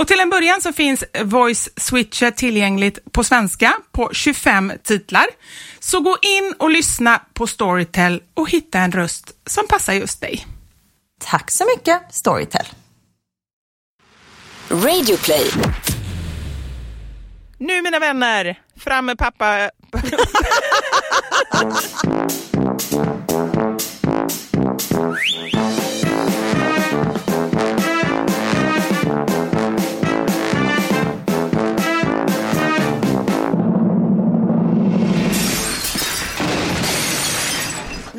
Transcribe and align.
Och 0.00 0.06
till 0.06 0.20
en 0.20 0.30
början 0.30 0.60
så 0.60 0.72
finns 0.72 1.04
Voice 1.24 1.68
Switcher 1.76 2.30
tillgängligt 2.30 3.12
på 3.12 3.24
svenska 3.24 3.76
på 3.92 4.10
25 4.12 4.72
titlar. 4.82 5.26
Så 5.78 6.00
gå 6.00 6.16
in 6.22 6.54
och 6.58 6.70
lyssna 6.70 7.20
på 7.32 7.46
Storytel 7.46 8.22
och 8.34 8.50
hitta 8.50 8.78
en 8.78 8.92
röst 8.92 9.32
som 9.46 9.66
passar 9.68 9.92
just 9.92 10.20
dig. 10.20 10.46
Tack 11.18 11.50
så 11.50 11.64
mycket 11.76 12.02
Storytel. 12.10 12.66
Radioplay. 14.70 15.50
Nu 17.58 17.82
mina 17.82 17.98
vänner, 17.98 18.58
fram 18.76 19.06
med 19.06 19.18
pappa... 19.18 19.70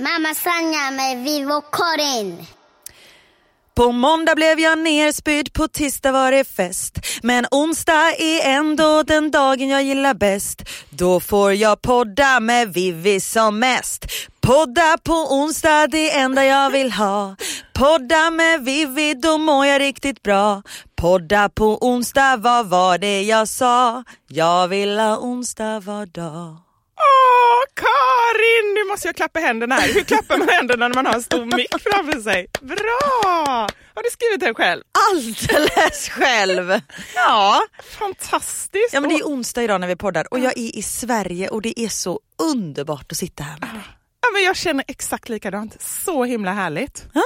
Mamma 0.01 0.34
Sanja 0.34 0.91
med 0.91 1.23
Vivo 1.23 1.62
Karin. 1.62 2.45
På 3.75 3.91
måndag 3.91 4.35
blev 4.35 4.59
jag 4.59 4.79
nerspydd, 4.79 5.53
på 5.53 5.67
tisdag 5.67 6.12
var 6.12 6.31
det 6.31 6.44
fest. 6.44 7.00
Men 7.23 7.45
onsdag 7.51 8.16
är 8.19 8.57
ändå 8.57 9.03
den 9.03 9.31
dagen 9.31 9.69
jag 9.69 9.84
gillar 9.84 10.13
bäst. 10.13 10.62
Då 10.89 11.19
får 11.19 11.53
jag 11.53 11.81
podda 11.81 12.39
med 12.39 12.73
Vivi 12.73 13.19
som 13.19 13.59
mest. 13.59 14.06
Podda 14.41 14.97
på 15.03 15.13
onsdag, 15.13 15.88
det 15.88 16.12
enda 16.12 16.45
jag 16.45 16.69
vill 16.69 16.91
ha. 16.91 17.35
Podda 17.73 18.31
med 18.31 18.62
Vivi, 18.62 19.13
då 19.13 19.38
mår 19.38 19.66
jag 19.66 19.81
riktigt 19.81 20.23
bra. 20.23 20.62
Podda 20.95 21.50
på 21.50 21.78
onsdag, 21.81 22.38
vad 22.38 22.69
var 22.69 22.97
det 22.97 23.22
jag 23.22 23.47
sa? 23.47 24.03
Jag 24.28 24.68
vill 24.68 25.00
ha 25.00 25.18
onsdag 25.18 25.79
var 25.79 26.06
dag. 26.06 26.70
Åh, 27.61 27.67
Karin! 27.73 28.73
Nu 28.75 28.83
måste 28.91 29.07
jag 29.07 29.16
klappa 29.16 29.39
händerna 29.39 29.75
här. 29.75 29.94
Hur 29.94 30.03
klappar 30.03 30.38
man 30.38 30.49
händerna 30.49 30.88
när 30.88 30.95
man 30.95 31.05
har 31.05 31.13
en 31.13 31.23
stor 31.23 31.45
mick 31.45 31.69
framför 31.81 32.22
sig? 32.22 32.47
Bra! 32.61 33.67
Har 33.95 34.03
du 34.03 34.09
skrivit 34.11 34.39
den 34.39 34.55
själv? 34.55 34.83
Alldeles 35.11 36.09
själv! 36.09 36.81
Ja. 37.16 37.61
Fantastiskt! 38.00 38.94
Ja 38.94 39.01
men 39.01 39.09
det 39.09 39.16
är 39.16 39.23
onsdag 39.23 39.63
idag 39.63 39.81
när 39.81 39.88
vi 39.88 39.95
poddar 39.95 40.33
och 40.33 40.39
jag 40.39 40.57
är 40.57 40.75
i 40.77 40.81
Sverige 40.81 41.50
och 41.50 41.61
det 41.61 41.79
är 41.79 41.89
så 41.89 42.19
underbart 42.51 43.11
att 43.11 43.17
sitta 43.17 43.44
här 43.44 43.59
med 43.59 43.69
dig. 43.69 43.83
Ja 44.21 44.27
men 44.33 44.44
jag 44.44 44.55
känner 44.55 44.85
exakt 44.88 45.29
likadant. 45.29 45.81
Så 45.81 46.23
himla 46.23 46.51
härligt. 46.51 47.05
Ja? 47.13 47.23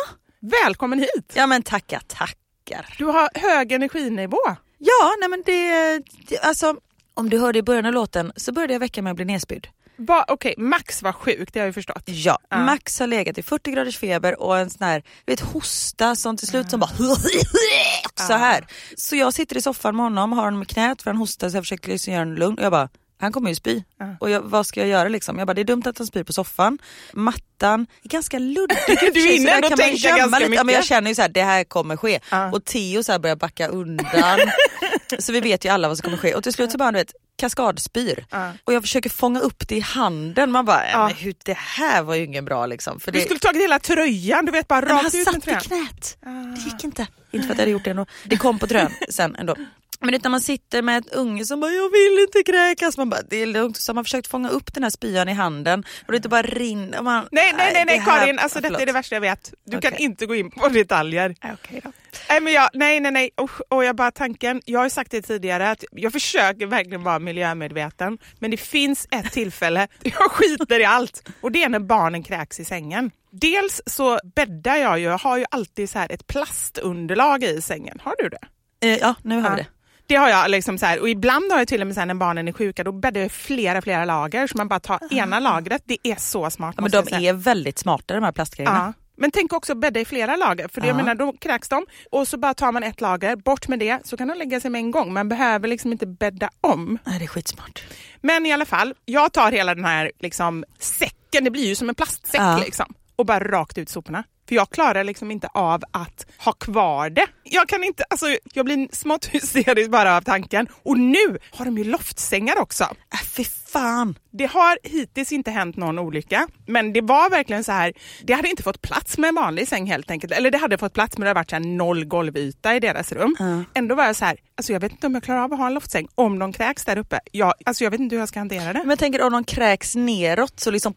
Välkommen 0.65 0.99
hit! 0.99 1.31
Ja 1.33 1.47
men 1.47 1.63
tackar, 1.63 2.01
tackar. 2.07 2.95
Du 2.97 3.05
har 3.05 3.29
hög 3.33 3.71
energinivå. 3.71 4.39
Ja, 4.77 5.15
nej 5.19 5.29
men 5.29 5.43
det, 5.45 5.99
det 6.27 6.39
alltså 6.39 6.75
om 7.13 7.29
du 7.29 7.39
hörde 7.39 7.59
i 7.59 7.63
början 7.63 7.85
av 7.85 7.93
låten 7.93 8.31
så 8.35 8.51
började 8.51 8.73
jag 8.73 8.79
veckan 8.79 9.03
med 9.03 9.11
att 9.11 9.15
bli 9.15 9.25
nedspydd. 9.25 9.67
Okej, 9.97 10.33
okay, 10.33 10.53
Max 10.57 11.03
var 11.03 11.11
sjuk, 11.11 11.53
det 11.53 11.59
har 11.59 11.65
jag 11.65 11.73
förstått. 11.73 12.03
Ja, 12.05 12.39
uh. 12.55 12.59
Max 12.59 12.99
har 12.99 13.07
legat 13.07 13.37
i 13.37 13.43
40 13.43 13.71
graders 13.71 13.97
feber 13.97 14.41
och 14.41 14.57
en 14.57 14.69
sån 14.69 14.87
här 14.87 15.03
vet, 15.25 15.39
hosta 15.39 16.15
som 16.15 16.37
till 16.37 16.47
slut 16.47 16.65
uh. 16.65 16.69
som 16.69 16.79
bara 16.79 16.91
så 18.27 18.33
här. 18.33 18.67
Så 18.97 19.15
jag 19.15 19.33
sitter 19.33 19.57
i 19.57 19.61
soffan 19.61 19.95
med 19.95 20.05
honom, 20.05 20.33
har 20.33 20.43
honom 20.43 20.61
i 20.61 20.65
knät 20.65 21.01
för 21.01 21.09
han 21.09 21.17
hostar 21.17 21.49
så 21.49 21.57
jag 21.57 21.63
försöker 21.63 21.89
liksom 21.89 22.13
göra 22.13 22.21
honom 22.21 22.37
lugn 22.37 22.57
och 22.57 22.65
jag 22.65 22.71
bara 22.71 22.89
han 23.17 23.31
kommer 23.31 23.49
ju 23.49 23.55
spy. 23.55 23.75
Uh. 24.01 24.09
Och 24.19 24.29
jag, 24.29 24.41
vad 24.41 24.65
ska 24.65 24.79
jag 24.79 24.89
göra 24.89 25.09
liksom? 25.09 25.37
Jag 25.37 25.47
bara, 25.47 25.53
det 25.53 25.61
är 25.61 25.65
dumt 25.65 25.83
att 25.85 25.97
han 25.97 26.07
spyr 26.07 26.23
på 26.23 26.33
soffan. 26.33 26.77
Mattan 27.13 27.87
är 28.03 28.09
ganska 28.09 28.39
luddig. 28.39 28.77
du 29.13 29.27
är 29.27 29.35
inne 29.35 29.57
och 29.57 29.77
tänka 29.77 30.09
ganska 30.09 30.25
lite. 30.25 30.39
mycket. 30.39 30.55
Ja, 30.55 30.63
men 30.63 30.75
jag 30.75 30.85
känner 30.85 31.09
ju 31.11 31.15
så 31.15 31.21
här, 31.21 31.29
det 31.29 31.43
här 31.43 31.63
kommer 31.63 31.97
ske. 31.97 32.19
Uh. 32.33 32.53
Och 32.53 32.65
Theo 32.65 33.03
så 33.03 33.11
här 33.11 33.19
börjar 33.19 33.35
backa 33.35 33.67
undan. 33.67 34.39
så 35.19 35.31
vi 35.31 35.39
vet 35.39 35.65
ju 35.65 35.69
alla 35.69 35.87
vad 35.87 35.97
som 35.97 36.03
kommer 36.03 36.17
ske. 36.17 36.35
Och 36.35 36.43
till 36.43 36.53
slut 36.53 36.71
så 36.71 36.77
bara, 36.77 36.91
du 36.91 36.97
vet, 36.97 37.13
kaskadspyr. 37.35 38.25
Uh. 38.33 38.49
Och 38.63 38.73
jag 38.73 38.83
försöker 38.83 39.09
fånga 39.09 39.39
upp 39.39 39.67
det 39.67 39.75
i 39.75 39.79
handen. 39.79 40.51
Man 40.51 40.65
bara, 40.65 40.91
uh. 40.91 41.05
men 41.07 41.15
hur, 41.15 41.35
det 41.45 41.57
här 41.57 42.03
var 42.03 42.15
ju 42.15 42.23
ingen 42.23 42.45
bra 42.45 42.65
liksom. 42.65 42.99
För 42.99 43.11
det... 43.11 43.19
Du 43.19 43.25
skulle 43.25 43.39
tagit 43.39 43.61
hela 43.61 43.79
tröjan, 43.79 44.45
du 44.45 44.51
vet 44.51 44.67
bara 44.67 44.81
rakt 44.81 45.15
ut 45.15 45.33
med 45.33 45.43
tröjan. 45.43 45.61
Han 45.61 45.61
satt 45.61 45.65
i 45.65 45.67
knät. 45.67 46.17
Uh. 46.27 46.53
Det 46.53 46.61
gick 46.61 46.83
inte. 46.83 47.07
Inte 47.31 47.47
för 47.47 47.53
att 47.53 47.57
jag 47.57 47.61
hade 47.61 47.71
gjort 47.71 47.83
det 47.83 47.89
ändå. 47.89 48.05
Det 48.23 48.37
kom 48.37 48.59
på 48.59 48.67
tröjan 48.67 48.91
sen 49.09 49.35
ändå. 49.35 49.55
Men 49.99 50.19
när 50.23 50.29
man 50.29 50.41
sitter 50.41 50.81
med 50.81 50.97
ett 50.97 51.13
unge 51.13 51.45
som 51.45 51.59
bara 51.59 51.71
“jag 51.71 51.91
vill 51.91 52.19
inte 52.27 52.51
kräkas”, 52.51 52.97
man 52.97 53.09
bara 53.09 53.21
“det 53.29 53.41
är 53.41 53.45
lugnt”. 53.45 53.77
Så 53.77 53.89
har 53.91 53.95
man 53.95 54.03
försökt 54.03 54.27
fånga 54.27 54.49
upp 54.49 54.73
den 54.73 54.83
här 54.83 54.89
spyan 54.89 55.29
i 55.29 55.33
handen 55.33 55.83
och 56.05 56.11
det 56.11 56.15
inte 56.15 56.29
bara 56.29 56.41
rinner. 56.41 57.01
Man, 57.01 57.27
nej, 57.31 57.53
nej, 57.57 57.71
nej, 57.73 57.85
nej 57.85 58.01
Karin, 58.05 58.39
alltså, 58.39 58.61
detta 58.61 58.81
är 58.81 58.85
det 58.85 58.91
värsta 58.91 59.15
jag 59.15 59.21
vet. 59.21 59.53
Du 59.65 59.77
okay. 59.77 59.91
kan 59.91 59.99
inte 59.99 60.25
gå 60.25 60.35
in 60.35 60.51
på 60.51 60.67
detaljer. 60.67 61.35
Okay, 61.53 61.79
då. 61.83 61.91
Nej, 62.29 62.41
men 62.41 62.53
jag, 62.53 62.69
nej, 62.73 62.99
nej, 62.99 63.11
nej. 63.11 63.29
Usch, 63.41 63.61
och 63.69 63.85
jag 63.85 63.95
bara 63.95 64.11
tanken, 64.11 64.61
jag 64.65 64.79
har 64.79 64.89
sagt 64.89 65.11
det 65.11 65.21
tidigare 65.21 65.71
att 65.71 65.83
jag 65.91 66.11
försöker 66.11 66.65
verkligen 66.65 67.03
vara 67.03 67.19
miljömedveten. 67.25 68.17
Men 68.39 68.51
det 68.51 68.57
finns 68.57 69.07
ett 69.11 69.31
tillfälle, 69.31 69.87
jag 70.03 70.31
skiter 70.31 70.79
i 70.79 70.85
allt. 70.85 71.29
Och 71.41 71.51
det 71.51 71.63
är 71.63 71.69
när 71.69 71.79
barnen 71.79 72.23
kräks 72.23 72.59
i 72.59 72.65
sängen. 72.65 73.11
Dels 73.31 73.81
så 73.85 74.19
bäddar 74.35 74.75
jag 74.75 74.99
ju, 74.99 75.05
jag 75.05 75.17
har 75.17 75.37
ju 75.37 75.45
alltid 75.51 75.89
så 75.89 75.99
här 75.99 76.11
ett 76.11 76.27
plastunderlag 76.27 77.43
i 77.43 77.61
sängen. 77.61 77.99
Har 78.03 78.15
du 78.19 78.29
det? 78.29 78.39
Eh, 78.87 78.97
ja, 78.97 79.15
nu 79.21 79.41
har 79.41 79.49
vi 79.49 79.55
det. 79.55 79.67
Det 80.07 80.15
har 80.15 80.29
jag 80.29 80.51
liksom 80.51 80.77
så 80.77 80.85
här, 80.85 80.99
och 80.99 81.09
ibland 81.09 81.51
har 81.51 81.59
jag 81.59 81.67
till 81.67 81.81
och 81.81 81.87
med 81.87 81.93
så 81.93 82.01
här, 82.01 82.05
när 82.05 82.13
barnen 82.13 82.47
är 82.47 82.51
sjuka, 82.51 82.83
då 82.83 82.91
bäddar 82.91 83.21
jag 83.21 83.31
flera, 83.31 83.81
flera 83.81 84.05
lager 84.05 84.47
så 84.47 84.57
man 84.57 84.67
bara 84.67 84.79
tar 84.79 84.99
ena 85.13 85.39
lagret. 85.39 85.81
Det 85.85 85.97
är 86.03 86.15
så 86.15 86.49
smart. 86.49 86.75
Ja, 86.77 86.81
men 86.81 86.91
de 86.91 87.27
är 87.27 87.33
väldigt 87.33 87.79
smarta 87.79 88.13
de 88.13 88.23
här 88.23 88.31
plastgrejerna. 88.31 88.93
Ja. 88.97 89.04
Men 89.17 89.31
tänk 89.31 89.53
också 89.53 89.75
bädda 89.75 89.99
i 89.99 90.05
flera 90.05 90.35
lager, 90.35 90.67
för 90.67 90.81
det, 90.81 90.87
jag 90.87 90.93
Ja. 90.93 90.97
menar, 90.97 91.15
då 91.15 91.33
kräks 91.33 91.69
de 91.69 91.85
och 92.11 92.27
så 92.27 92.37
bara 92.37 92.53
tar 92.53 92.71
man 92.71 92.83
ett 92.83 93.01
lager, 93.01 93.35
bort 93.35 93.67
med 93.67 93.79
det, 93.79 93.99
så 94.07 94.17
kan 94.17 94.27
de 94.27 94.37
lägga 94.37 94.59
sig 94.59 94.71
med 94.71 94.79
en 94.79 94.91
gång. 94.91 95.13
Man 95.13 95.29
behöver 95.29 95.67
liksom 95.67 95.91
inte 95.91 96.07
bädda 96.07 96.49
om. 96.61 96.99
Nej, 97.03 97.19
det 97.19 97.25
är 97.25 97.27
skitsmart. 97.27 97.83
Men 98.21 98.45
i 98.45 98.53
alla 98.53 98.65
fall, 98.65 98.93
jag 99.05 99.33
tar 99.33 99.51
hela 99.51 99.75
den 99.75 99.85
här 99.85 100.11
liksom, 100.19 100.63
säcken, 100.79 101.43
det 101.43 101.51
blir 101.51 101.67
ju 101.67 101.75
som 101.75 101.89
en 101.89 101.95
plastsäck 101.95 102.41
Ja. 102.41 102.57
liksom, 102.65 102.93
och 103.15 103.25
bara 103.25 103.39
rakt 103.39 103.77
ut 103.77 103.89
soporna. 103.89 104.23
För 104.47 104.55
jag 104.55 104.69
klarar 104.69 105.03
liksom 105.03 105.31
inte 105.31 105.47
av 105.53 105.83
att 105.91 106.25
ha 106.37 106.51
kvar 106.51 107.09
det. 107.09 107.27
Jag 107.43 107.67
kan 107.67 107.83
inte, 107.83 108.03
alltså 108.09 108.25
jag 108.53 108.65
blir 108.65 108.95
smått 108.95 109.25
hysterisk 109.31 109.89
bara 109.89 110.17
av 110.17 110.21
tanken. 110.21 110.67
Och 110.83 110.99
nu 110.99 111.37
har 111.51 111.65
de 111.65 111.77
ju 111.77 111.83
loftsängar 111.83 112.59
också. 112.59 112.83
Äh, 112.83 113.19
fy 113.27 113.43
fan. 113.43 114.15
Det 114.31 114.45
har 114.45 114.77
hittills 114.83 115.31
inte 115.31 115.51
hänt 115.51 115.75
någon 115.75 115.99
olycka, 115.99 116.47
men 116.65 116.93
det 116.93 117.01
var 117.01 117.29
verkligen 117.29 117.63
så 117.63 117.71
här. 117.71 117.93
Det 118.23 118.33
hade 118.33 118.49
inte 118.49 118.63
fått 118.63 118.81
plats 118.81 119.17
med 119.17 119.27
en 119.27 119.35
vanlig 119.35 119.67
säng 119.67 119.85
helt 119.85 120.11
enkelt. 120.11 120.33
Eller 120.33 120.51
det 120.51 120.57
hade 120.57 120.77
fått 120.77 120.93
plats 120.93 121.17
men 121.17 121.21
det 121.21 121.29
hade 121.29 121.39
varit 121.39 121.49
så 121.49 121.59
noll 121.59 122.05
golvyta 122.05 122.75
i 122.75 122.79
deras 122.79 123.11
rum. 123.11 123.35
Ändå 123.73 123.95
var 123.95 124.05
jag 124.05 124.15
så 124.15 124.25
här, 124.25 124.37
alltså 124.57 124.73
jag 124.73 124.79
vet 124.79 124.91
inte 124.91 125.07
om 125.07 125.13
jag 125.13 125.23
klarar 125.23 125.43
av 125.43 125.53
att 125.53 125.59
ha 125.59 125.67
en 125.67 125.73
loftsäng 125.73 126.07
om 126.15 126.39
de 126.39 126.53
kräks 126.53 126.85
där 126.85 126.97
uppe. 126.97 127.19
Jag, 127.31 127.53
alltså 127.65 127.83
jag 127.83 127.91
vet 127.91 127.99
inte 127.99 128.15
hur 128.15 128.21
jag 128.21 128.29
ska 128.29 128.39
hantera 128.39 128.73
det. 128.73 128.79
Men 128.79 128.89
jag 128.89 128.99
tänker 128.99 129.21
om 129.21 129.31
de 129.31 129.43
kräks 129.43 129.95
neråt 129.95 130.59
så 130.59 130.71
liksom 130.71 130.93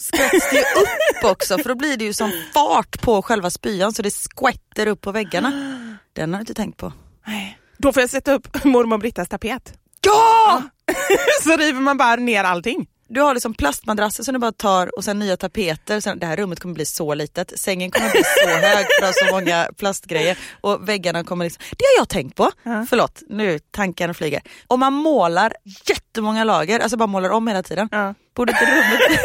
skvätts 0.00 0.50
det 0.50 0.56
ju 0.56 0.62
upp 0.62 1.24
också 1.30 1.58
för 1.58 1.68
då 1.68 1.74
blir 1.74 1.96
det 1.96 2.04
ju 2.04 2.12
som 2.12 2.32
fart 2.54 3.00
på 3.02 3.22
själva 3.22 3.50
spyan 3.50 3.92
så 3.92 4.02
det 4.02 4.10
skvätter 4.10 4.86
upp 4.86 5.00
på 5.00 5.12
väggarna. 5.12 5.50
Den 6.12 6.32
har 6.32 6.38
jag 6.38 6.42
inte 6.42 6.54
tänkt 6.54 6.76
på. 6.76 6.92
Nej. 7.26 7.58
Då 7.78 7.92
får 7.92 8.00
jag 8.00 8.10
sätta 8.10 8.32
upp 8.32 8.64
mormor 8.64 8.98
Brittas 8.98 9.28
tapet. 9.28 9.72
Ja! 10.00 10.62
så 11.42 11.56
river 11.56 11.80
man 11.80 11.96
bara 11.96 12.16
ner 12.16 12.44
allting. 12.44 12.86
Du 13.08 13.20
har 13.20 13.34
liksom 13.34 13.54
plastmadrasser 13.54 14.24
som 14.24 14.34
du 14.34 14.40
bara 14.40 14.52
tar 14.52 14.98
och 14.98 15.04
sen 15.04 15.18
nya 15.18 15.36
tapeter. 15.36 16.00
Sen, 16.00 16.18
det 16.18 16.26
här 16.26 16.36
rummet 16.36 16.60
kommer 16.60 16.74
bli 16.74 16.84
så 16.84 17.14
litet. 17.14 17.60
Sängen 17.60 17.90
kommer 17.90 18.10
bli 18.10 18.22
så 18.24 18.48
hög 18.48 18.86
för 19.00 19.06
att 19.06 19.14
ha 19.14 19.28
så 19.28 19.34
många 19.34 19.68
plastgrejer. 19.76 20.38
Och 20.60 20.88
väggarna 20.88 21.24
kommer 21.24 21.44
liksom... 21.44 21.62
Det 21.70 21.84
har 21.84 22.00
jag 22.00 22.08
tänkt 22.08 22.36
på. 22.36 22.50
Förlåt, 22.88 23.22
nu 23.28 23.58
tankarna 23.58 24.14
flyger. 24.14 24.42
Om 24.66 24.80
man 24.80 24.92
målar 24.92 25.54
jättemånga 25.88 26.44
lager, 26.44 26.80
alltså 26.80 26.96
bara 26.96 27.06
målar 27.06 27.30
om 27.30 27.48
hela 27.48 27.62
tiden. 27.62 27.88
Ja. 27.92 28.14
Borde 28.34 28.52
inte 28.52 28.64
rummet 28.64 29.00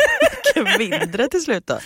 mycket 0.63 0.79
mindre 1.01 1.27
till 1.27 1.41
slut 1.41 1.67
då? 1.67 1.73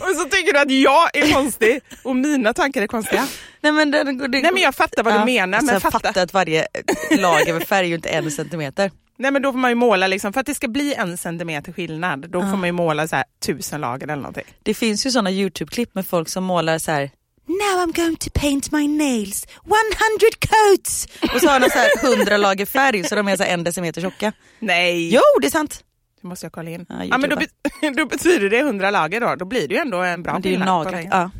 Och 0.00 0.16
så 0.16 0.24
tycker 0.24 0.52
du 0.52 0.58
att 0.58 0.70
jag 0.70 1.16
är 1.16 1.32
konstig 1.32 1.80
och 2.02 2.16
mina 2.16 2.54
tankar 2.54 2.82
är 2.82 2.86
konstiga. 2.86 3.26
Nej 3.60 3.72
men, 3.72 3.90
det, 3.90 4.04
det, 4.04 4.28
Nej 4.28 4.52
men 4.52 4.62
jag 4.62 4.74
fattar 4.74 5.02
vad 5.02 5.14
du 5.20 5.24
menar. 5.24 5.58
Men 5.58 5.66
sen 5.68 5.80
fatta. 5.80 5.98
fatta 6.08 6.22
att 6.22 6.32
varje 6.32 6.66
lager 7.10 7.52
med 7.52 7.68
färg 7.68 7.86
är 7.86 7.88
ju 7.88 7.94
inte 7.94 8.08
en 8.08 8.30
centimeter. 8.30 8.90
Nej 9.18 9.30
men 9.30 9.42
då 9.42 9.52
får 9.52 9.58
man 9.58 9.70
ju 9.70 9.74
måla, 9.74 10.06
liksom, 10.06 10.32
för 10.32 10.40
att 10.40 10.46
det 10.46 10.54
ska 10.54 10.68
bli 10.68 10.94
en 10.94 11.18
centimeter 11.18 11.72
skillnad, 11.72 12.30
då 12.30 12.40
får 12.40 12.56
man 12.56 12.68
ju 12.68 12.72
måla 12.72 13.08
så 13.08 13.16
här 13.16 13.24
tusen 13.46 13.80
lager 13.80 14.06
eller 14.06 14.16
någonting. 14.22 14.44
Det 14.62 14.74
finns 14.74 15.06
ju 15.06 15.10
såna 15.10 15.30
Youtube-klipp 15.30 15.94
med 15.94 16.06
folk 16.06 16.28
som 16.28 16.44
målar 16.44 16.78
så 16.78 16.90
här. 16.90 17.10
Now 17.48 17.86
I'm 17.88 17.96
going 17.96 18.16
to 18.16 18.30
paint 18.34 18.72
my 18.72 18.88
nails 18.88 19.46
100 19.64 19.76
coats! 20.50 21.06
Och 21.34 21.40
så 21.40 21.48
har 21.48 21.60
de 21.60 21.70
så 21.70 21.78
här 21.78 22.16
100 22.16 22.36
lager 22.36 22.66
färg 22.66 23.04
så 23.04 23.14
de 23.14 23.28
är 23.28 23.36
så 23.36 23.42
en 23.42 23.64
decimeter 23.64 24.00
tjocka. 24.00 24.32
Nej, 24.58 25.14
Jo 25.14 25.20
det 25.40 25.46
är 25.46 25.50
sant. 25.50 25.84
Det 26.22 26.28
måste 26.28 26.46
jag 26.46 26.52
kolla 26.52 26.70
in. 26.70 26.86
Ja, 26.88 27.04
Ja, 27.04 27.18
men 27.18 27.30
då, 27.30 27.36
be- 27.36 27.90
då 27.96 28.06
betyder 28.06 28.50
det 28.50 28.58
100 28.58 28.90
lager 28.90 29.20
då, 29.20 29.34
då 29.34 29.44
blir 29.44 29.68
det 29.68 29.74
ju 29.74 29.80
ändå 29.80 29.98
en 30.02 30.22
bra 30.22 30.32
Men 30.32 30.42
det 30.42 30.48
är 30.48 30.50
ju 30.50 30.56
skillnad. 30.56 30.94
Ja. 31.10 31.30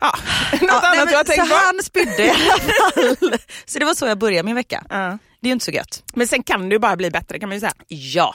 Ja. 0.00 0.12
Något 0.52 0.60
Ja, 0.62 0.80
nej, 0.82 0.90
annat 0.90 0.96
men 0.96 1.06
du 1.08 1.16
har 1.16 1.24
tänkt 1.24 1.42
så 1.48 1.54
på? 1.54 1.60
han 1.66 1.82
spydde 1.82 2.22
i 2.26 2.30
alla 2.30 3.16
fall. 3.18 3.38
Så 3.66 3.78
det 3.78 3.84
var 3.84 3.94
så 3.94 4.06
jag 4.06 4.18
började 4.18 4.46
min 4.46 4.54
vecka. 4.54 4.84
Ja. 4.90 5.18
Det 5.40 5.46
är 5.46 5.48
ju 5.48 5.52
inte 5.52 5.64
så 5.64 5.70
gött. 5.70 6.02
Men 6.14 6.26
sen 6.28 6.42
kan 6.42 6.68
det 6.68 6.72
ju 6.74 6.78
bara 6.78 6.96
bli 6.96 7.10
bättre 7.10 7.38
kan 7.38 7.48
man 7.48 7.56
ju 7.56 7.60
säga. 7.60 7.72
Ja. 7.88 8.34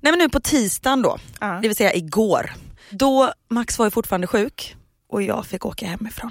Nej 0.00 0.12
men 0.12 0.18
nu 0.18 0.28
på 0.28 0.40
tisdagen 0.40 1.02
då, 1.02 1.18
Ja. 1.40 1.46
det 1.62 1.68
vill 1.68 1.76
säga 1.76 1.94
igår. 1.94 2.52
Då 2.90 3.32
Max 3.50 3.78
var 3.78 3.86
ju 3.86 3.90
fortfarande 3.90 4.26
sjuk 4.26 4.76
och 5.10 5.22
jag 5.22 5.46
fick 5.46 5.64
åka 5.66 5.86
hemifrån. 5.86 6.30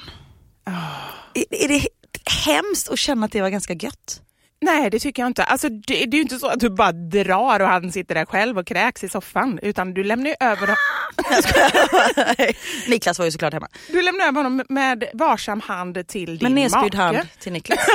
Är, 1.34 1.46
är 1.64 1.68
det 1.68 1.88
hemskt 2.46 2.90
att 2.90 3.00
känna 3.00 3.26
att 3.26 3.32
det 3.32 3.42
var 3.42 3.50
ganska 3.50 3.74
gött? 3.74 4.22
Nej 4.66 4.90
det 4.90 5.00
tycker 5.00 5.22
jag 5.22 5.28
inte. 5.30 5.44
Alltså, 5.44 5.70
det, 5.70 5.80
det 5.88 6.04
är 6.04 6.16
ju 6.16 6.22
inte 6.22 6.40
så 6.40 6.48
att 6.48 6.60
du 6.60 6.70
bara 6.70 6.92
drar 6.92 7.60
och 7.60 7.68
han 7.68 7.92
sitter 7.92 8.16
där 8.16 8.26
själv 8.26 8.58
och 8.58 8.68
kräks 8.68 9.04
i 9.04 9.10
soffan. 9.10 9.60
Utan 9.62 9.94
du 9.94 10.04
lämnar 10.04 10.30
ju 10.30 10.36
över, 10.40 10.70
Niklas 12.90 13.20
var 13.20 13.26
ju 13.26 13.32
såklart 13.32 13.54
hemma. 13.54 13.68
du 13.92 14.02
lämnar 14.02 14.26
över 14.26 14.44
honom 14.44 14.64
med 14.70 15.04
varsam 15.14 15.62
hand 15.62 16.08
till 16.08 16.38
din 16.38 16.44
Med 16.44 16.52
nedspydd 16.52 16.84
make. 16.96 16.98
hand 16.98 17.18
till 17.40 17.52
Niklas. 17.54 17.80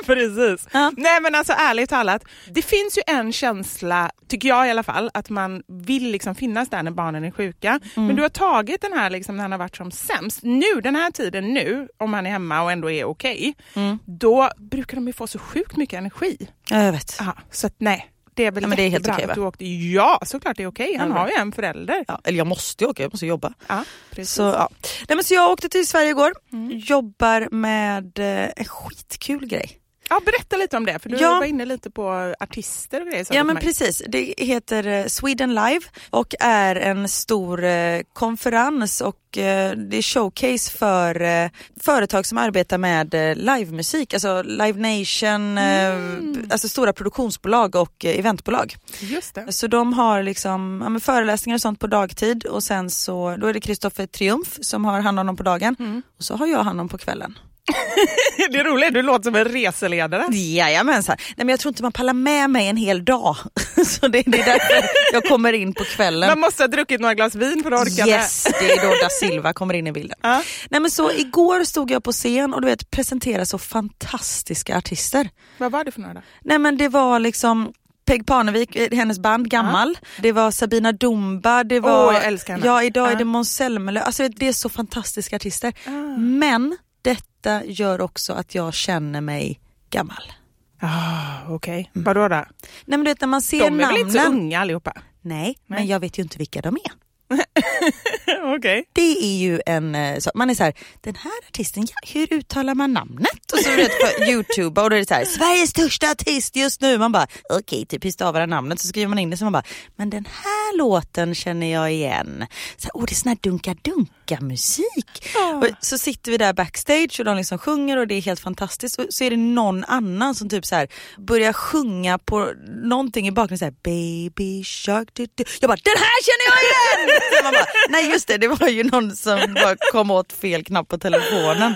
Precis. 0.06 0.68
Ja. 0.72 0.92
Nej 0.96 1.20
men 1.20 1.34
alltså 1.34 1.52
ärligt 1.52 1.90
talat, 1.90 2.24
det 2.50 2.62
finns 2.62 2.98
ju 2.98 3.02
en 3.06 3.32
känsla, 3.32 4.10
tycker 4.28 4.48
jag 4.48 4.66
i 4.66 4.70
alla 4.70 4.82
fall, 4.82 5.10
att 5.14 5.30
man 5.30 5.62
vill 5.68 6.10
liksom 6.10 6.34
finnas 6.34 6.68
där 6.68 6.82
när 6.82 6.90
barnen 6.90 7.24
är 7.24 7.30
sjuka. 7.30 7.80
Mm. 7.96 8.06
Men 8.06 8.16
du 8.16 8.22
har 8.22 8.28
tagit 8.28 8.80
den 8.82 8.92
här 8.92 9.10
liksom, 9.10 9.36
när 9.36 9.42
han 9.44 9.52
har 9.52 9.58
varit 9.58 9.76
som 9.76 9.90
sämst. 9.90 10.38
Nu, 10.42 10.80
den 10.82 10.96
här 10.96 11.10
tiden 11.10 11.54
nu, 11.54 11.88
om 11.98 12.12
han 12.14 12.26
är 12.26 12.30
hemma 12.30 12.62
och 12.62 12.72
ändå 12.72 12.90
är 12.90 13.04
okej, 13.04 13.54
Mm. 13.74 13.98
då 14.04 14.50
brukar 14.56 14.94
de 14.94 15.06
ju 15.06 15.12
få 15.12 15.26
så 15.26 15.38
sjukt 15.38 15.76
mycket 15.76 15.98
energi. 15.98 16.48
Ja, 16.70 16.82
jag 16.82 16.92
vet. 16.92 17.20
Aha, 17.20 17.36
så 17.50 17.66
att 17.66 17.74
nej, 17.78 18.10
det 18.34 18.46
är 18.46 18.50
väl 18.50 18.62
Ja, 18.62 18.68
men 18.68 18.76
det 18.76 18.82
är 18.82 18.90
helt 18.90 19.08
okej, 19.08 19.26
va? 19.26 19.34
du 19.34 19.40
åkte. 19.40 19.64
Ja, 19.66 20.20
såklart 20.24 20.56
det 20.56 20.62
är 20.62 20.66
okej. 20.66 20.96
Han 20.98 21.08
Ja, 21.10 21.14
har 21.18 21.26
ju 21.28 21.34
en 21.34 21.52
förälder. 21.52 22.04
Ja, 22.08 22.20
eller 22.24 22.38
jag 22.38 22.46
måste 22.46 22.84
ju 22.84 22.90
åka, 22.90 23.02
jag 23.02 23.12
måste 23.12 23.26
jobba. 23.26 23.52
Ja, 23.66 23.84
precis. 24.10 24.34
Så, 24.34 24.42
ja. 24.42 24.68
Nej, 25.08 25.16
men 25.16 25.24
så 25.24 25.34
jag 25.34 25.50
åkte 25.50 25.68
till 25.68 25.86
Sverige 25.86 26.10
igår, 26.10 26.32
Mm. 26.52 26.78
jobbar 26.78 27.48
med 27.50 28.18
eh, 28.18 28.50
en 28.56 28.64
skitkul 28.64 29.46
grej. 29.46 29.70
Ja, 30.10 30.20
berätta 30.24 30.56
lite 30.56 30.76
om 30.76 30.86
det, 30.86 30.98
för 30.98 31.08
du 31.08 31.16
Ja. 31.16 31.30
var 31.38 31.44
inne 31.44 31.64
lite 31.64 31.90
på 31.90 32.34
artister 32.40 33.00
och 33.00 33.06
grejer. 33.06 33.26
Ja 33.30 33.44
men 33.44 33.54
mig. 33.54 33.62
precis, 33.62 34.02
det 34.08 34.34
heter 34.38 34.86
eh, 34.86 35.06
Sweden 35.06 35.54
Live 35.54 35.80
och 36.10 36.34
är 36.40 36.76
en 36.76 37.08
stor 37.08 37.64
eh, 37.64 38.00
konferens 38.12 39.00
och 39.00 39.38
eh, 39.38 39.72
det 39.76 39.96
är 39.96 40.02
showcase 40.02 40.70
för 40.78 41.20
eh, 41.22 41.50
företag 41.80 42.26
som 42.26 42.38
arbetar 42.38 42.78
med 42.78 43.14
livemusik, 43.36 44.14
alltså 44.14 44.42
Live 44.42 44.80
Nation, 44.98 45.58
eh, 45.58 46.52
alltså 46.52 46.68
stora 46.68 46.92
produktionsbolag 46.92 47.74
och 47.76 48.04
eventbolag. 48.04 48.74
Just 49.00 49.34
det. 49.34 49.52
Så 49.52 49.66
de 49.66 49.92
har 49.92 50.22
liksom 50.22 50.90
ja, 50.94 51.00
föreläsningar 51.00 51.54
och 51.54 51.60
sånt 51.60 51.80
på 51.80 51.86
dagtid 51.86 52.44
och 52.46 52.62
sen 52.62 52.90
så 52.90 53.36
då 53.36 53.46
är 53.46 53.52
det 53.52 53.60
Kristoffer 53.60 54.06
Triumf 54.06 54.58
som 54.60 54.84
har 54.84 55.00
hand 55.00 55.20
om 55.20 55.26
dem 55.26 55.36
på 55.36 55.42
dagen 55.42 56.02
och 56.18 56.24
så 56.24 56.36
har 56.36 56.46
jag 56.46 56.62
hand 56.62 56.80
om 56.80 56.88
på 56.88 56.98
kvällen. 56.98 57.38
Det 58.50 58.58
är 58.58 58.64
roligt, 58.64 58.94
du 58.94 59.02
låter 59.02 59.22
som 59.24 59.34
en 59.34 59.44
reseledare. 59.44 60.26
Jajamensan. 60.36 61.16
Nej 61.20 61.34
men 61.36 61.48
jag 61.48 61.60
tror 61.60 61.70
inte 61.70 61.82
man 61.82 61.92
pallar 61.92 62.12
med 62.12 62.50
mig 62.50 62.68
en 62.68 62.76
hel 62.76 63.04
dag. 63.04 63.36
Så 63.86 64.08
det, 64.08 64.22
det 64.26 64.40
är 64.40 64.44
därför 64.44 64.88
jag 65.12 65.24
kommer 65.24 65.52
in 65.52 65.74
på 65.74 65.84
kvällen. 65.84 66.28
Man 66.28 66.40
måste 66.40 66.62
ha 66.62 66.68
druckit 66.68 67.00
några 67.00 67.14
glas 67.14 67.34
vin 67.34 67.62
för 67.62 67.72
att 67.72 67.80
orka 67.80 68.06
Yes, 68.06 68.44
det 68.60 68.70
är 68.72 68.82
då 68.88 68.94
da 69.02 69.08
Silva 69.08 69.52
kommer 69.52 69.74
in 69.74 69.86
i 69.86 69.92
bilden. 69.92 70.16
Ja. 70.22 70.42
Nej 70.70 70.80
men 70.80 70.90
så 70.90 71.12
igår 71.12 71.64
stod 71.64 71.90
jag 71.90 72.04
på 72.04 72.12
scen 72.12 72.54
och 72.54 72.60
du 72.60 72.66
vet 72.66 72.90
presenterade 72.90 73.46
så 73.46 73.58
fantastiska 73.58 74.76
artister. 74.78 75.28
Vad 75.58 75.72
var 75.72 75.84
det 75.84 75.92
för 75.92 76.00
några? 76.00 76.22
Nej 76.44 76.58
men 76.58 76.76
det 76.76 76.88
var 76.88 77.18
liksom 77.18 77.72
Peg 78.06 78.26
Parnevik, 78.26 78.76
eh, 78.76 78.88
hennes 78.92 79.18
band 79.18 79.50
Gammal. 79.50 79.98
Det 80.18 80.32
var 80.32 80.50
Sabina 80.50 80.92
Dumba, 80.92 81.64
det 81.64 81.80
var... 81.80 82.06
Åh, 82.08 82.14
jag 82.14 82.24
älskar 82.24 82.52
henne. 82.54 82.66
Ja, 82.66 82.82
idag 82.82 83.06
är 83.06 83.10
Ja. 83.12 83.18
det 83.18 83.24
Måns 83.24 83.54
Zelmerlöw. 83.54 84.04
Alltså 84.06 84.28
det 84.28 84.48
är 84.48 84.52
så 84.52 84.68
fantastiska 84.68 85.36
artister. 85.36 85.72
Ah. 85.86 85.90
Men 86.18 86.76
detta 87.04 87.64
gör 87.64 88.00
också 88.00 88.32
att 88.32 88.54
jag 88.54 88.74
känner 88.74 89.20
mig 89.20 89.60
gammal. 89.90 90.32
Ah, 90.80 91.48
Okej, 91.48 91.90
vadå 91.92 92.28
då? 92.28 92.34
Nej 92.36 92.44
men 92.86 93.00
du 93.00 93.10
vet 93.10 93.20
när 93.20 93.28
man 93.28 93.42
ser 93.42 93.58
De 93.58 93.64
är 93.66 93.70
väl 93.70 93.80
namnen. 93.80 94.00
inte 94.00 94.20
så 94.20 94.26
unga 94.28 94.60
allihopa? 94.60 94.92
Nej, 95.20 95.58
men 95.66 95.78
Nej. 95.78 95.88
jag 95.90 96.00
vet 96.00 96.18
ju 96.18 96.22
inte 96.22 96.38
vilka 96.38 96.60
de 96.60 96.76
är. 96.84 96.92
Okej. 98.56 98.84
Det 98.92 99.24
är 99.24 99.36
ju 99.36 99.60
en, 99.66 99.94
eh, 99.94 100.18
så, 100.18 100.30
man 100.34 100.50
är 100.50 100.54
så 100.54 100.64
här, 100.64 100.74
den 101.00 101.14
här 101.14 101.32
artisten, 101.48 101.86
ja, 101.88 102.08
hur 102.12 102.32
uttalar 102.32 102.74
man 102.74 102.92
namnet? 102.92 103.43
Och 103.54 103.60
så 103.60 103.70
vet 103.76 103.92
för 103.92 104.30
Youtube 104.30 104.80
och 104.80 104.90
då 104.90 104.96
är 104.96 105.00
det 105.00 105.08
så 105.08 105.14
här, 105.14 105.24
Sveriges 105.24 105.70
största 105.70 106.10
artist 106.10 106.56
just 106.56 106.80
nu. 106.80 106.98
Man 106.98 107.12
bara 107.12 107.26
okej, 107.50 107.58
okay, 107.58 107.86
typ 107.86 108.04
hur 108.04 108.10
stavar 108.10 108.40
han 108.40 108.50
namnet? 108.50 108.80
Så 108.80 108.88
skriver 108.88 109.08
man 109.08 109.18
in 109.18 109.30
det 109.30 109.36
så 109.36 109.44
man 109.44 109.52
bara, 109.52 109.62
men 109.96 110.10
den 110.10 110.24
här 110.24 110.76
låten 110.78 111.34
känner 111.34 111.72
jag 111.72 111.92
igen. 111.92 112.46
Så 112.76 112.84
här, 112.84 113.00
oh, 113.00 113.04
det 113.06 113.12
är 113.12 113.14
sån 113.14 113.28
här 113.28 113.36
dunka-dunka 113.36 114.40
musik. 114.40 115.26
Och 115.62 115.68
så 115.80 115.98
sitter 115.98 116.30
vi 116.30 116.36
där 116.36 116.52
backstage 116.52 117.16
och 117.18 117.24
de 117.24 117.36
liksom 117.36 117.58
sjunger 117.58 117.96
och 117.96 118.06
det 118.06 118.14
är 118.14 118.22
helt 118.22 118.40
fantastiskt. 118.40 118.98
Och 118.98 119.06
så 119.10 119.24
är 119.24 119.30
det 119.30 119.36
någon 119.36 119.84
annan 119.84 120.34
som 120.34 120.48
typ 120.48 120.66
så 120.66 120.74
här 120.74 120.88
börjar 121.18 121.52
sjunga 121.52 122.18
på 122.18 122.52
någonting 122.68 123.28
i 123.28 123.32
bakgrunden 123.32 123.58
så 123.58 123.64
här, 123.64 123.74
baby 123.84 124.64
shark. 124.64 125.08
Du, 125.12 125.26
du. 125.34 125.44
Jag 125.60 125.68
bara, 125.68 125.78
den 125.84 125.96
här 125.96 126.18
känner 126.26 126.46
jag 126.50 126.58
igen! 126.64 127.20
Så 127.32 127.44
man 127.44 127.52
bara, 127.52 127.66
Nej 127.88 128.10
just 128.10 128.28
det, 128.28 128.38
det 128.38 128.48
var 128.48 128.68
ju 128.68 128.84
någon 128.84 129.16
som 129.16 129.54
bara 129.54 129.76
kom 129.92 130.10
åt 130.10 130.32
fel 130.32 130.64
knapp 130.64 130.88
på 130.88 130.98
telefonen. 130.98 131.74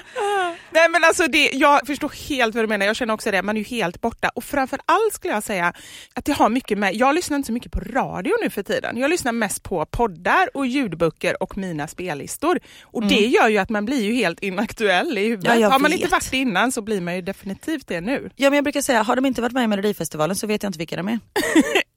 Nej 0.71 0.89
men 0.89 1.05
alltså 1.05 1.27
det, 1.27 1.51
jag 1.53 1.87
förstår 1.87 2.13
helt 2.29 2.55
vad 2.55 2.65
du 2.65 2.69
menar, 2.69 2.87
jag 2.87 2.97
känner 2.97 3.15
också 3.15 3.31
det, 3.31 3.43
man 3.43 3.57
är 3.57 3.61
ju 3.61 3.67
helt 3.67 4.01
borta. 4.01 4.31
Och 4.35 4.45
framför 4.45 4.81
allt 4.87 5.15
skulle 5.15 5.35
jag 5.35 5.43
säga 5.43 5.73
att 6.15 6.25
det 6.25 6.33
har 6.33 6.49
mycket 6.49 6.79
med, 6.79 6.95
jag 6.95 7.15
lyssnar 7.15 7.37
inte 7.37 7.47
så 7.47 7.53
mycket 7.53 7.73
på 7.73 7.81
radio 7.81 8.33
nu 8.43 8.51
för 8.51 8.63
tiden. 8.63 8.97
Jag 8.97 9.11
lyssnar 9.11 9.33
mest 9.33 9.63
på 9.63 9.87
poddar 9.87 10.57
och 10.57 10.67
ljudböcker 10.67 11.43
och 11.43 11.57
mina 11.57 11.89
spellistor. 11.89 12.61
Och 12.83 13.03
mm. 13.03 13.15
det 13.15 13.27
gör 13.27 13.49
ju 13.49 13.59
att 13.59 13.71
man 13.71 13.85
blir 13.85 14.03
ju 14.03 14.15
helt 14.15 14.43
inaktuell 14.43 15.19
i 15.19 15.29
huvudet. 15.29 15.61
Ja, 15.61 15.69
har 15.69 15.79
man 15.79 15.91
vet. 15.91 16.01
inte 16.01 16.13
varit 16.13 16.31
det 16.31 16.37
innan 16.37 16.73
så 16.73 16.83
blir 16.83 17.01
man 17.01 17.15
ju 17.15 17.23
definitivt 17.23 17.89
det 17.89 18.01
nu. 18.01 18.31
Ja 18.37 18.51
men 18.51 18.57
jag 18.57 18.65
brukar 18.65 18.81
säga, 18.81 19.03
har 19.03 19.17
de 19.17 19.27
inte 19.27 19.43
varit 19.43 19.53
med 19.53 19.65
i 19.65 19.67
Melodifestivalen 19.67 20.37
så 20.37 20.47
vet 20.47 20.63
jag 20.63 20.69
inte 20.71 20.79
vilka 20.79 20.97
de 20.97 21.09
är. 21.09 21.19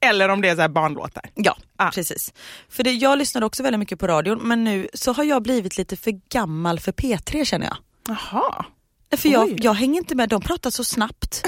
Eller 0.00 0.28
om 0.28 0.40
det 0.40 0.48
är 0.48 0.54
så 0.54 0.60
här 0.60 0.68
barnlåtar. 0.68 1.30
Ja, 1.34 1.56
ah. 1.76 1.90
precis. 1.90 2.32
För 2.68 2.84
det, 2.84 2.92
jag 2.92 3.18
lyssnar 3.18 3.42
också 3.42 3.62
väldigt 3.62 3.78
mycket 3.78 3.98
på 3.98 4.06
radion 4.06 4.38
men 4.42 4.64
nu 4.64 4.88
så 4.94 5.12
har 5.12 5.24
jag 5.24 5.42
blivit 5.42 5.78
lite 5.78 5.96
för 5.96 6.20
gammal 6.30 6.80
för 6.80 6.92
P3 6.92 7.44
känner 7.44 7.66
jag. 7.66 7.76
Jaha. 8.08 8.64
För 9.16 9.28
jag, 9.28 9.64
jag 9.64 9.74
hänger 9.74 9.98
inte 9.98 10.14
med, 10.14 10.28
de 10.28 10.40
pratar 10.40 10.70
så 10.70 10.84
snabbt. 10.84 11.42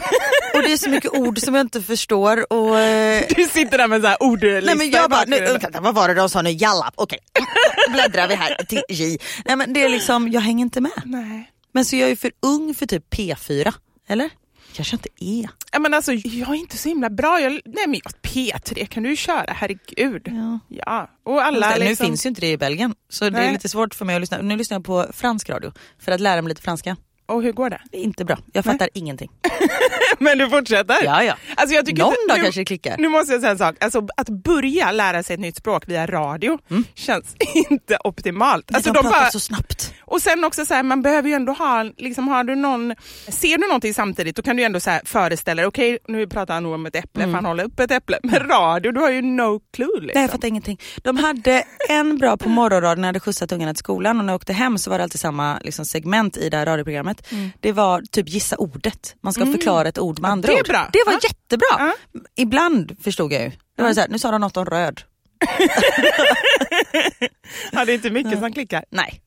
och 0.55 0.63
det 0.63 0.73
är 0.73 0.77
så 0.77 0.91
mycket 0.91 1.13
ord 1.13 1.39
som 1.39 1.55
jag 1.55 1.61
inte 1.65 1.83
förstår. 1.83 2.53
Och, 2.53 2.81
eh... 2.81 3.25
Du 3.37 3.45
sitter 3.45 3.79
där 3.79 3.89
med 3.89 4.03
så 4.03 4.09
här 4.09 4.23
ordlista 4.23 4.67
Nej 4.67 4.77
men 4.77 4.91
jag 4.91 5.11
bara, 5.11 5.25
nu, 5.25 5.59
vad 5.81 5.95
var 5.95 6.09
det 6.09 6.15
de 6.15 6.29
sa 6.29 6.43
nu? 6.43 6.51
Jallap, 6.51 6.95
okej. 6.97 7.19
Okay. 7.39 7.93
Bläddrar 7.93 8.29
vi 8.29 8.35
här 8.35 8.65
till 8.65 8.83
J. 8.89 9.19
Nej 9.45 9.57
men 9.57 9.73
det 9.73 9.85
är 9.85 9.89
liksom, 9.89 10.29
jag 10.29 10.41
hänger 10.41 10.65
inte 10.65 10.81
med. 10.81 11.03
Nej. 11.05 11.51
Men 11.73 11.85
så 11.85 11.97
jag 11.97 12.11
är 12.11 12.17
för 12.17 12.33
ung 12.43 12.75
för 12.75 12.87
typ 12.87 13.15
P4, 13.15 13.75
eller? 14.09 14.31
Kanske 14.75 14.97
inte 14.97 15.09
är. 15.21 15.49
Ja, 15.73 15.79
men 15.79 15.95
alltså, 15.95 16.13
jag 16.13 16.49
är 16.49 16.55
inte 16.55 16.79
så 16.79 16.89
himla 16.89 17.11
bra. 17.11 17.41
Jag, 17.41 17.53
nej, 17.65 17.87
men 17.87 18.01
P3 18.23 18.87
kan 18.87 19.03
du 19.03 19.11
ju 19.11 19.17
köra, 19.17 19.53
herregud. 19.53 20.23
Ja. 20.25 20.59
ja. 20.69 21.11
Och 21.25 21.43
alla, 21.43 21.69
det, 21.69 21.79
liksom... 21.79 22.05
Nu 22.05 22.11
finns 22.11 22.27
ju 22.27 22.29
inte 22.29 22.41
det 22.41 22.51
i 22.51 22.59
Belgien, 22.59 22.95
så 23.09 23.25
nej. 23.25 23.33
det 23.33 23.49
är 23.49 23.53
lite 23.53 23.69
svårt 23.69 23.95
för 23.95 24.05
mig 24.05 24.15
att 24.15 24.21
lyssna. 24.21 24.39
Nu 24.43 24.57
lyssnar 24.57 24.75
jag 24.75 24.85
på 24.85 25.07
fransk 25.13 25.51
radio 25.51 25.73
för 25.99 26.13
att 26.13 26.21
lära 26.21 26.43
mig 26.43 26.49
lite 26.49 26.63
franska. 26.63 26.97
Och 27.27 27.43
hur 27.43 27.53
går 27.53 27.71
det? 27.71 27.81
det 27.91 27.99
inte 27.99 28.25
bra. 28.25 28.39
Jag 28.53 28.65
fattar 28.65 28.79
Nej. 28.79 28.91
ingenting. 28.95 29.31
Men 30.19 30.39
du 30.39 30.51
fortsätter? 30.51 30.97
Ja, 31.05 31.23
ja. 31.23 31.37
Alltså 31.57 31.75
jag 31.75 31.87
tycker 31.87 32.03
Någon 32.03 32.15
dag 32.29 32.37
nu, 32.37 32.43
kanske 32.43 32.61
det 32.61 32.65
klickar. 32.65 32.97
Nu 32.99 33.09
måste 33.09 33.33
jag 33.33 33.41
säga 33.41 33.53
en 33.53 33.59
sak. 33.59 33.77
Alltså, 33.81 34.07
att 34.17 34.29
börja 34.29 34.93
lära 34.93 35.23
sig 35.23 35.35
ett 35.35 35.41
nytt 35.41 35.57
språk 35.57 35.89
via 35.89 36.07
radio 36.07 36.59
mm. 36.71 36.85
känns 36.95 37.37
inte 37.71 37.99
optimalt. 38.05 38.71
Nej, 38.71 38.77
alltså, 38.77 38.93
de, 38.93 38.97
de 38.97 39.03
pratar 39.03 39.21
bara... 39.21 39.31
så 39.31 39.41
snabbt. 39.41 39.95
Och 40.15 40.23
sen 40.23 40.45
också 40.45 40.67
så 40.67 40.75
här, 40.75 40.83
man 40.83 41.03
behöver 41.03 41.29
ju 41.29 41.35
ändå 41.35 41.53
ha, 41.53 41.83
liksom 41.83 42.29
har 42.29 42.45
du 42.45 42.55
någon, 42.55 42.95
ser 43.29 43.59
du 43.59 43.67
någonting 43.67 43.95
samtidigt 43.95 44.37
då 44.37 44.43
kan 44.43 44.57
du 44.57 44.63
ändå 44.63 44.81
så 44.81 44.99
föreställa 45.05 45.63
dig, 45.63 45.67
okej 45.67 45.95
okay, 45.95 46.17
nu 46.17 46.27
pratar 46.27 46.55
han 46.55 46.63
nog 46.63 46.73
om 46.73 46.87
ett 46.87 46.97
äpple 46.97 47.23
mm. 47.23 47.33
för 47.33 47.37
han 47.37 47.45
håller 47.45 47.65
upp 47.65 47.81
ett 47.81 47.91
äpple. 47.91 48.19
Men 48.23 48.49
radio, 48.49 48.93
du 48.93 49.01
har 49.01 49.11
ju 49.11 49.23
no 49.23 49.61
clue. 49.73 49.89
Liksom. 49.93 50.11
Nej 50.15 50.23
jag 50.23 50.31
fattar 50.31 50.49
ingenting. 50.49 50.81
De 51.03 51.17
hade 51.17 51.65
en 51.89 52.19
bra 52.19 52.37
på 52.37 52.49
morgonradion 52.49 53.01
när 53.01 53.09
jag 53.09 53.09
hade 53.09 53.21
skjutsat 53.21 53.53
ungarna 53.53 53.75
till 53.75 53.79
skolan 53.79 54.19
och 54.19 54.25
när 54.25 54.33
jag 54.33 54.37
åkte 54.37 54.53
hem 54.53 54.79
så 54.79 54.91
var 54.91 54.99
det 54.99 55.05
alltid 55.05 55.21
samma 55.21 55.59
liksom, 55.59 55.85
segment 55.85 56.37
i 56.37 56.49
det 56.49 56.57
här 56.57 56.67
radioprogrammet. 56.67 57.33
Mm. 57.33 57.51
Det 57.61 57.73
var 57.73 58.03
typ 58.11 58.29
gissa 58.29 58.57
ordet, 58.57 59.17
man 59.21 59.33
ska 59.33 59.43
mm. 59.43 59.55
förklara 59.55 59.89
ett 59.89 59.99
ord 59.99 60.21
med 60.21 60.31
andra 60.31 60.47
det 60.47 60.61
ord. 60.61 60.69
Bra. 60.69 60.89
Det 60.93 61.03
var 61.07 61.13
ja. 61.13 61.19
jättebra. 61.23 61.67
Ja. 61.79 61.93
Ibland 62.37 62.97
förstod 63.05 63.33
jag 63.33 63.43
ju. 63.43 63.51
Det 63.77 63.83
var 63.83 63.95
så 63.95 64.01
här, 64.01 64.09
nu 64.09 64.19
sa 64.19 64.31
de 64.31 64.41
något 64.41 64.57
om 64.57 64.65
röd. 64.65 65.01
ja, 67.73 67.85
det 67.85 67.93
är 67.93 67.95
inte 67.95 68.11
mycket 68.11 68.39
som 68.39 68.53
klickar. 68.53 68.85
Nej. 68.91 69.21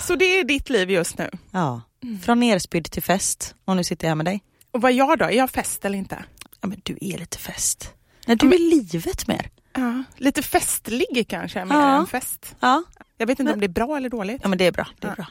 Så 0.00 0.14
det 0.14 0.24
är 0.24 0.44
ditt 0.44 0.70
liv 0.70 0.90
just 0.90 1.18
nu? 1.18 1.30
Ja, 1.50 1.82
från 2.22 2.40
nerspydd 2.40 2.90
till 2.90 3.02
fest 3.02 3.54
och 3.64 3.76
nu 3.76 3.84
sitter 3.84 4.04
jag 4.06 4.10
här 4.10 4.14
med 4.14 4.26
dig. 4.26 4.42
Och 4.70 4.80
vad 4.80 4.92
är 4.92 4.96
jag 4.96 5.18
då? 5.18 5.24
Är 5.24 5.30
jag 5.30 5.50
fest 5.50 5.84
eller 5.84 5.98
inte? 5.98 6.24
Ja 6.60 6.68
men 6.68 6.80
du 6.82 6.98
är 7.00 7.18
lite 7.18 7.38
fest. 7.38 7.92
Nej, 8.26 8.36
du 8.36 8.46
ja, 8.46 8.50
men... 8.50 8.58
är 8.58 8.92
livet 8.92 9.26
mer. 9.26 9.50
Ja, 9.72 10.04
lite 10.16 10.42
festlig 10.42 11.26
kanske, 11.28 11.64
mer 11.64 11.74
ja. 11.74 11.98
än 11.98 12.06
fest. 12.06 12.56
Ja. 12.60 12.82
Jag 13.16 13.26
vet 13.26 13.40
inte 13.40 13.44
men... 13.44 13.54
om 13.54 13.60
det 13.60 13.66
är 13.66 13.86
bra 13.86 13.96
eller 13.96 14.08
dåligt. 14.08 14.40
Ja 14.42 14.48
men 14.48 14.58
det 14.58 14.66
är 14.66 14.72
bra. 14.72 14.86
Det 15.00 15.06
är 15.06 15.14
bra. 15.14 15.26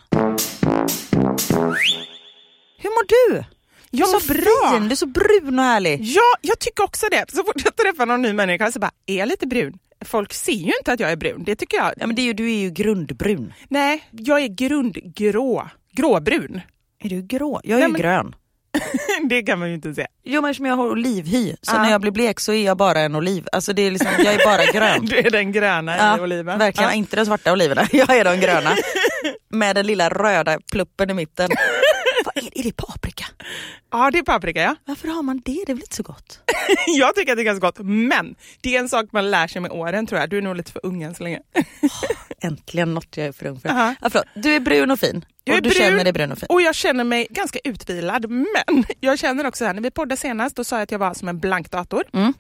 Hur 2.78 2.90
mår 2.90 3.32
du? 3.32 3.44
Jag 3.90 4.12
mår 4.12 4.20
så 4.20 4.34
bra. 4.34 4.72
Fin, 4.74 4.88
du 4.88 4.92
är 4.92 4.96
så 4.96 5.06
brun 5.06 5.60
och 5.60 5.66
härlig. 5.66 6.02
Ja, 6.02 6.36
jag 6.42 6.60
tycker 6.60 6.84
också 6.84 7.06
det. 7.12 7.26
Så 7.32 7.44
fort 7.44 7.62
jag 7.66 7.76
träffar 7.76 8.06
någon 8.06 8.22
ny 8.22 8.34
människa 8.34 8.72
så 8.72 8.80
bara, 8.80 8.92
är 9.06 9.18
jag 9.18 9.28
lite 9.28 9.48
brun? 9.48 9.80
Folk 10.06 10.34
ser 10.34 10.52
ju 10.52 10.74
inte 10.80 10.94
att 10.94 11.00
jag 11.00 11.12
är 11.12 11.16
brun, 11.16 11.44
det 11.44 11.56
tycker 11.56 11.78
jag. 11.78 11.94
Ja, 11.98 12.08
men 12.08 12.16
det 12.16 12.22
är 12.22 12.24
ju, 12.24 12.34
du 12.34 12.52
är 12.52 12.58
ju 12.58 12.70
grundbrun. 12.70 13.54
Nej, 13.68 14.04
jag 14.12 14.42
är 14.44 14.48
grundgrå. 14.48 15.70
Gråbrun. 15.92 16.62
Är 17.04 17.10
du 17.10 17.22
grå? 17.22 17.62
Jag 17.64 17.76
är 17.76 17.80
Nej, 17.80 17.88
ju 17.88 17.92
men... 17.92 18.02
grön. 18.02 18.36
det 19.30 19.44
kan 19.44 19.60
man 19.60 19.68
ju 19.70 19.76
inte 19.76 19.94
säga. 19.94 20.08
Jo 20.24 20.42
men 20.42 20.50
eftersom 20.50 20.66
jag 20.66 20.76
har 20.76 20.90
olivhy, 20.90 21.56
så 21.62 21.76
ah. 21.76 21.82
när 21.82 21.92
jag 21.92 22.02
blir 22.02 22.12
blek 22.12 22.40
så 22.40 22.54
är 22.54 22.66
jag 22.66 22.78
bara 22.78 23.00
en 23.00 23.16
oliv. 23.16 23.48
Alltså 23.52 23.74
det 23.74 23.82
är 23.82 23.92
liksom, 23.92 24.12
jag 24.18 24.34
är 24.34 24.46
bara 24.46 24.66
grön. 24.66 25.06
du 25.10 25.18
är 25.18 25.30
den 25.30 25.52
gröna 25.52 25.98
ja, 25.98 26.18
i 26.18 26.22
oliven. 26.22 26.60
Verkligen, 26.60 26.90
ah. 26.90 26.94
inte 26.94 27.16
de 27.16 27.26
svarta 27.26 27.54
oliverna. 27.54 27.88
Jag 27.92 28.18
är 28.18 28.24
de 28.24 28.40
gröna. 28.40 28.76
Med 29.50 29.76
den 29.76 29.88
lilla 29.88 30.10
röda 30.10 30.60
pluppen 30.72 31.10
i 31.10 31.14
mitten. 31.14 31.50
Vad 32.44 32.60
är, 32.60 32.64
det? 32.64 32.78
paprika? 32.78 33.26
Ja 33.92 34.12
det 34.12 34.18
är 34.18 34.24
paprika 34.24 34.62
ja. 34.62 34.76
Varför 34.86 35.08
har 35.08 35.24
man 35.24 35.42
det? 35.46 35.64
Det 35.66 35.72
är 35.72 35.76
väl 35.76 35.84
inte 35.84 35.96
så 35.96 36.04
gott? 36.04 36.40
jag 36.88 37.16
tycker 37.16 37.32
att 37.32 37.38
det 37.38 37.42
är 37.42 37.46
ganska 37.46 37.68
gott 37.68 37.80
men 37.80 38.36
det 38.62 38.76
är 38.76 38.80
en 38.80 38.90
sak 38.90 39.06
man 39.12 39.32
lär 39.32 39.48
sig 39.48 39.62
med 39.62 39.72
åren 39.72 40.08
tror 40.08 40.22
jag. 40.22 40.30
Du 40.30 40.38
är 40.38 40.42
nog 40.42 40.56
lite 40.56 40.72
för 40.72 40.86
ung 40.86 41.04
än 41.04 41.16
så 41.16 41.24
länge. 41.24 41.40
oh, 41.82 41.92
äntligen 42.42 42.94
något 42.94 43.18
jag 43.18 43.28
är 43.28 43.32
för 43.32 43.46
ung 43.46 43.60
för. 43.60 43.70
Uh 43.70 43.76
-huh. 43.76 43.96
ja, 44.02 44.10
förlåt. 44.10 44.28
Du 44.36 44.56
är 44.56 44.60
brun 44.60 44.92
och 44.92 45.00
fin. 45.00 45.26
Jag 45.44 45.56
och 45.56 45.62
du 45.62 45.70
brun, 45.70 45.82
känner 45.82 46.04
dig 46.04 46.14
brun 46.14 46.32
och 46.32 46.38
fin. 46.38 46.48
Och 46.50 46.62
jag 46.62 46.76
känner 46.76 47.04
mig 47.04 47.28
ganska 47.30 47.60
utvilad 47.64 48.30
men 48.30 48.86
jag 49.00 49.20
känner 49.20 49.48
också 49.48 49.66
här 49.66 49.74
när 49.74 49.82
vi 49.82 49.92
poddade 49.92 50.18
senast 50.18 50.56
då 50.56 50.64
sa 50.64 50.76
jag 50.76 50.84
att 50.84 50.92
jag 50.92 51.00
var 51.00 51.14
som 51.14 51.28
en 51.28 51.40
blank 51.40 51.72
dator. 51.72 52.04
Mm. 52.14 52.34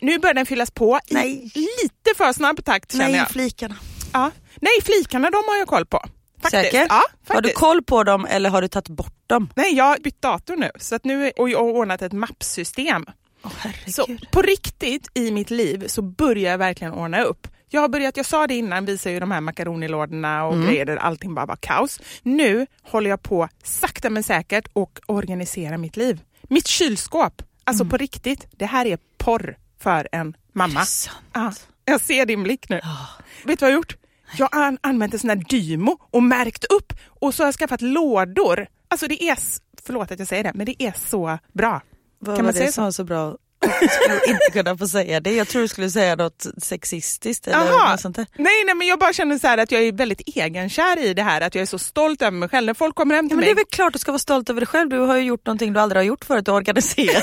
Nu 0.00 0.18
börjar 0.18 0.34
den 0.34 0.46
fyllas 0.46 0.70
på 0.70 1.00
Nej. 1.10 1.50
i 1.54 1.60
lite 1.60 2.16
för 2.16 2.32
snabb 2.32 2.64
takt 2.64 2.92
känner 2.92 3.08
Nej, 3.08 3.16
jag. 3.16 3.30
flikarna. 3.30 3.76
Ja. 4.12 4.30
Nej 4.60 4.72
flikarna 4.82 5.30
de 5.30 5.36
har 5.36 5.58
jag 5.58 5.68
koll 5.68 5.86
på. 5.86 6.04
Faktiskt. 6.42 6.64
Säker? 6.64 6.86
Ja, 6.88 7.02
faktiskt. 7.10 7.34
Har 7.34 7.42
du 7.42 7.52
koll 7.52 7.82
på 7.82 8.04
dem 8.04 8.26
eller 8.30 8.50
har 8.50 8.62
du 8.62 8.68
tagit 8.68 8.88
bort 8.88 9.14
dem? 9.26 9.50
Nej, 9.54 9.74
jag 9.74 9.84
har 9.84 9.98
bytt 9.98 10.22
dator 10.22 10.56
nu 10.56 10.70
så 10.76 10.94
att 10.94 11.04
nu, 11.04 11.30
och 11.36 11.50
jag 11.50 11.58
har 11.58 11.70
ordnat 11.70 12.02
ett 12.02 12.12
mappsystem. 12.12 13.06
Oh, 13.42 13.50
så 13.86 14.06
på 14.32 14.42
riktigt 14.42 15.08
i 15.14 15.30
mitt 15.30 15.50
liv 15.50 15.84
så 15.86 16.02
börjar 16.02 16.50
jag 16.50 16.58
verkligen 16.58 16.92
ordna 16.92 17.22
upp. 17.22 17.48
Jag 17.68 17.80
har 17.80 17.88
börjat, 17.88 18.16
jag 18.16 18.26
sa 18.26 18.46
det 18.46 18.54
innan, 18.54 18.84
visade 18.84 19.12
ju 19.12 19.20
de 19.20 19.30
här 19.30 19.40
makaronilådorna 19.40 20.44
och 20.44 20.54
mm. 20.54 20.66
grejer 20.66 20.84
där 20.84 20.96
allting 20.96 21.34
bara 21.34 21.46
var 21.46 21.56
kaos. 21.56 22.00
Nu 22.22 22.66
håller 22.82 23.10
jag 23.10 23.22
på 23.22 23.48
sakta 23.62 24.10
men 24.10 24.22
säkert 24.22 24.68
och 24.72 25.00
organiserar 25.06 25.76
mitt 25.76 25.96
liv. 25.96 26.20
Mitt 26.42 26.66
kylskåp, 26.66 27.42
alltså 27.64 27.82
mm. 27.82 27.90
på 27.90 27.96
riktigt, 27.96 28.46
det 28.50 28.66
här 28.66 28.86
är 28.86 28.98
porr 29.18 29.56
för 29.80 30.08
en 30.12 30.36
mamma. 30.52 30.84
Ja, 31.32 31.52
jag 31.84 32.00
ser 32.00 32.26
din 32.26 32.42
blick 32.42 32.68
nu. 32.68 32.78
Oh. 32.78 33.10
Vet 33.44 33.58
du 33.58 33.64
vad 33.64 33.70
jag 33.70 33.76
har 33.76 33.80
gjort? 33.80 33.96
Jag 34.36 34.48
har 34.52 34.78
använt 34.80 35.14
en 35.14 35.20
sån 35.20 35.30
här 35.30 35.36
Dymo 35.48 35.98
och 36.10 36.22
märkt 36.22 36.64
upp 36.64 36.92
och 37.06 37.34
så 37.34 37.42
har 37.42 37.46
jag 37.46 37.54
skaffat 37.54 37.80
lådor. 37.80 38.66
Alltså 38.88 39.08
det 39.08 39.22
är, 39.22 39.38
förlåt 39.82 40.10
att 40.10 40.18
jag 40.18 40.28
säger 40.28 40.44
det, 40.44 40.52
men 40.54 40.66
det 40.66 40.82
är 40.82 40.94
så 40.96 41.38
bra. 41.52 41.80
Vad 42.18 42.36
kan 42.36 42.44
man 42.44 42.54
säga 42.54 42.72
så? 42.72 42.92
så 42.92 43.04
bra? 43.04 43.36
Jag 43.62 43.92
skulle 43.92 44.20
inte 44.26 44.50
kunna 44.52 44.76
få 44.76 44.88
säga 44.88 45.20
det. 45.20 45.32
Jag 45.32 45.48
tror 45.48 45.62
du 45.62 45.68
skulle 45.68 45.90
säga 45.90 46.16
något 46.16 46.46
sexistiskt 46.62 47.46
eller 47.46 47.58
Aha. 47.58 47.90
något 47.90 48.00
sånt 48.00 48.16
där. 48.16 48.26
Nej, 48.36 48.64
nej, 48.66 48.74
men 48.74 48.86
jag 48.86 48.98
bara 48.98 49.12
känner 49.12 49.38
så 49.38 49.48
att 49.48 49.72
jag 49.72 49.82
är 49.82 49.92
väldigt 49.92 50.20
egenkär 50.28 50.98
i 50.98 51.14
det 51.14 51.22
här, 51.22 51.40
att 51.40 51.54
jag 51.54 51.62
är 51.62 51.66
så 51.66 51.78
stolt 51.78 52.22
över 52.22 52.36
mig 52.36 52.48
själv. 52.48 52.66
När 52.66 52.74
folk 52.74 52.94
kommer 52.94 53.14
hem 53.14 53.28
till 53.28 53.32
ja, 53.32 53.36
men 53.36 53.40
mig. 53.40 53.54
Det 53.54 53.60
är 53.60 53.64
väl 53.64 53.64
klart 53.70 53.92
du 53.92 53.98
ska 53.98 54.12
vara 54.12 54.18
stolt 54.18 54.50
över 54.50 54.60
dig 54.60 54.66
själv. 54.66 54.90
Du 54.90 54.98
har 54.98 55.16
ju 55.16 55.22
gjort 55.22 55.46
någonting 55.46 55.72
du 55.72 55.80
aldrig 55.80 55.98
har 55.98 56.04
gjort 56.04 56.24
förut, 56.24 56.46
du 56.46 56.52
organiserar. 56.52 57.22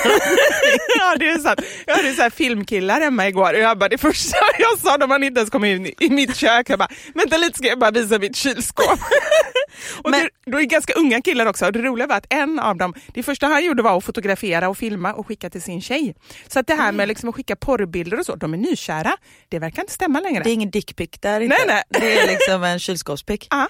ja, 0.98 1.16
det 1.18 1.30
är 1.30 1.38
sant. 1.38 1.60
Jag 1.86 1.96
hade 1.96 2.12
så 2.12 2.22
här 2.22 2.30
filmkillar 2.30 3.00
hemma 3.00 3.28
igår 3.28 3.54
och 3.54 3.60
jag 3.60 3.78
bara, 3.78 3.88
det 3.88 3.98
första 3.98 4.36
jag 4.58 4.78
sa 4.78 4.96
när 4.96 5.06
man 5.06 5.22
inte 5.22 5.38
ens 5.38 5.50
kom 5.50 5.64
in 5.64 5.86
i 6.00 6.10
mitt 6.10 6.36
kök, 6.36 6.70
jag 6.70 6.78
bara, 6.78 6.88
vänta 7.14 7.36
lite 7.36 7.58
ska 7.58 7.68
jag 7.68 7.78
bara 7.78 7.90
visa 7.90 8.18
mitt 8.18 8.36
kylskåp. 8.36 9.00
och 10.02 10.10
men... 10.10 10.20
det, 10.20 10.50
då 10.50 10.60
är 10.60 10.64
ganska 10.64 10.92
unga 10.92 11.22
killar 11.22 11.46
också. 11.46 11.70
Det 11.70 11.82
roliga 11.82 12.06
var 12.06 12.16
att 12.16 12.26
en 12.30 12.58
av 12.58 12.76
dem, 12.76 12.94
det 13.14 13.22
första 13.22 13.46
han 13.46 13.64
gjorde 13.64 13.82
var 13.82 13.98
att 13.98 14.04
fotografera 14.04 14.68
och 14.68 14.78
filma 14.78 15.14
och 15.14 15.26
skicka 15.26 15.50
till 15.50 15.62
sin 15.62 15.82
tjej. 15.82 16.14
Så 16.48 16.58
att 16.58 16.66
det 16.66 16.74
här 16.74 16.92
med 16.92 17.08
liksom 17.08 17.28
att 17.28 17.34
skicka 17.34 17.56
porrbilder 17.56 18.18
och 18.18 18.26
så, 18.26 18.36
de 18.36 18.54
är 18.54 18.58
nykära. 18.58 19.16
Det 19.48 19.58
verkar 19.58 19.82
inte 19.82 19.92
stämma 19.92 20.20
längre. 20.20 20.42
Det 20.42 20.50
är 20.50 20.54
ingen 20.54 20.70
dickpic 20.70 21.10
där 21.20 21.40
inte. 21.40 21.56
Nej, 21.66 21.66
nej. 21.66 22.00
Det 22.00 22.18
är 22.18 22.26
liksom 22.26 22.64
en 22.64 22.78
kylskåpspic. 22.78 23.46
Ja. 23.50 23.68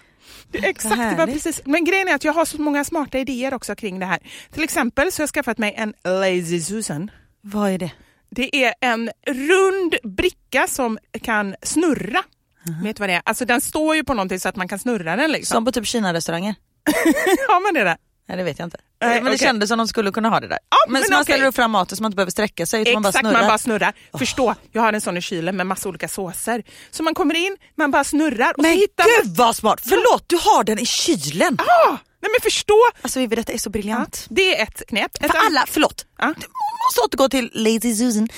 Det, 0.51 0.59
exakt, 0.59 0.97
det 0.97 1.17
var 1.17 1.27
precis. 1.27 1.61
Men 1.65 1.85
grejen 1.85 2.09
är 2.09 2.15
att 2.15 2.25
jag 2.25 2.33
har 2.33 2.45
så 2.45 2.61
många 2.61 2.85
smarta 2.85 3.19
idéer 3.19 3.55
också 3.55 3.75
kring 3.75 3.99
det 3.99 4.07
här. 4.07 4.19
Till 4.51 4.63
exempel 4.63 5.13
så 5.13 5.21
har 5.21 5.23
jag 5.23 5.31
skaffat 5.31 5.59
mig 5.59 5.75
en 5.77 5.95
Lazy 6.05 6.61
Susan. 6.61 7.11
Vad 7.41 7.71
är 7.71 7.79
det? 7.79 7.91
Det 8.31 8.65
är 8.65 8.75
en 8.81 9.11
rund 9.27 9.97
bricka 10.03 10.67
som 10.67 10.99
kan 11.23 11.57
snurra. 11.63 12.23
-huh. 12.67 12.85
Vet 12.85 12.97
du 12.97 13.01
vad 13.01 13.09
det 13.09 13.15
är? 13.15 13.23
Alltså 13.25 13.45
den 13.45 13.61
står 13.61 13.97
ju 13.97 14.05
på 14.05 14.15
någonting 14.15 14.41
så 14.41 14.49
att 14.49 14.57
man 14.57 14.69
kan 14.69 14.79
snurra 14.79 15.17
den. 15.17 15.33
Liksom. 15.33 15.55
Som 15.55 15.65
på 15.65 15.73
typ 15.73 15.87
Kina-restauranger? 15.87 16.55
ja 17.49 17.61
men 17.61 17.75
det 17.75 17.81
är 17.81 17.85
det. 17.85 17.97
Nej 18.31 18.37
det 18.37 18.45
vet 18.45 18.59
jag 18.59 18.67
inte. 18.67 18.79
Nej, 19.03 19.15
men 19.15 19.25
det 19.25 19.31
okej. 19.31 19.39
kändes 19.39 19.69
som 19.69 19.79
de 19.79 19.89
skulle 19.89 20.11
kunna 20.13 20.29
ha 20.29 20.41
det 20.41 20.49
där. 20.49 20.59
Ja, 20.71 20.77
men 20.87 20.93
men 20.93 21.03
så 21.05 21.13
man 21.13 21.23
okej. 21.23 21.33
ställer 21.35 21.47
upp 21.49 21.55
fram 21.55 21.71
maten 21.71 21.97
så 21.97 22.03
man 22.03 22.09
inte 22.09 22.17
behöver 22.17 22.31
sträcka 22.31 22.67
sig 22.67 22.81
utan 22.83 22.93
man 22.95 23.03
bara 23.03 23.09
Exakt, 23.09 23.23
snurrar. 23.27 23.39
man 23.41 23.49
bara 23.49 23.59
snurrar. 23.59 23.93
Förstå, 24.19 24.55
jag 24.73 24.83
har 24.83 24.93
en 24.93 25.01
sån 25.01 25.17
i 25.17 25.21
kylen 25.21 25.57
med 25.57 25.67
massa 25.67 25.89
olika 25.89 26.09
såser. 26.09 26.63
Så 26.91 27.03
man 27.03 27.15
kommer 27.15 27.35
in, 27.35 27.57
man 27.75 27.91
bara 27.91 28.05
snurrar 28.05 28.53
och 28.57 28.63
men 28.63 28.73
så 28.75 28.79
hittar 28.81 29.05
man... 29.05 29.11
gud 29.25 29.37
vad 29.37 29.57
smart! 29.57 29.81
Förlåt, 29.89 30.25
du 30.27 30.37
har 30.37 30.65
den 30.65 30.79
i 30.79 30.87
kylen! 30.87 31.57
Ah, 31.61 31.91
nej 32.23 32.31
men 32.33 32.41
förstå! 32.43 32.75
Alltså 33.03 33.19
Vivi 33.19 33.37
detta 33.37 33.53
är 33.53 33.59
så 33.59 33.69
Ja, 33.69 33.71
briljant. 33.71 34.27
det 34.31 34.59
är 34.59 34.63
ett 34.63 34.83
knep. 34.89 35.11
Ett 35.15 35.21
För 35.21 35.39
annat- 35.39 35.47
alla, 35.47 35.65
förlåt. 35.69 36.07
Ja. 36.19 36.27
Du 36.27 36.47
måste 36.87 37.01
återgå 37.05 37.29
till 37.29 37.51
Lazy 37.55 37.95
Susan. 37.95 38.29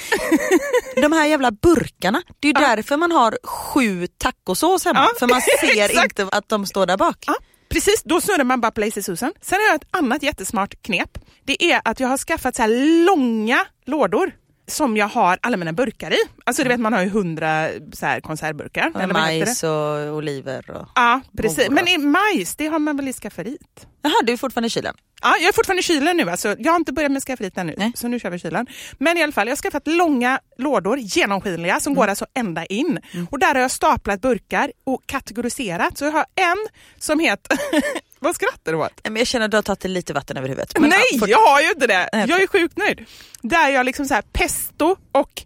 De 1.03 1.13
här 1.13 1.27
jävla 1.27 1.51
burkarna, 1.51 2.23
det 2.41 2.49
är 2.49 2.61
ju 2.61 2.67
därför 2.67 2.97
man 2.97 3.13
har 3.13 3.39
sju 3.45 4.07
tacosås 4.07 4.85
hemma. 4.85 4.99
Ja, 5.13 5.19
För 5.19 5.27
man 5.27 5.41
ser 5.61 5.83
exakt. 5.85 6.19
inte 6.19 6.37
att 6.37 6.49
de 6.49 6.67
står 6.67 6.87
där 6.87 6.97
bak. 6.97 7.25
Precis, 7.73 8.03
då 8.03 8.21
snurrar 8.21 8.45
man 8.45 8.61
bara 8.61 8.71
på 8.73 8.81
Lazy 8.81 9.03
Susan. 9.03 9.33
Sen 9.41 9.59
har 9.61 9.67
jag 9.67 9.75
ett 9.75 9.89
annat 9.91 10.23
jättesmart 10.23 10.83
knep. 10.83 11.19
Det 11.45 11.65
är 11.65 11.81
att 11.85 12.01
jag 12.01 12.09
har 12.09 12.19
skaffat 12.19 12.57
så 12.57 12.63
här 12.63 13.05
långa 13.07 13.59
lådor 13.85 14.33
som 14.67 14.97
jag 14.97 15.09
har 15.09 15.39
alla 15.43 15.57
mina 15.57 15.73
burkar 15.73 16.13
i. 16.13 16.17
Alltså 16.47 16.63
du 16.63 16.69
vet 16.69 16.81
man 16.81 16.93
har 16.93 17.03
ju 17.03 17.09
hundra 17.09 17.69
så 17.93 18.07
här 18.07 18.21
konservburkar. 18.21 18.83
eller 18.95 19.01
heter 19.01 19.07
det? 19.09 19.13
Majs 19.47 19.63
och 19.63 20.17
oliver. 20.17 20.71
Och... 20.71 20.89
Ja, 20.95 21.21
precis. 21.37 21.59
Morot. 21.59 21.73
Men 21.73 21.89
i 21.89 21.99
majs, 21.99 22.57
det 22.57 22.67
har 22.67 22.79
man 22.79 22.97
väl 22.97 23.09
i 23.09 23.13
skafferiet? 23.13 23.87
Jaha, 24.03 24.13
du 24.25 24.33
är 24.33 24.37
fortfarande 24.37 24.67
i 24.67 24.71
kylen? 24.71 24.95
Ja, 25.23 25.37
jag 25.41 25.49
är 25.49 25.53
fortfarande 25.53 25.81
i 25.81 25.83
kylen 25.83 26.17
nu. 26.17 26.31
Alltså, 26.31 26.57
jag 26.59 26.73
har 26.73 26.77
inte 26.77 26.93
börjat 26.93 27.13
med 27.13 27.23
skafferiet 27.23 27.59
ännu, 27.59 27.75
Nej. 27.79 27.93
så 27.95 28.09
nu 28.09 28.21
kör 28.21 28.31
vi 28.31 28.39
kylen. 28.39 28.67
Men 28.99 29.17
i 29.19 29.23
alla 29.23 29.33
fall, 29.33 29.47
jag 29.47 29.53
har 29.53 29.57
skaffat 29.63 29.87
långa 29.87 30.41
lådor, 30.59 30.99
genomskinliga, 30.99 31.81
som 31.81 31.91
Mm. 31.93 32.01
går 32.01 32.09
alltså 32.09 32.27
ända 32.35 32.65
in. 32.67 32.99
Och 33.31 33.39
där 33.39 33.55
har 33.55 33.61
jag 33.61 33.71
staplat 33.71 34.21
burkar 34.21 34.73
och 34.85 35.03
kategoriserat. 35.07 35.99
Så 35.99 36.05
jag 36.05 36.13
har 36.13 36.25
en 36.35 36.57
som 36.99 37.19
heter... 37.19 37.59
Vad 38.23 38.35
skrattar 38.35 38.73
du 38.73 38.79
åt? 38.79 39.01
Men 39.05 39.17
Jag 39.17 39.27
känner 39.27 39.45
att 39.45 39.51
du 39.51 39.57
har 39.57 39.63
tagit 39.63 39.85
lite 39.85 40.13
vatten 40.13 40.37
över 40.37 40.49
huvudet. 40.49 40.79
Men, 40.79 40.91
Nej, 40.91 41.19
fort- 41.21 41.29
jag 41.29 41.39
har 41.47 41.61
ju 41.61 41.69
inte 41.71 41.87
det. 41.87 42.09
Jag 42.13 42.43
är 42.43 42.47
sjukt 42.47 42.77
nöjd. 42.77 43.05
Där 43.43 43.69
jag 43.69 43.87
liksom 43.87 44.07
så 44.07 44.15
här 44.15 44.23
pesto 44.33 44.97
och 45.13 45.43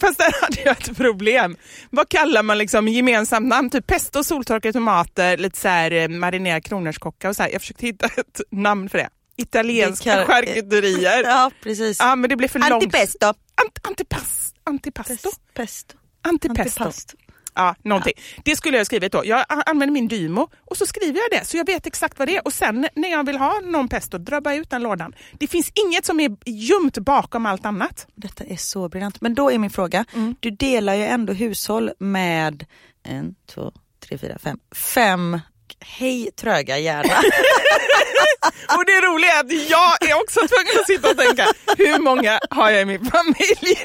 Fast 0.00 0.18
där 0.18 0.34
hade 0.42 0.60
jag 0.64 0.80
ett 0.88 0.96
problem. 0.96 1.56
Vad 1.90 2.08
kallar 2.08 2.42
man 2.42 2.58
liksom 2.58 2.88
gemensamt 2.88 3.46
namn? 3.48 3.70
Typ 3.70 3.86
pesto, 3.86 4.24
soltorkade 4.24 4.72
tomater, 4.72 5.36
lite 5.36 5.58
så 5.60 5.68
här 5.68 5.90
eh, 5.90 6.08
marinerad 6.08 6.64
kronärtskocka 6.64 7.28
och 7.28 7.36
så 7.36 7.42
här. 7.42 7.50
Jag 7.50 7.60
försökte 7.60 7.86
hitta 7.86 8.06
ett 8.16 8.40
namn 8.50 8.88
för 8.88 8.98
det. 8.98 9.08
Italienska 9.36 10.16
Det 10.16 10.26
charkuterier. 10.26 11.22
Ja, 11.26 11.50
precis. 11.62 11.96
Ja, 12.00 12.16
men 12.16 12.30
det 12.30 12.36
blev 12.36 12.48
för 12.48 12.58
långt. 12.58 12.72
Antipesto. 12.72 13.26
Ant, 13.26 13.78
antipas, 13.82 14.54
antipasto? 14.64 15.30
Pesto. 15.54 15.96
Antipesto. 16.22 16.82
Antipasto. 16.82 17.16
Ja, 17.54 17.74
någonting. 17.82 18.12
Det 18.44 18.56
skulle 18.56 18.76
jag 18.76 18.80
ha 18.80 18.84
skrivit 18.84 19.12
då. 19.12 19.22
Jag 19.24 19.44
använder 19.48 19.92
min 19.92 20.08
Dymo 20.08 20.48
och 20.64 20.76
så 20.76 20.86
skriver 20.86 21.20
jag 21.20 21.40
det 21.40 21.46
så 21.46 21.56
jag 21.56 21.66
vet 21.66 21.86
exakt 21.86 22.18
vad 22.18 22.28
det 22.28 22.36
är. 22.36 22.46
Och 22.46 22.52
sen 22.52 22.88
när 22.94 23.10
jag 23.10 23.26
vill 23.26 23.36
ha 23.36 23.60
någon 23.60 23.88
pesto 23.88 24.18
drar 24.18 24.40
jag 24.44 24.56
ut 24.56 24.70
den 24.70 24.82
lådan. 24.82 25.14
Det 25.32 25.46
finns 25.46 25.72
inget 25.74 26.06
som 26.06 26.20
är 26.20 26.36
gömt 26.46 26.98
bakom 26.98 27.46
allt 27.46 27.66
annat. 27.66 28.06
Detta 28.14 28.44
är 28.44 28.56
så 28.56 28.88
briljant. 28.88 29.20
Men 29.20 29.34
då 29.34 29.50
är 29.50 29.58
min 29.58 29.70
fråga, 29.70 30.04
Mm. 30.14 30.34
du 30.40 30.50
delar 30.50 30.94
ju 30.94 31.04
ändå 31.04 31.32
hushåll 31.32 31.90
med 31.98 32.66
en, 33.02 33.34
två, 33.54 33.72
tre, 34.06 34.18
fyra, 34.18 34.38
fem, 34.38 34.58
fem 34.74 35.40
Hej 35.80 36.30
tröga 36.36 36.78
hjärna. 36.78 37.14
Och 38.76 38.84
det 38.86 39.00
roliga 39.00 39.32
är 39.32 39.40
att 39.40 39.52
jag 39.70 40.10
är 40.10 40.14
också 40.22 40.40
tvungen 40.40 40.80
att 40.80 40.86
sitta 40.86 41.10
och 41.10 41.16
tänka, 41.18 41.46
hur 41.78 41.98
många 41.98 42.40
har 42.50 42.70
jag 42.70 42.82
i 42.82 42.84
min 42.84 43.04
familj? 43.10 43.76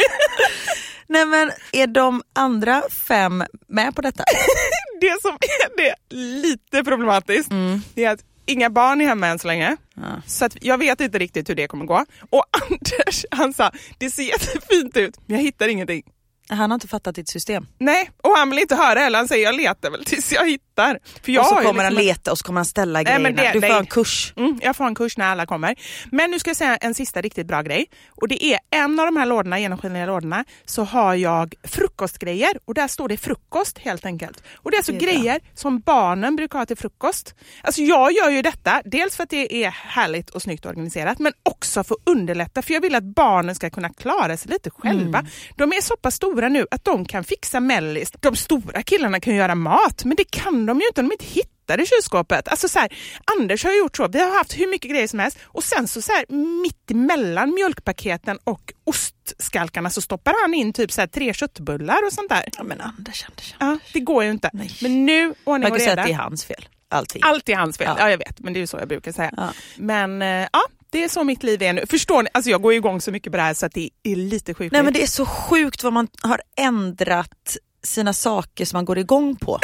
Nej 1.08 1.26
men 1.26 1.52
är 1.72 1.88
de 1.88 2.22
andra 2.36 2.84
fem 2.90 3.44
med 3.68 3.96
på 3.96 4.02
detta? 4.02 4.24
Det 5.02 5.22
som 5.22 5.32
är 5.32 5.78
det 5.78 6.16
lite 6.16 6.84
problematiskt, 6.84 7.50
det 7.94 8.04
är 8.04 8.12
att 8.12 8.24
inga 8.46 8.70
barn 8.70 9.02
är 9.02 9.06
hemma 9.06 9.28
än 9.28 9.40
så 9.40 9.48
länge. 9.48 9.78
Ja. 9.96 10.22
Så 10.26 10.46
att 10.46 10.58
jag 10.62 10.78
vet 10.78 11.02
inte 11.02 11.20
riktigt 11.20 11.50
hur 11.50 11.56
det 11.56 11.68
kommer 11.68 11.86
gå. 11.86 12.06
Och 12.30 12.44
Anders, 12.70 13.26
han 13.32 13.54
sa, 13.54 13.72
det 13.98 14.12
ser 14.12 14.24
jättefint 14.24 14.98
ut, 14.98 15.18
men 15.26 15.38
jag 15.38 15.44
hittar 15.44 15.68
ingenting. 15.68 16.04
Han 16.50 16.72
har 16.72 16.76
inte 16.76 16.88
fattat 16.88 17.16
ditt 17.16 17.30
system. 17.30 17.68
Nej, 17.80 18.10
och 18.24 18.38
han 18.38 18.50
vill 18.50 18.60
inte 18.60 18.76
höra 18.76 19.00
heller. 19.00 19.18
Han 19.20 19.28
säger 19.28 19.44
jag 19.46 19.56
letar 19.56 19.90
väl 19.92 20.06
tills 20.06 20.32
jag 20.32 20.50
hittar. 20.50 21.00
För 21.24 21.32
jag 21.32 21.42
och 21.42 21.48
så 21.48 21.56
kommer 21.56 21.84
han 21.84 21.94
liksom- 21.94 22.08
leta 22.08 22.32
och 22.32 22.38
så 22.38 22.44
kommer 22.46 22.60
han 22.60 22.66
ställa 22.66 22.94
Nej, 23.00 23.04
grejerna. 23.06 23.24
men 23.24 23.36
det- 23.36 23.52
du 23.54 23.62
får 23.62 23.68
nej. 23.70 23.78
en 23.80 23.86
kurs. 23.86 24.34
Mm, 24.38 24.60
jag 24.64 24.76
får 24.76 24.86
en 24.86 24.96
kurs 24.96 25.18
när 25.18 25.26
alla 25.28 25.46
kommer. 25.46 25.76
Men 26.12 26.32
nu 26.32 26.40
ska 26.40 26.50
jag 26.50 26.58
säga 26.58 26.78
en 26.78 26.94
sista 26.94 27.22
riktigt 27.22 27.48
bra 27.48 27.62
grej. 27.62 27.86
Och 28.22 28.28
det 28.28 28.44
är 28.46 28.60
en 28.72 29.00
av 29.00 29.06
de 29.06 29.18
här 29.18 29.26
lådorna, 29.26 29.60
genomskinliga 29.60 30.06
lådorna, 30.06 30.46
så 30.66 30.84
har 30.84 31.16
jag 31.16 31.54
frukostgrejer 31.64 32.60
och 32.66 32.74
där 32.74 32.88
står 32.88 33.08
det 33.10 33.18
frukost 33.18 33.78
helt 33.78 34.06
enkelt. 34.06 34.44
Och 34.56 34.72
det 34.72 34.76
är 34.76 34.80
alltså 34.80 34.92
Det 34.92 34.98
är 34.98 35.02
bra. 35.02 35.12
grejer 35.14 35.40
som 35.54 35.80
barnen 35.80 36.36
brukar 36.36 36.60
ha 36.60 36.66
till 36.66 36.78
frukost. 36.78 37.36
Alltså 37.64 37.82
jag 37.82 38.12
gör 38.12 38.30
ju 38.30 38.42
detta, 38.42 38.82
dels 38.86 39.16
för 39.16 39.24
att 39.24 39.30
det 39.30 39.64
är 39.66 39.70
härligt 39.70 40.30
och 40.30 40.42
snyggt 40.42 40.66
organiserat, 40.66 41.20
men 41.20 41.34
också 41.44 41.84
för 41.84 41.96
att 41.96 42.02
underlätta, 42.06 42.62
för 42.62 42.74
jag 42.74 42.82
vill 42.82 42.96
att 42.96 43.04
barnen 43.04 43.56
ska 43.56 43.70
kunna 43.70 43.90
klara 43.90 44.38
sig 44.38 44.52
lite 44.52 44.70
själva. 44.70 45.20
Mm. 45.20 45.32
De 45.56 45.72
är 45.74 45.82
så 45.82 45.96
pass 45.98 46.16
stora 46.16 46.37
nu 46.50 46.66
att 46.72 46.86
de 46.86 47.06
kan 47.06 47.24
fixa 47.24 47.60
mellis. 47.60 48.12
De 48.20 48.36
stora 48.36 48.84
killarna 48.84 49.20
kan 49.20 49.36
göra 49.36 49.56
mat, 49.56 50.06
men 50.06 50.16
det 50.16 50.32
kan 50.32 50.66
de 50.66 50.80
ju 50.80 50.88
inte 50.88 51.02
om 51.02 51.08
de 51.08 51.14
inte 51.14 51.26
hittar 51.26 51.82
i 51.82 51.86
kylskåpet. 51.86 52.48
Alltså 52.48 52.70
så 52.70 52.80
här, 52.80 52.94
Anders 53.38 53.64
har 53.64 53.72
gjort 53.78 53.98
så, 53.98 54.08
vi 54.08 54.20
har 54.20 54.38
haft 54.38 54.54
hur 54.60 54.68
mycket 54.72 54.92
grejer 54.92 55.08
som 55.08 55.20
helst 55.20 55.38
och 55.44 55.64
sen 55.64 55.88
så, 55.88 56.02
så 56.02 56.12
här, 56.12 56.26
mitt 56.62 56.92
emellan 56.92 57.54
mjölkpaketen 57.54 58.40
och 58.44 58.74
ostskalkarna 58.84 59.90
så 59.90 60.02
stoppar 60.02 60.34
han 60.42 60.54
in 60.54 60.74
typ 60.74 60.92
så 60.92 61.02
här, 61.02 61.08
tre 61.08 61.34
köttbullar 61.34 62.06
och 62.06 62.14
sånt 62.14 62.30
där. 62.30 62.44
Ja 62.58 62.64
men 62.64 62.82
Anders, 62.82 63.26
Anders. 63.30 63.56
Ja, 63.60 63.80
det 63.94 64.00
går 64.00 64.24
ju 64.24 64.32
inte. 64.32 64.50
Nej. 64.54 64.72
Men 64.82 65.06
nu, 65.06 65.34
ordning 65.44 65.44
Man 65.46 65.62
och 65.64 65.68
kan 65.68 65.80
säga 65.80 65.92
reda. 65.92 66.02
att 66.02 66.08
det 66.08 66.14
är 66.14 66.18
hans 66.18 66.46
fel. 66.46 66.68
Allting. 66.90 67.22
Allt 67.26 67.50
är 67.50 67.56
hans 67.56 67.78
fel. 67.78 67.88
Ja. 67.88 67.96
Ja. 68.00 68.10
jag 68.10 68.18
vet, 68.18 68.40
men 68.40 68.54
det 68.54 68.60
är 68.60 68.62
ju 68.62 68.68
så 68.68 68.78
jag 68.78 68.88
brukar 68.88 69.12
säga. 69.12 69.32
Ja. 69.38 69.50
Men 69.78 70.22
eh, 70.22 70.48
ja, 70.54 70.62
det 70.90 71.04
är 71.04 71.10
så 71.10 71.24
mitt 71.24 71.44
liv 71.44 71.62
är 71.64 71.74
nu. 71.74 71.86
Förstår 71.90 72.24
ni? 72.24 72.30
Alltså 72.34 72.52
jag 72.52 72.62
går 72.62 72.74
igång 72.74 73.02
så 73.02 73.12
mycket 73.12 73.32
på 73.32 73.38
det 73.38 73.44
här 73.44 73.54
så 73.54 73.66
att 73.66 73.74
det 73.74 73.90
är 74.04 74.16
lite 74.16 74.54
sjukt. 74.54 74.72
Nej 74.72 74.84
men 74.84 74.94
det 74.94 75.04
är 75.04 75.08
så 75.08 75.26
sjukt 75.26 75.84
vad 75.84 75.94
man 75.94 76.08
har 76.22 76.42
ändrat 76.58 77.58
sina 77.84 78.14
saker 78.14 78.66
som 78.66 78.78
man 78.78 78.86
går 78.86 78.98
igång 78.98 79.36
på. 79.36 79.60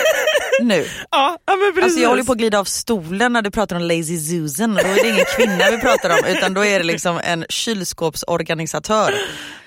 nu. 0.62 0.86
ja, 1.10 1.38
ja, 1.46 1.56
men 1.56 1.72
precis. 1.72 1.84
Alltså 1.84 2.00
jag 2.00 2.08
håller 2.08 2.24
på 2.24 2.32
att 2.32 2.38
glida 2.38 2.58
av 2.58 2.64
stolen 2.64 3.32
när 3.32 3.42
du 3.42 3.50
pratar 3.50 3.76
om 3.76 3.82
Lazy 3.82 4.18
Susan. 4.18 4.74
Då 4.74 4.80
är 4.80 5.02
det 5.02 5.08
ingen 5.08 5.24
kvinna 5.36 5.70
vi 5.70 5.78
pratar 5.78 6.10
om 6.10 6.18
utan 6.26 6.54
då 6.54 6.64
är 6.64 6.78
det 6.78 6.84
liksom 6.84 7.20
en 7.24 7.44
kylskåpsorganisatör. 7.48 9.14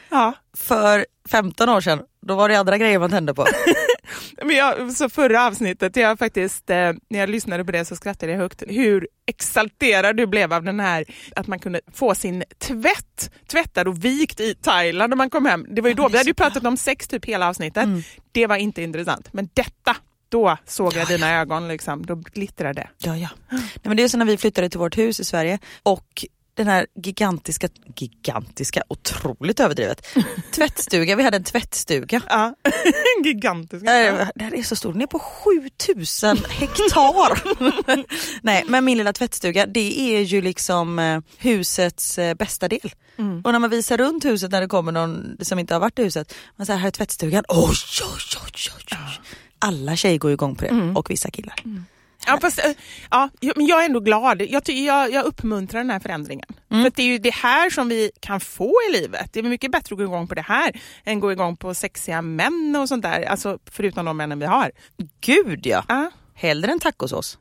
ja. 0.09 0.33
För 0.57 1.05
15 1.29 1.69
år 1.69 1.81
sedan, 1.81 1.99
då 2.21 2.35
var 2.35 2.49
det 2.49 2.55
andra 2.55 2.77
grejer 2.77 2.99
man 2.99 3.09
tände 3.09 3.33
på. 3.33 3.45
Men 4.43 4.55
jag, 4.55 4.91
så 4.91 5.09
förra 5.09 5.45
avsnittet, 5.47 5.95
jag 5.95 6.19
faktiskt, 6.19 6.69
eh, 6.69 6.93
när 7.09 7.19
jag 7.19 7.29
lyssnade 7.29 7.65
på 7.65 7.71
det 7.71 7.85
så 7.85 7.95
skrattade 7.95 8.31
jag 8.31 8.39
högt. 8.39 8.63
Hur 8.67 9.07
exalterad 9.27 10.17
du 10.17 10.25
blev 10.27 10.53
av 10.53 10.63
den 10.63 10.79
här, 10.79 11.05
att 11.35 11.47
man 11.47 11.59
kunde 11.59 11.81
få 11.93 12.15
sin 12.15 12.43
tvätt 12.59 13.31
tvättad 13.47 13.87
och 13.87 14.05
vikt 14.05 14.39
i 14.39 14.55
Thailand 14.55 15.09
när 15.09 15.17
man 15.17 15.29
kom 15.29 15.45
hem. 15.45 15.65
Det 15.69 15.81
var 15.81 15.89
ju 15.89 15.95
Ja, 15.97 16.03
då, 16.03 16.09
vi 16.09 16.17
hade 16.17 16.29
ju 16.29 16.33
pratat 16.33 16.65
om 16.65 16.77
sex 16.77 17.07
typ 17.07 17.25
hela 17.25 17.49
avsnittet. 17.49 17.83
Mm. 17.83 18.01
Det 18.31 18.47
var 18.47 18.55
inte 18.55 18.81
intressant. 18.81 19.33
Men 19.33 19.49
detta, 19.53 19.95
då 20.29 20.57
såg 20.65 20.93
jag 20.93 21.01
Ja, 21.01 21.05
dina 21.05 21.31
ögon 21.39 21.67
liksom, 21.67 22.05
då 22.05 22.15
glittrade 22.15 22.73
det. 22.73 22.89
Ja, 22.97 23.17
ja. 23.17 23.29
Nej, 23.49 23.61
men 23.83 23.97
det 23.97 24.03
är 24.03 24.07
så 24.07 24.17
när 24.17 24.25
vi 24.25 24.37
flyttade 24.37 24.69
till 24.69 24.79
vårt 24.79 24.97
hus 24.97 25.19
i 25.19 25.25
Sverige 25.25 25.59
och 25.83 26.25
den 26.55 26.67
här 26.67 26.87
gigantiska, 27.03 27.69
gigantiska, 27.95 28.83
otroligt 28.87 29.59
överdrivet, 29.59 30.07
tvättstuga, 30.51 31.15
vi 31.15 31.23
hade 31.23 31.37
en 31.37 31.43
tvättstuga. 31.43 32.21
Ja, 32.29 32.55
gigantisk. 33.25 33.85
Det 33.85 33.91
här 34.43 34.53
är 34.55 34.63
så 34.63 34.75
stort, 34.75 34.93
den 34.93 35.01
är 35.01 35.07
på 35.07 35.19
7000 35.19 36.37
hektar. 36.49 37.41
Nej 38.41 38.63
men 38.67 38.85
min 38.85 38.97
lilla 38.97 39.13
tvättstuga 39.13 39.65
det 39.65 39.99
är 40.15 40.21
ju 40.21 40.41
liksom 40.41 40.99
eh, 40.99 41.19
husets 41.37 42.17
eh, 42.17 42.33
bästa 42.33 42.67
del. 42.67 42.91
Mm. 43.17 43.41
Och 43.41 43.51
när 43.51 43.59
man 43.59 43.69
visar 43.69 43.97
runt 43.97 44.25
huset 44.25 44.51
när 44.51 44.61
det 44.61 44.67
kommer 44.67 44.91
någon 44.91 45.37
som 45.41 45.59
inte 45.59 45.73
har 45.75 45.79
varit 45.79 45.99
i 45.99 46.03
huset, 46.03 46.33
man 46.55 46.65
säger 46.65 46.79
här 46.79 46.87
är 46.87 46.91
tvättstugan, 46.91 47.43
oj 47.47 47.75
oj 48.01 48.37
oj 48.45 48.71
oj 48.77 48.87
oj. 48.91 49.19
Alla 49.59 49.95
tjejer 49.95 50.17
går 50.17 50.31
igång 50.31 50.55
på 50.55 50.61
det 50.61 50.69
Mm. 50.69 50.97
och 50.97 51.09
vissa 51.09 51.31
killar. 51.31 51.55
Ja, 52.27 52.37
fast, 52.41 52.59
eh, 52.59 52.71
ja, 53.11 53.29
men 53.55 53.65
jag 53.65 53.81
är 53.81 53.85
ändå 53.85 53.99
glad. 53.99 54.41
Jag, 54.41 54.69
jag, 54.69 55.11
jag 55.11 55.25
uppmuntrar 55.25 55.79
den 55.79 55.89
här 55.89 55.99
förändringen. 55.99 56.45
Mm. 56.71 56.83
För 56.83 56.87
att 56.87 56.95
det 56.95 57.01
är 57.03 57.07
ju 57.07 57.17
det 57.17 57.33
här 57.33 57.69
som 57.69 57.89
vi 57.89 58.11
kan 58.19 58.39
få 58.39 58.73
i 58.89 58.93
livet. 58.93 59.33
Det 59.33 59.39
är 59.39 59.43
mycket 59.43 59.71
bättre 59.71 59.93
att 59.93 59.97
gå 59.97 60.03
igång 60.03 60.27
på 60.27 60.35
det 60.35 60.41
här 60.41 60.81
än 61.03 61.19
gå 61.19 61.31
igång 61.31 61.57
på 61.57 61.73
sexiga 61.73 62.21
män 62.21 62.75
och 62.81 62.89
sånt 62.89 63.03
där. 63.03 63.23
Alltså 63.25 63.59
förutom 63.71 64.05
de 64.05 64.17
männen 64.17 64.39
vi 64.39 64.45
har. 64.45 64.71
Gud 65.21 65.65
ja, 65.65 65.83
Ja, 65.87 66.11
hellre 66.35 66.71
än 66.71 66.79
tacosås. 66.79 67.37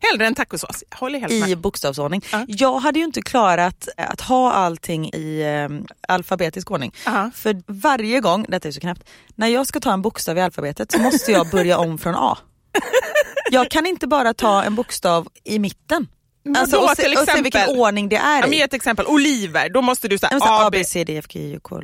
hellre 0.00 0.26
än 0.26 0.34
tacosås. 0.34 0.84
Håller 0.94 1.18
helt 1.20 1.32
i 1.32 1.40
med. 1.40 1.58
bokstavsordning. 1.58 2.24
Ja. 2.32 2.44
Jag 2.48 2.78
hade 2.78 2.98
ju 2.98 3.04
inte 3.04 3.22
klarat 3.22 3.88
att 3.96 4.20
ha 4.20 4.52
allting 4.52 5.10
i 5.14 5.40
eh, 5.42 5.94
alfabetisk 6.08 6.70
ordning. 6.70 6.92
Ja. 7.06 7.30
För 7.34 7.62
varje 7.66 8.20
gång, 8.20 8.46
detta 8.48 8.68
är 8.68 8.72
så 8.72 8.80
knäppt, 8.80 9.08
när 9.34 9.48
jag 9.48 9.66
ska 9.66 9.80
ta 9.80 9.92
en 9.92 10.02
bokstav 10.02 10.38
i 10.38 10.40
alfabetet 10.40 10.92
så 10.92 10.98
måste 10.98 11.32
jag 11.32 11.50
börja 11.50 11.78
om 11.78 11.98
från 11.98 12.14
A. 12.14 12.38
Jag 13.50 13.70
kan 13.70 13.86
inte 13.86 14.06
bara 14.06 14.34
ta 14.34 14.62
en 14.62 14.74
bokstav 14.74 15.28
i 15.44 15.58
mitten. 15.58 16.08
Alltså, 16.56 16.76
Vadå, 16.76 16.88
och, 16.90 16.96
se, 16.96 17.02
till 17.02 17.12
och 17.12 17.18
se 17.28 17.42
vilken 17.42 17.60
exempel? 17.60 17.80
ordning 17.80 18.08
det 18.08 18.16
är 18.16 18.34
Ja, 18.36 18.40
men 18.40 18.52
i. 18.52 18.56
ge 18.56 18.62
ett 18.62 18.74
exempel. 18.74 19.06
Oliver, 19.06 19.68
då 19.68 19.82
måste 19.82 20.08
du 20.08 20.18
säga 20.18 20.38
A, 20.42 20.68
B. 20.72 20.84
C, 20.84 21.04
D, 21.04 21.16
F, 21.16 21.24
G, 21.28 21.40
J, 21.48 21.58
K, 21.62 21.80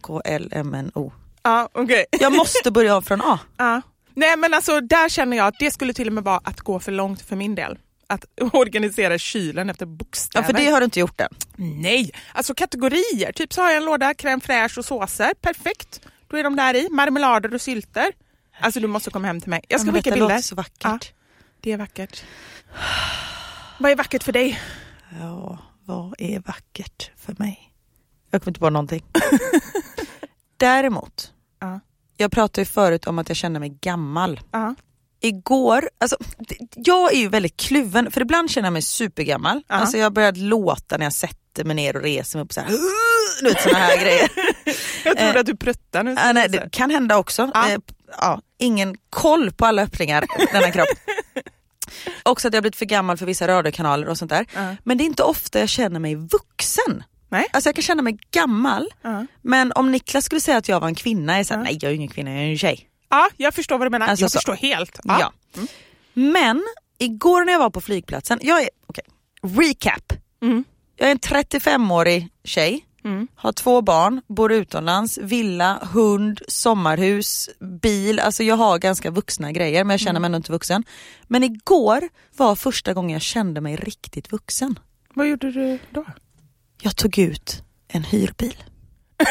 K, 0.00 0.20
L, 0.24 0.48
M, 0.52 0.74
N, 0.74 0.90
O. 0.94 1.12
Ja, 1.42 1.68
okej. 1.72 2.04
Jag 2.20 2.32
måste 2.36 2.70
börja 2.70 2.96
om 2.96 3.02
från 3.02 3.20
A. 3.20 3.38
Ja. 3.56 3.82
Nej 4.16 4.36
men 4.36 4.54
alltså 4.54 4.80
där 4.80 5.08
känner 5.08 5.36
jag 5.36 5.46
att 5.46 5.58
det 5.58 5.70
skulle 5.70 5.92
till 5.94 6.06
och 6.06 6.12
med 6.12 6.24
vara 6.24 6.40
att 6.44 6.60
gå 6.60 6.80
för 6.80 6.92
långt 6.92 7.22
för 7.22 7.36
min 7.36 7.54
del. 7.54 7.78
att 8.06 8.24
organisera 8.52 9.18
kylen 9.18 9.70
efter 9.70 9.86
Ja, 9.86 9.90
bokstäver. 9.90 10.46
för 10.46 10.52
det 10.52 10.66
har 10.70 10.80
du 10.80 10.84
inte 10.84 11.00
gjort 11.00 11.20
än. 11.20 11.28
Nej, 11.56 12.10
alltså 12.32 12.54
kategorier. 12.54 13.32
Typ 13.32 13.52
så 13.52 13.60
har 13.62 13.68
jag 13.68 13.76
en 13.76 13.84
låda 13.84 14.12
crème 14.12 14.40
fraîche 14.40 14.78
och 14.78 14.84
såser. 14.84 15.34
Perfekt. 15.40 16.00
Då 16.28 16.36
är 16.36 16.42
de 16.44 16.56
där 16.56 16.74
i. 16.76 16.88
Marmelader 16.90 17.54
och 17.54 17.60
sylter. 17.60 18.12
Alltså 18.60 18.80
du 18.80 18.86
måste 18.86 19.10
komma 19.10 19.26
hem 19.26 19.40
till 19.40 19.50
mig. 19.50 19.60
Jag 19.68 19.80
ska 19.80 19.88
Ja, 19.90 19.94
skicka 19.94 20.10
bilder. 20.10 20.28
låter 20.28 20.42
så 20.42 20.54
vackert. 20.54 20.82
Ja, 20.84 20.98
det 21.60 21.72
är 21.72 21.76
vackert. 21.76 22.22
Vad 23.78 23.90
är 23.92 23.96
vackert 23.96 24.22
för 24.24 24.32
dig? 24.32 24.60
Ja, 25.20 25.58
vad 25.84 26.14
är 26.18 26.38
vackert 26.40 27.10
för 27.16 27.34
mig? 27.38 27.72
Jag 28.30 28.42
kommer 28.42 28.50
inte 28.50 28.60
på 28.60 28.70
någonting. 28.70 29.04
Däremot, 30.56 31.32
Ja. 31.60 31.80
jag 32.16 32.32
pratade 32.32 32.60
ju 32.60 32.64
förut 32.66 33.06
om 33.06 33.18
att 33.18 33.28
jag 33.28 33.36
känner 33.36 33.60
mig 33.60 33.78
gammal. 33.80 34.40
Ja. 34.52 34.74
Igår, 35.20 35.88
alltså, 36.00 36.16
det- 36.38 36.56
jag 36.76 37.12
är 37.14 37.18
ju 37.18 37.28
väldigt 37.28 37.56
kluven 37.56 38.10
för 38.10 38.20
ibland 38.20 38.50
känner 38.50 38.66
jag 38.66 38.72
mig 38.72 38.82
supergammal. 38.82 39.62
Ja. 39.68 39.74
Alltså 39.74 39.96
jag 39.96 40.04
har 40.04 40.10
börjat 40.10 40.36
låta 40.36 40.96
när 40.96 41.06
jag 41.06 41.12
sätter 41.12 41.64
mig 41.64 41.76
ner 41.76 41.96
och 41.96 42.02
reser 42.02 42.38
mig 42.38 42.44
upp 42.44 42.52
så 42.52 42.60
här. 42.60 42.68
Du 43.42 43.48
vet 43.48 43.60
såna 43.62 43.78
här 43.78 44.00
grejer. 44.00 44.28
Jag 45.04 45.16
trodde 45.18 45.32
Eh, 45.34 45.40
att 45.40 45.46
du 45.46 45.56
pruttar 45.56 46.02
nu. 46.04 46.14
Ja, 46.18 46.32
nej, 46.32 46.48
det 46.48 46.68
kan 46.72 46.90
hända 46.90 47.16
också. 47.18 47.50
Ja. 47.54 47.78
Ja, 48.20 48.40
ingen 48.58 48.96
koll 49.10 49.50
på 49.52 49.66
alla 49.66 49.82
öppningar 49.82 50.24
i 50.42 50.46
denna 50.52 50.70
kropp. 50.70 50.88
Också 52.22 52.48
att 52.48 52.54
jag 52.54 52.62
blivit 52.62 52.76
för 52.76 52.84
gammal 52.84 53.16
för 53.16 53.26
vissa 53.26 53.48
radiokanaler 53.48 54.08
och 54.08 54.18
sånt 54.18 54.30
där. 54.30 54.46
Ja. 54.54 54.76
Men 54.84 54.98
det 54.98 55.04
är 55.04 55.06
inte 55.06 55.22
ofta 55.22 55.60
jag 55.60 55.68
känner 55.68 56.00
mig 56.00 56.14
vuxen. 56.14 57.02
Nej. 57.28 57.46
Alltså 57.52 57.68
jag 57.68 57.74
kan 57.74 57.82
känna 57.82 58.02
mig 58.02 58.18
gammal, 58.30 58.88
Ja. 59.02 59.26
men 59.42 59.72
om 59.72 59.92
Niklas 59.92 60.24
skulle 60.24 60.40
säga 60.40 60.56
att 60.56 60.68
jag 60.68 60.80
var 60.80 60.88
en 60.88 60.94
kvinna, 60.94 61.32
är 61.34 61.38
jag 61.38 61.44
här, 61.44 61.56
Ja. 61.56 61.62
nej 61.62 61.78
jag 61.80 61.90
är 61.90 61.94
ingen 61.96 62.08
kvinna, 62.08 62.30
jag 62.30 62.40
är 62.42 62.46
en 62.50 62.58
tjej. 62.58 62.88
Ja, 63.10 63.28
jag 63.36 63.54
förstår 63.54 63.78
vad 63.78 63.86
du 63.86 63.90
menar. 63.90 64.06
Alltså 64.06 64.24
jag 64.24 64.30
så. 64.30 64.38
förstår 64.38 64.54
helt. 64.54 65.00
Ja. 65.04 65.32
Men 66.14 66.64
igår 66.98 67.44
när 67.44 67.52
jag 67.52 67.60
var 67.60 67.70
på 67.70 67.80
flygplatsen, 67.80 68.38
jag 68.42 68.62
är, 68.62 68.68
okej, 68.86 69.04
recap. 69.42 70.12
Mm. 70.42 70.64
Jag 70.96 71.06
är 71.08 71.12
en 71.12 71.18
35-årig 71.18 72.28
tjej, 72.44 72.84
Mm. 73.04 73.28
har 73.34 73.52
två 73.52 73.82
barn, 73.82 74.20
bor 74.26 74.52
utomlands, 74.52 75.18
villa, 75.18 75.88
hund, 75.92 76.40
sommarhus, 76.48 77.50
bil. 77.82 78.20
Alltså 78.20 78.42
jag 78.42 78.56
har 78.56 78.78
ganska 78.78 79.10
vuxna 79.10 79.52
grejer 79.52 79.84
men 79.84 79.94
jag 79.94 80.00
känner 80.00 80.20
mig 80.20 80.26
ändå 80.28 80.36
inte 80.36 80.52
vuxen. 80.52 80.84
Men 81.26 81.42
igår 81.44 82.08
var 82.36 82.54
första 82.56 82.94
gången 82.94 83.10
jag 83.10 83.22
kände 83.22 83.60
mig 83.60 83.76
riktigt 83.76 84.32
vuxen. 84.32 84.78
Vad 85.14 85.28
gjorde 85.28 85.50
du 85.52 85.78
då? 85.90 86.04
Jag 86.82 86.96
tog 86.96 87.18
ut 87.18 87.62
en 87.88 88.04
hyrbil. 88.04 88.56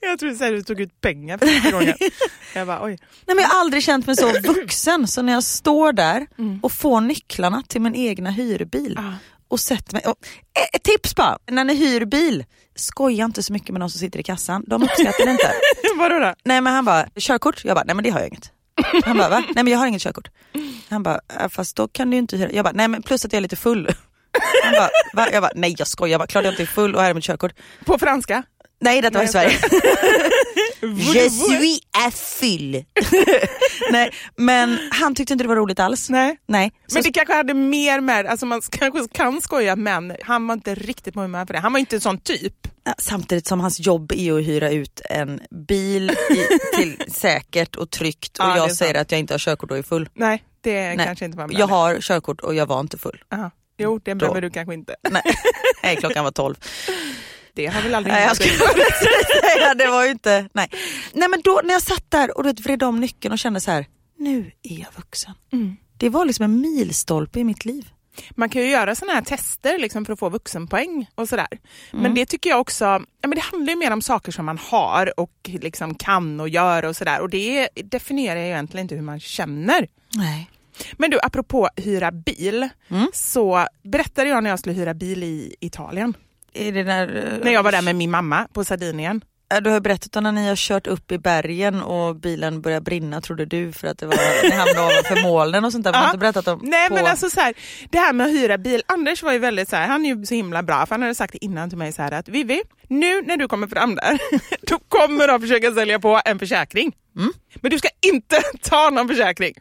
Jag 0.00 0.18
trodde 0.18 0.34
att 0.46 0.52
du 0.52 0.62
tog 0.62 0.80
ut 0.80 1.00
pengar 1.00 1.38
för 1.38 1.46
första 1.46 1.70
gången. 1.70 1.94
jag 2.54 2.66
bara, 2.66 2.84
oj. 2.84 2.98
Nej, 3.26 3.34
men 3.36 3.38
jag 3.38 3.48
har 3.48 3.60
aldrig 3.60 3.82
känt 3.82 4.06
mig 4.06 4.16
så 4.16 4.40
vuxen 4.42 5.06
så 5.08 5.22
när 5.22 5.32
jag 5.32 5.42
står 5.44 5.92
där 5.92 6.26
Mm. 6.38 6.60
och 6.62 6.72
får 6.72 7.00
nycklarna 7.00 7.62
till 7.68 7.80
min 7.80 7.94
egna 7.94 8.30
hyrbil 8.30 8.94
Ja. 8.96 9.12
Och 9.52 9.60
sätter 9.60 9.92
mig. 9.94 10.02
Och, 10.06 10.16
eh, 10.58 10.64
ett 10.72 10.82
tips 10.82 11.14
bara, 11.16 11.38
när 11.50 11.64
ni 11.64 11.74
hyr 11.74 12.04
bil, 12.04 12.44
skoja 12.76 13.24
inte 13.24 13.42
så 13.42 13.52
mycket 13.52 13.68
med 13.70 13.80
någon 13.80 13.90
som 13.90 13.98
sitter 13.98 14.18
i 14.18 14.22
kassan. 14.22 14.64
De 14.66 14.82
uppskattar 14.82 15.24
det 15.24 15.30
inte. 15.30 15.52
Vadå 15.98 16.18
då? 16.18 16.34
Nej 16.44 16.60
men 16.60 16.72
han 16.74 16.84
bara, 16.84 17.06
körkort? 17.16 17.64
Jag 17.64 17.76
bara, 17.76 17.84
nej 17.84 17.94
men 17.94 18.04
det 18.04 18.10
har 18.10 18.18
jag 18.20 18.28
inget. 18.28 18.50
Han 19.04 19.18
bara, 19.18 19.28
va? 19.28 19.38
Nej 19.54 19.64
men 19.64 19.66
jag 19.72 19.78
har 19.78 19.86
inget 19.86 20.02
körkort. 20.02 20.28
Han 20.88 21.02
bara, 21.02 21.20
"Ja, 21.40 21.48
fast 21.48 21.76
då 21.76 21.88
kan 21.88 22.10
du 22.10 22.16
ju 22.16 22.18
inte 22.18 22.36
hyra. 22.36 22.50
Jag 22.52 22.64
bara, 22.64 22.72
nej 22.74 22.88
men 22.88 23.02
plus 23.02 23.24
att 23.24 23.32
jag 23.32 23.36
är 23.38 23.42
lite 23.42 23.56
full. 23.56 23.88
Han 24.64 24.72
bara, 24.72 24.90
va? 25.12 25.28
Jag 25.32 25.42
bara, 25.42 25.52
nej 25.54 25.74
jag 25.78 25.86
skojar, 25.88 26.10
jag 26.12 26.20
bara, 26.20 26.26
klart 26.26 26.44
jag 26.44 26.52
inte 26.52 26.62
är 26.62 26.66
full 26.66 26.94
och 26.94 27.02
här 27.02 27.10
är 27.10 27.14
mitt 27.14 27.24
körkort. 27.24 27.52
På 27.84 27.98
franska? 27.98 28.42
Nej 28.82 29.00
detta 29.02 29.18
var 29.18 29.24
i 29.24 29.28
Sverige. 29.28 29.58
Je 31.14 31.30
suis 31.30 31.80
à 32.06 32.10
full. 32.10 32.84
nej 33.92 34.10
men 34.36 34.78
han 34.90 35.14
tyckte 35.14 35.32
inte 35.34 35.44
det 35.44 35.48
var 35.48 35.56
roligt 35.56 35.80
alls. 35.80 36.10
Nej. 36.10 36.36
Nej. 36.48 36.72
Så, 36.86 36.94
Men 36.94 37.02
det 37.02 37.12
kanske 37.12 37.34
hade 37.34 37.54
mer 37.54 38.00
med, 38.00 38.26
alltså 38.26 38.46
man 38.46 38.60
kanske 38.70 39.08
kan 39.12 39.40
skoja 39.40 39.76
men 39.76 40.16
han 40.22 40.46
var 40.46 40.52
inte 40.54 40.74
riktigt 40.74 41.14
på 41.14 41.20
humör 41.20 41.46
för 41.46 41.54
det. 41.54 41.60
Han 41.60 41.72
var 41.72 41.80
inte 41.80 41.96
en 41.96 42.00
sån 42.00 42.18
typ. 42.18 42.54
Samtidigt 42.98 43.46
som 43.46 43.60
hans 43.60 43.80
jobb 43.80 44.12
är 44.12 44.32
att 44.32 44.44
hyra 44.46 44.70
ut 44.70 45.00
en 45.10 45.40
bil 45.68 46.10
i, 46.10 46.46
till 46.76 47.12
säkert 47.12 47.76
och 47.76 47.90
tryggt 47.90 48.38
och 48.38 48.44
Ja, 48.44 48.56
jag 48.56 48.66
sant. 48.66 48.76
säger 48.78 48.94
att 48.94 49.10
jag 49.12 49.20
inte 49.20 49.34
har 49.34 49.38
körkort 49.38 49.70
och 49.70 49.78
är 49.78 49.82
full. 49.82 50.08
Nej, 50.14 50.42
det 50.60 50.94
Nej. 50.94 51.06
kanske 51.06 51.24
inte 51.24 51.38
var 51.38 51.46
med. 51.46 51.58
Jag 51.58 51.66
har 51.66 52.00
körkort 52.00 52.40
och 52.40 52.54
jag 52.54 52.66
var 52.66 52.80
inte 52.80 52.98
full. 52.98 53.22
Aha. 53.34 53.50
Jo, 53.78 54.00
det 54.04 54.14
behöver 54.14 54.40
du 54.40 54.50
kanske 54.50 54.74
inte. 54.74 54.96
Nej, 55.10 55.22
Nej 55.82 55.96
klockan 55.96 56.24
var 56.24 56.30
tolv. 56.30 56.54
Det 57.54 57.66
har 57.66 57.82
väl 57.82 57.94
aldrig 57.94 58.12
Nej, 58.12 58.20
jag 58.22 58.26
hänt 58.28 58.36
skulle 58.42 58.84
säga 59.56 59.74
det 59.74 59.86
var 59.86 60.04
ju 60.04 60.10
inte, 60.10 60.48
nej. 60.52 60.68
Nej 61.12 61.28
men 61.28 61.40
då 61.44 61.60
när 61.64 61.72
jag 61.72 61.82
satt 61.82 62.10
där 62.10 62.38
och 62.38 62.46
vred 62.46 62.82
om 62.82 63.00
nyckeln 63.00 63.32
och 63.32 63.38
kände 63.38 63.60
så 63.60 63.70
här, 63.70 63.86
nu 64.18 64.52
är 64.62 64.78
jag 64.80 64.88
vuxen. 64.96 65.34
Mm. 65.52 65.76
Det 65.96 66.08
var 66.08 66.24
liksom 66.24 66.44
en 66.44 66.60
milstolpe 66.60 67.40
i 67.40 67.44
mitt 67.44 67.64
liv. 67.64 67.88
Man 68.30 68.48
kan 68.48 68.62
ju 68.62 68.68
göra 68.68 68.94
såna 68.94 69.12
här 69.12 69.22
tester 69.22 69.78
liksom 69.78 70.04
för 70.04 70.12
att 70.12 70.18
få 70.18 70.28
vuxenpoäng 70.28 71.06
och 71.14 71.28
sådär. 71.28 71.46
Mm. 71.92 72.02
Men 72.02 72.14
det 72.14 72.26
tycker 72.26 72.50
jag 72.50 72.60
också, 72.60 72.84
ja, 72.84 73.00
men 73.28 73.30
det 73.30 73.40
handlar 73.40 73.72
ju 73.72 73.78
mer 73.78 73.90
om 73.90 74.02
saker 74.02 74.32
som 74.32 74.44
man 74.46 74.58
har 74.58 75.20
och 75.20 75.32
liksom 75.44 75.94
kan 75.94 76.40
och 76.40 76.48
gör 76.48 76.84
och 76.84 76.96
sådär. 76.96 77.20
Och 77.20 77.30
det 77.30 77.68
definierar 77.74 78.40
ju 78.40 78.46
egentligen 78.46 78.84
inte 78.84 78.94
hur 78.94 79.02
man 79.02 79.20
känner. 79.20 79.88
Nej. 80.16 80.50
Men 80.92 81.10
du, 81.10 81.18
apropå 81.22 81.68
hyra 81.76 82.10
bil, 82.12 82.68
Mm. 82.88 83.06
så 83.12 83.66
berättade 83.82 84.28
jag 84.28 84.42
när 84.42 84.50
jag 84.50 84.58
skulle 84.58 84.74
hyra 84.74 84.94
bil 84.94 85.22
i 85.22 85.54
Italien. 85.60 86.14
Är 86.54 86.72
det 86.72 86.82
där, 86.82 87.38
När 87.44 87.52
jag 87.52 87.62
var 87.62 87.72
där 87.72 87.82
med 87.82 87.96
min 87.96 88.10
mamma 88.10 88.48
på 88.52 88.64
Sardinien. 88.64 89.20
Du 89.60 89.70
har 89.70 89.80
berättat 89.80 90.16
om 90.16 90.24
när 90.24 90.32
ni 90.32 90.48
har 90.48 90.56
kört 90.56 90.86
upp 90.86 91.12
i 91.12 91.18
bergen 91.18 91.82
och 91.82 92.16
bilen 92.16 92.62
började 92.62 92.84
brinna 92.84 93.20
trodde 93.20 93.46
du 93.46 93.72
för 93.72 93.88
att 93.88 93.98
det 93.98 94.06
var, 94.06 94.50
ni 94.50 94.56
hamnade 94.56 94.80
ovanför 94.80 95.22
molnen 95.22 95.64
och 95.64 95.72
sånt 95.72 95.84
där. 95.84 95.92
Ja. 95.92 96.04
inte 96.04 96.18
berättat 96.18 96.48
om 96.48 96.60
Nej 96.62 96.88
på... 96.88 96.94
men 96.94 97.06
alltså 97.06 97.30
så 97.30 97.40
här, 97.40 97.54
det 97.90 97.98
här 97.98 98.12
med 98.12 98.26
att 98.26 98.32
hyra 98.32 98.58
bil, 98.58 98.82
Anders 98.86 99.22
var 99.22 99.32
ju 99.32 99.38
väldigt 99.38 99.68
så 99.68 99.76
här, 99.76 99.86
han 99.86 100.06
är 100.06 100.14
ju 100.14 100.26
så 100.26 100.34
himla 100.34 100.62
bra 100.62 100.86
för 100.86 100.94
han 100.94 101.02
hade 101.02 101.14
sagt 101.14 101.34
innan 101.34 101.68
till 101.68 101.78
mig 101.78 101.92
så 101.92 102.02
här 102.02 102.12
att 102.12 102.28
Vivi, 102.28 102.62
nu 102.92 103.22
när 103.22 103.36
du 103.36 103.48
kommer 103.48 103.66
fram 103.66 103.94
där, 103.94 104.18
då 104.66 104.78
kommer 104.88 105.28
de 105.28 105.40
försöka 105.40 105.72
sälja 105.74 105.98
på 105.98 106.20
en 106.24 106.38
försäkring. 106.38 106.92
Mm. 107.16 107.32
Men 107.60 107.70
du 107.70 107.78
ska 107.78 107.88
inte 108.12 108.42
ta 108.62 108.90
någon 108.90 109.08
försäkring. 109.08 109.54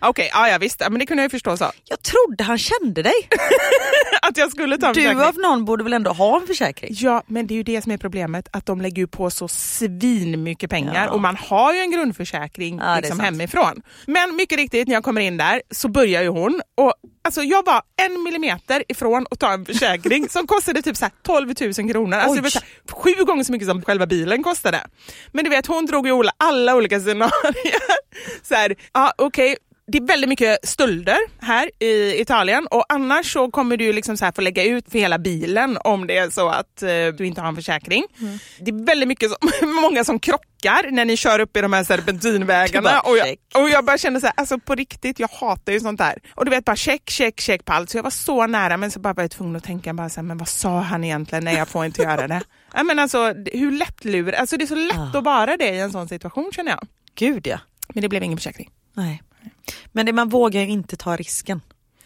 Okej, 0.00 0.30
ja, 0.32 0.48
ja 0.48 0.58
visst, 0.58 0.82
men 0.90 0.98
det 0.98 1.06
kunde 1.06 1.22
jag 1.22 1.26
ju 1.26 1.30
förstå 1.30 1.56
så. 1.56 1.70
Jag 1.84 1.98
trodde 2.02 2.44
han 2.44 2.58
kände 2.58 3.02
dig. 3.02 3.12
Att 4.22 4.36
jag 4.36 4.50
skulle 4.50 4.78
ta 4.78 4.86
en 4.88 4.94
Du 4.94 5.00
försäkring. 5.00 5.22
av 5.22 5.34
någon 5.38 5.64
borde 5.64 5.84
väl 5.84 5.92
ändå 5.92 6.10
ha 6.12 6.40
en 6.40 6.46
försäkring? 6.46 6.90
Ja, 6.94 7.22
men 7.26 7.46
det 7.46 7.54
är 7.54 7.56
ju 7.56 7.62
det 7.62 7.82
som 7.82 7.92
är 7.92 7.98
problemet, 7.98 8.48
att 8.52 8.66
de 8.66 8.80
lägger 8.80 8.96
ju 9.02 9.06
på 9.06 9.30
så 9.30 9.48
svin 9.48 10.42
mycket 10.42 10.70
pengar 10.70 11.04
Ja. 11.06 11.10
och 11.10 11.20
man 11.20 11.36
har 11.36 11.74
ju 11.74 11.80
en 11.80 11.90
grundförsäkring 11.90 12.78
Ja, 12.78 12.96
liksom 13.00 13.20
hemifrån. 13.20 13.82
Men 14.06 14.36
mycket 14.36 14.58
riktigt, 14.58 14.88
när 14.88 14.94
jag 14.94 15.04
kommer 15.04 15.20
in 15.20 15.36
där 15.36 15.62
så 15.70 15.88
börjar 15.88 16.22
ju 16.22 16.28
hon 16.28 16.60
och 16.76 16.94
alltså 17.24 17.42
jag 17.42 17.64
var 17.66 17.82
en 18.02 18.22
millimeter 18.22 18.84
ifrån 18.88 19.26
att 19.30 19.38
ta 19.40 19.52
en 19.52 19.66
försäkring 19.66 20.28
som 20.28 20.46
kostade 20.46 20.82
typ 20.82 20.96
så 20.96 21.04
här 21.04 21.12
12 21.22 21.54
000 21.78 21.92
kronor. 21.92 22.18
Alltså 22.18 22.42
Oj. 22.42 22.50
Sju 22.92 23.24
gånger 23.24 23.44
så 23.44 23.52
mycket 23.52 23.68
som 23.68 23.82
själva 23.82 24.06
bilen 24.06 24.42
kostade. 24.42 24.80
Men 25.32 25.44
du 25.44 25.50
vet, 25.50 25.66
hon 25.66 25.86
drog 25.86 26.06
ju 26.06 26.22
alla- 26.36 26.74
olika 26.76 27.00
scenarier. 27.00 27.82
Så 28.42 28.54
här, 28.54 28.74
ja 28.92 29.12
okej, 29.18 29.56
det 29.92 29.98
är 29.98 30.02
väldigt 30.06 30.28
mycket 30.28 30.68
stölder 30.68 31.18
här 31.40 31.70
i 31.82 32.20
Italien 32.20 32.66
och 32.66 32.84
annars 32.88 33.32
så 33.32 33.50
kommer 33.50 33.76
du 33.76 33.92
liksom 33.92 34.16
så 34.16 34.24
här 34.24 34.32
få 34.32 34.40
lägga 34.40 34.64
ut 34.64 34.90
för 34.90 34.98
hela 34.98 35.18
bilen 35.18 35.78
om 35.84 36.06
det 36.06 36.16
är 36.16 36.30
så 36.30 36.48
att 36.48 36.82
eh, 36.82 36.88
du 37.18 37.26
inte 37.26 37.40
har 37.40 37.48
en 37.48 37.54
försäkring. 37.56 38.04
Mm. 38.20 38.38
Det 38.60 38.70
är 38.70 38.86
väldigt 38.86 39.08
mycket 39.08 39.30
som, 39.30 39.70
många 39.82 40.04
som 40.04 40.18
krockar 40.18 40.90
när 40.90 41.04
ni 41.04 41.16
kör 41.16 41.38
upp 41.38 41.56
i 41.56 41.60
de 41.60 41.72
här 41.72 41.84
serpentinvägarna 41.84 43.00
och 43.00 43.16
jag, 43.16 43.36
och 43.54 43.68
jag 43.68 43.84
bara 43.84 43.98
kände 43.98 44.20
så 44.20 44.26
här, 44.26 44.34
alltså 44.36 44.58
på 44.58 44.74
riktigt, 44.74 45.18
jag 45.18 45.28
hatar 45.28 45.72
ju 45.72 45.80
sånt 45.80 45.98
där. 45.98 46.18
Och 46.34 46.44
du 46.44 46.50
vet 46.50 46.64
bara 46.64 46.76
check, 46.76 47.10
check, 47.10 47.40
check 47.40 47.64
på 47.64 47.72
allt. 47.72 47.90
Så 47.90 47.98
jag 47.98 48.02
var 48.02 48.10
så 48.10 48.46
nära 48.46 48.76
men 48.76 48.90
så 48.90 49.00
bara 49.00 49.12
var 49.14 49.22
jag 49.22 49.30
tvungen 49.30 49.56
att 49.56 49.64
tänka 49.64 49.94
bara 49.94 50.08
så 50.08 50.20
här, 50.20 50.22
men 50.22 50.38
vad 50.38 50.48
sa 50.48 50.80
han 50.80 51.04
egentligen? 51.04 51.44
Nej 51.44 51.54
jag 51.56 51.68
får 51.68 51.84
inte 51.84 52.02
göra 52.02 52.28
det. 52.28 52.42
Ja, 52.76 52.82
men 52.82 52.98
alltså 52.98 53.34
hur 53.52 53.72
lättlur, 53.72 54.32
alltså 54.32 54.56
det 54.56 54.64
är 54.64 54.66
så 54.66 54.74
lätt 54.74 54.96
Ah. 55.14 55.18
att 55.18 55.24
vara 55.24 55.56
det 55.56 55.68
i 55.70 55.80
en 55.80 55.92
sån 55.92 56.08
situation 56.08 56.50
känner 56.52 56.70
jag. 56.70 56.86
Gud 57.14 57.46
ja. 57.46 57.58
Men 57.88 58.02
det 58.02 58.08
blev 58.08 58.22
ingen 58.22 58.38
försäkring. 58.38 58.70
Nej. 58.92 59.22
Men 59.92 60.06
det, 60.06 60.12
man 60.12 60.28
vågar 60.28 60.60
ju 60.60 60.68
inte 60.68 60.96
ta 60.96 61.16
risken. 61.16 61.60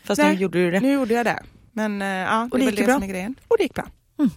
Fast 0.05 0.23
Nej, 0.23 0.35
nu 0.35 0.41
gjorde 0.43 0.59
du 0.59 0.71
det. 0.71 0.81
Nu 0.81 0.93
gjorde 0.93 1.15
jag 1.15 1.27
det. 1.27 1.43
Men 1.73 2.03
eh, 2.03 2.09
ja, 2.09 2.49
Och 2.53 2.59
det 2.59 2.65
det 2.65 2.69
är 2.69 2.71
gick 2.71 2.79
det 2.81 2.85
bra? 2.87 2.95
som 2.95 3.03
är 3.03 3.07
grejen. 3.09 3.35
Och 3.49 3.57
det 3.59 3.63
gick 3.63 3.75
bra. 3.75 3.87
Mm. 4.19 4.31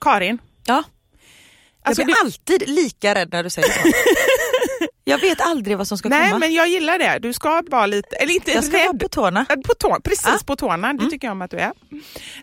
Karin, 0.00 0.38
Ja. 0.66 0.82
Alltså, 1.82 2.02
jag 2.02 2.06
blir 2.06 2.14
det- 2.14 2.20
alltid 2.20 2.68
lika 2.68 3.14
rädd 3.14 3.28
när 3.32 3.42
du 3.44 3.50
säger 3.50 3.68
så. 3.68 3.88
jag 5.04 5.18
vet 5.20 5.40
aldrig 5.40 5.78
vad 5.78 5.88
som 5.88 5.98
ska 5.98 6.08
nej 6.08 6.28
komma. 6.28 6.38
men 6.38 6.52
jag 6.54 6.68
gillar 6.68 6.98
det. 6.98 7.18
Du 7.22 7.32
ska 7.32 7.62
vara 7.70 7.86
lite, 7.86 8.16
eller 8.16 8.34
inte 8.34 8.50
jag 8.50 8.64
ska 8.64 8.76
vara 8.76 8.88
rädd. 8.88 9.00
på 9.00 9.08
tårna. 9.08 9.44
På 9.44 9.74
tå, 9.74 9.96
precis 10.04 10.26
Ja. 10.26 10.38
på 10.46 10.56
tårna, 10.56 10.92
det 10.92 11.10
tycker 11.10 11.26
jag 11.26 11.32
om 11.32 11.42
att 11.42 11.50
du 11.50 11.56
är. 11.56 11.72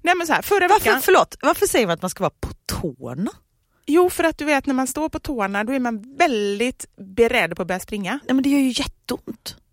Nej 0.02 0.16
men 0.18 0.28
så 0.28 0.34
här, 0.34 0.42
förra 0.42 0.68
Varför, 0.68 0.86
veckan, 0.86 1.02
förlåt, 1.02 1.38
varför 1.42 1.66
säger 1.68 1.88
man 1.88 1.94
att 1.94 2.02
man 2.02 2.10
ska 2.10 2.24
vara 2.24 2.34
på 2.42 2.50
tårna? 2.82 3.32
jo 3.88 4.10
för 4.10 4.24
att 4.24 4.38
du 4.38 4.46
vet 4.46 4.66
när 4.66 4.74
man 4.74 4.88
står 4.88 5.10
på 5.10 5.20
tårna 5.20 5.64
då 5.64 5.74
är 5.74 5.80
man 5.80 6.16
väldigt 6.18 6.86
beredd 7.16 7.56
på 7.56 7.62
att 7.62 7.68
börja 7.68 7.80
springa. 7.80 8.12
Nej 8.28 8.34
men 8.36 8.44
det 8.44 8.50
gör 8.50 8.60
ju 8.60 8.68
jätteont. 8.68 9.56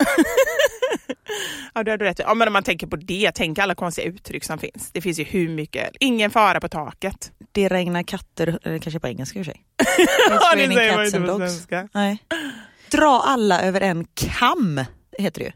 Ja, 1.75 1.83
det 1.83 1.91
har 1.91 1.99
du 1.99 2.05
rätt 2.05 2.19
ja, 2.19 2.35
men 2.35 2.49
om 2.49 2.53
man 2.53 2.63
tänker 2.63 2.87
på 2.87 2.97
det, 2.97 3.33
tänk 3.35 3.59
alla 3.59 3.75
konstiga 3.75 4.07
uttryck 4.09 4.45
som 4.45 4.59
finns. 4.59 4.91
Det 4.93 5.01
finns 5.01 5.19
ju 5.21 5.25
hur 5.25 5.49
mycket, 5.49 5.91
ingen 6.01 6.31
fara 6.31 6.61
på 6.61 6.69
taket. 6.69 7.33
Det 7.53 7.69
regnar 7.69 8.03
katter, 8.03 8.59
eller 8.63 8.79
kanske 8.79 9.01
på 9.01 9.09
engelska 9.09 9.39
i 9.39 9.43
och 9.43 9.47
för 9.47 9.53
sig. 9.53 9.65
Ja, 10.31 10.55
det 10.57 10.75
säger 10.75 10.97
man 10.97 11.07
inte 11.07 11.21
på 11.21 11.27
dogs. 11.27 11.39
svenska. 11.39 11.89
Nej. 11.95 12.19
Dra 12.91 13.23
alla 13.27 13.61
över 13.63 13.81
en 13.81 14.05
kam, 14.15 14.85
heter 15.19 15.41
det 15.41 15.45
ju. 15.47 15.53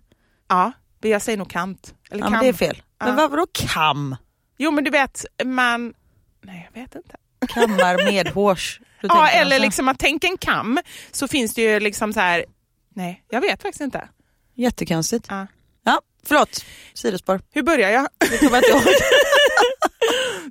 Ja, 0.48 0.72
men 1.00 1.10
jag 1.10 1.22
säger 1.22 1.38
nog 1.38 1.50
kant. 1.50 1.94
Eller 2.10 2.22
Ja, 2.24 2.30
men 2.30 2.32
kam. 2.38 2.42
det 2.42 2.48
är 2.48 2.52
fel. 2.52 2.82
Men 3.04 3.16
vad- 3.16 3.30
vadå 3.30 3.46
kam? 3.52 4.16
Jo 4.58 4.70
men 4.70 4.84
du 4.84 4.90
vet, 4.90 5.24
man... 5.44 5.94
Nej 6.42 6.70
jag 6.74 6.80
vet 6.82 6.94
inte. 6.94 7.16
Kammar 7.48 8.04
medhårs. 8.12 8.80
Ja 9.00 9.28
eller 9.28 9.58
liksom 9.60 9.84
man 9.84 9.96
tänker 9.96 10.28
en 10.28 10.38
kam 10.38 10.78
så 11.12 11.28
finns 11.28 11.54
det 11.54 11.62
ju 11.62 11.80
liksom 11.80 12.12
så 12.12 12.20
här. 12.20 12.44
Nej 12.94 13.24
jag 13.30 13.40
vet 13.40 13.62
faktiskt 13.62 13.80
inte. 13.80 14.08
Jättekonstigt. 14.54 15.26
Ja. 15.28 15.46
Ja, 15.84 16.00
förlåt. 16.26 16.64
Sidospår. 16.94 17.40
Hur 17.52 17.62
börjar 17.62 17.90
jag? 17.90 18.08
Det 18.18 18.38
kommer 18.38 18.50
jag 18.52 18.58
inte 18.58 18.70
ihåg. 18.70 18.82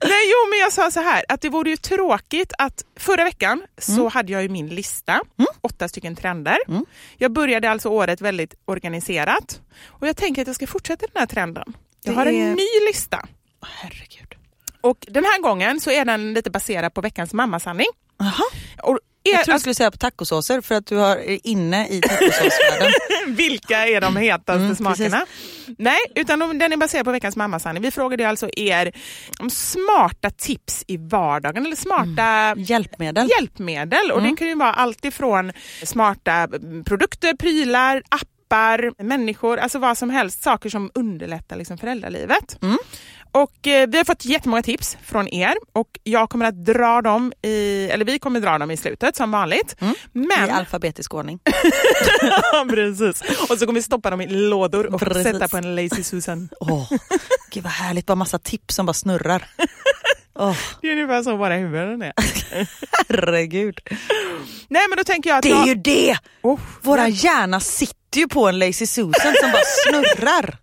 Nej 0.03 0.23
jo 0.31 0.49
men 0.49 0.59
jag 0.59 0.73
sa 0.73 0.91
så 0.91 0.99
här 0.99 1.25
att 1.29 1.41
det 1.41 1.49
vore 1.49 1.69
ju 1.69 1.77
tråkigt 1.77 2.53
att 2.57 2.85
förra 2.99 3.23
veckan 3.23 3.51
Mm. 3.57 3.67
så 3.97 4.07
hade 4.09 4.31
jag 4.31 4.41
ju 4.43 4.49
min 4.49 4.67
lista, 4.67 5.21
åtta 5.61 5.87
stycken 5.87 6.15
trender. 6.15 6.57
Jag 7.17 7.31
började 7.31 7.69
alltså 7.69 7.89
året 7.89 8.21
väldigt 8.21 8.53
organiserat 8.65 9.61
och 9.87 10.07
jag 10.07 10.17
tänker 10.17 10.41
att 10.41 10.47
jag 10.47 10.55
ska 10.55 10.67
fortsätta 10.67 11.05
den 11.13 11.19
här 11.19 11.25
trenden. 11.27 11.73
Jag 12.03 12.13
Det 12.15 12.19
har 12.19 12.25
en 12.25 12.35
är- 12.35 12.55
ny 12.55 12.87
lista 12.87 13.27
Herregud. 13.61 14.35
och 14.81 15.05
den 15.09 15.23
här 15.23 15.41
gången 15.41 15.79
så 15.81 15.91
är 15.91 16.05
den 16.05 16.33
lite 16.33 16.49
baserad 16.49 16.93
på 16.93 17.01
veckans 17.01 17.33
mammasanning. 17.33 17.87
Aha. 18.19 18.43
Och 18.83 18.99
Jag 19.31 19.33
tror 19.33 19.45
du 19.45 19.51
alltså, 19.51 19.59
skulle 19.59 19.75
säga 19.75 19.91
på 19.91 19.97
tacosåser 19.97 20.61
för 20.61 20.75
att 20.75 20.85
du 20.87 20.95
har 20.95 21.47
inne 21.47 21.87
i 21.87 22.01
tacosåsvärlden. 22.01 22.91
vilka 23.35 23.87
är 23.87 24.01
de 24.01 24.15
hetaste 24.17 24.53
Mm, 24.53 24.75
smakerna? 24.75 25.25
Nej, 25.77 25.99
utan 26.15 26.39
de- 26.39 26.57
den 26.59 26.73
är 26.73 26.77
baserad 26.77 27.05
på 27.05 27.11
veckans 27.11 27.35
mammasanning. 27.35 27.83
Vi 27.83 27.91
frågade 27.91 28.29
alltså 28.29 28.49
er 28.57 28.91
om 29.39 29.49
smarta 29.49 30.29
tips 30.29 30.83
i 30.87 30.97
vardagen 30.97 31.65
eller 31.65 31.75
smarta 31.75 32.55
Hjälpmedel. 32.61 33.29
hjälpmedel. 33.39 34.11
Och 34.11 34.19
Mm. 34.19 34.31
Det 34.31 34.37
kan 34.37 34.47
ju 34.47 34.55
vara 34.55 34.73
allt 34.73 35.05
ifrån 35.05 35.51
smarta 35.83 36.31
mm, 36.33 36.83
produkter, 36.83 37.33
prylar, 37.33 38.03
appar, 38.09 39.03
människor, 39.03 39.57
alltså 39.57 39.79
vad 39.79 39.97
som 39.97 40.09
helst. 40.09 40.43
Saker 40.43 40.69
som 40.69 40.91
underlättar 40.93 41.55
liksom 41.55 41.77
föräldralivet. 41.77 42.61
Mm. 42.61 42.77
Och 43.35 43.67
eh, 43.67 43.87
Vi 43.87 43.97
har 43.97 44.05
fått 44.05 44.25
jättemånga 44.25 44.63
tips 44.63 44.97
från 45.05 45.27
er 45.27 45.53
och 45.73 45.87
jag 46.03 46.29
kommer 46.29 46.45
att 46.45 46.65
dra 46.65 47.01
dem 47.01 47.33
i, 47.41 47.89
eller 47.91 48.05
vi 48.05 48.19
kommer 48.19 48.39
dra 48.39 48.57
dem 48.57 48.71
i 48.71 48.77
slutet 48.77 49.15
som 49.15 49.31
vanligt. 49.31 49.75
Mm. 49.81 49.95
Men, 50.11 50.49
I 50.49 50.51
alfabetisk 50.51 51.13
ordning. 51.13 51.39
Precis. 52.69 53.21
Och 53.49 53.57
så 53.59 53.65
kommer 53.65 53.73
vi 53.79 53.81
stoppa 53.83 54.09
dem 54.09 54.21
i 54.21 54.27
lådor 54.27 54.93
och 54.93 54.99
Precis. 54.99 55.23
sätta 55.23 55.47
på 55.47 55.57
en 55.57 55.75
Lazy 55.75 56.03
Susan. 56.03 56.49
Åh, 56.59 56.91
Gud 57.51 57.63
vad 57.63 57.71
härligt, 57.73 58.05
bara 58.05 58.15
massa 58.15 58.39
tips 58.39 58.75
som 58.75 58.85
bara 58.85 58.93
snurrar. 58.93 59.45
Åh, 60.39 60.57
Det 60.81 60.87
är 60.87 60.91
ungefär 60.91 61.23
så 61.23 61.35
våra 61.35 61.53
huvuden 61.55 62.01
är. 62.01 62.13
herregud. 63.09 63.79
Nej 64.67 64.81
men 64.89 64.97
då 64.97 65.03
tänker 65.03 65.29
jag 65.29 65.37
att... 65.37 65.43
Det 65.43 65.51
är 65.51 65.55
jag- 65.55 65.67
ju 65.67 65.75
det! 65.75 66.17
Oh, 66.41 66.59
Våra 66.81 67.07
hjärna 67.07 67.59
sitter 67.59 68.19
ju 68.19 68.27
på 68.27 68.47
en 68.47 68.59
Lazy 68.59 68.85
Susan 68.87 69.33
som 69.41 69.51
bara 69.51 69.61
snurrar. 69.65 70.57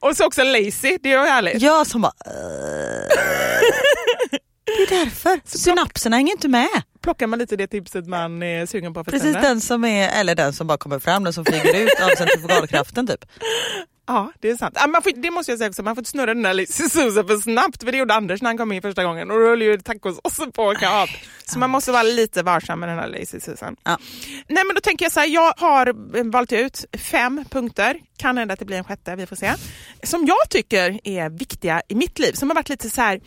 Och 0.00 0.16
så 0.16 0.26
också 0.26 0.42
lazy, 0.42 0.98
det 1.02 1.12
är 1.12 1.22
ju 1.22 1.28
härligt. 1.30 1.62
Jag 1.62 1.86
som 1.86 2.02
bara... 2.02 2.12
"Äh." 2.26 2.32
Det 4.76 4.94
är 4.94 5.04
därför. 5.04 5.40
Synapserna 5.44 6.16
hänger 6.16 6.32
inte 6.32 6.48
med. 6.48 6.68
Plockar 7.02 7.26
man 7.26 7.38
lite 7.38 7.56
det 7.56 7.66
tipset 7.66 8.06
man 8.06 8.42
är 8.42 8.66
sugen 8.66 8.94
på 8.94 9.04
för 9.04 9.10
Precis 9.10 9.34
den 9.34 9.60
som 9.60 9.84
är, 9.84 10.20
eller 10.20 10.34
den 10.34 10.52
som 10.52 10.66
bara 10.66 10.78
kommer 10.78 10.98
fram, 10.98 11.24
den 11.24 11.32
som 11.32 11.44
flyger 11.44 11.74
ut 11.84 12.00
av 12.02 12.08
centrifugalkraften 12.16 13.06
typ. 13.06 13.24
Ja, 14.08 14.32
det 14.40 14.50
är 14.50 14.56
sant. 14.56 14.78
Man 14.88 15.02
får, 15.02 15.22
det 15.22 15.30
måste 15.30 15.52
jag 15.52 15.58
säga 15.58 15.68
också, 15.68 15.82
man 15.82 15.94
får 15.94 16.00
inte 16.00 16.10
snurra 16.10 16.34
den 16.34 16.42
där 16.42 16.72
Susan 16.72 17.26
för 17.28 17.36
snabbt, 17.36 17.84
för 17.84 17.92
det 17.92 17.98
gjorde 17.98 18.14
Anders 18.14 18.42
när 18.42 18.50
han 18.50 18.58
kom 18.58 18.72
in 18.72 18.82
första 18.82 19.04
gången 19.04 19.30
och 19.30 19.38
då 19.38 19.44
höll 19.44 19.62
ju 19.62 19.78
tacosåsen 19.78 20.52
på 20.52 20.70
att 20.70 20.82
av. 20.82 21.08
Så 21.46 21.58
man 21.58 21.70
måste 21.70 21.92
vara 21.92 22.02
lite 22.02 22.42
varsam 22.42 22.80
med 22.80 22.88
den 22.88 22.98
här 22.98 23.08
Lazy 23.08 23.40
Susan. 23.40 23.76
Ja. 23.84 23.98
Nej 24.48 24.64
men 24.64 24.74
då 24.74 24.80
tänker 24.80 25.04
jag 25.04 25.12
så 25.12 25.20
här, 25.20 25.26
jag 25.26 25.54
har 25.56 26.16
eh, 26.16 26.24
valt 26.24 26.52
ut 26.52 26.84
fem 26.98 27.44
punkter, 27.50 28.00
kan 28.16 28.38
hända 28.38 28.54
att 28.54 28.58
det 28.58 28.64
blir 28.64 28.76
en 28.76 28.84
sjätte, 28.84 29.16
vi 29.16 29.26
får 29.26 29.36
se, 29.36 29.54
som 30.02 30.26
jag 30.26 30.50
tycker 30.50 31.00
är 31.04 31.30
viktiga 31.30 31.82
i 31.88 31.94
mitt 31.94 32.18
liv, 32.18 32.32
som 32.32 32.50
har 32.50 32.54
varit 32.54 32.68
lite 32.68 32.90
så 32.90 33.00
här 33.00 33.20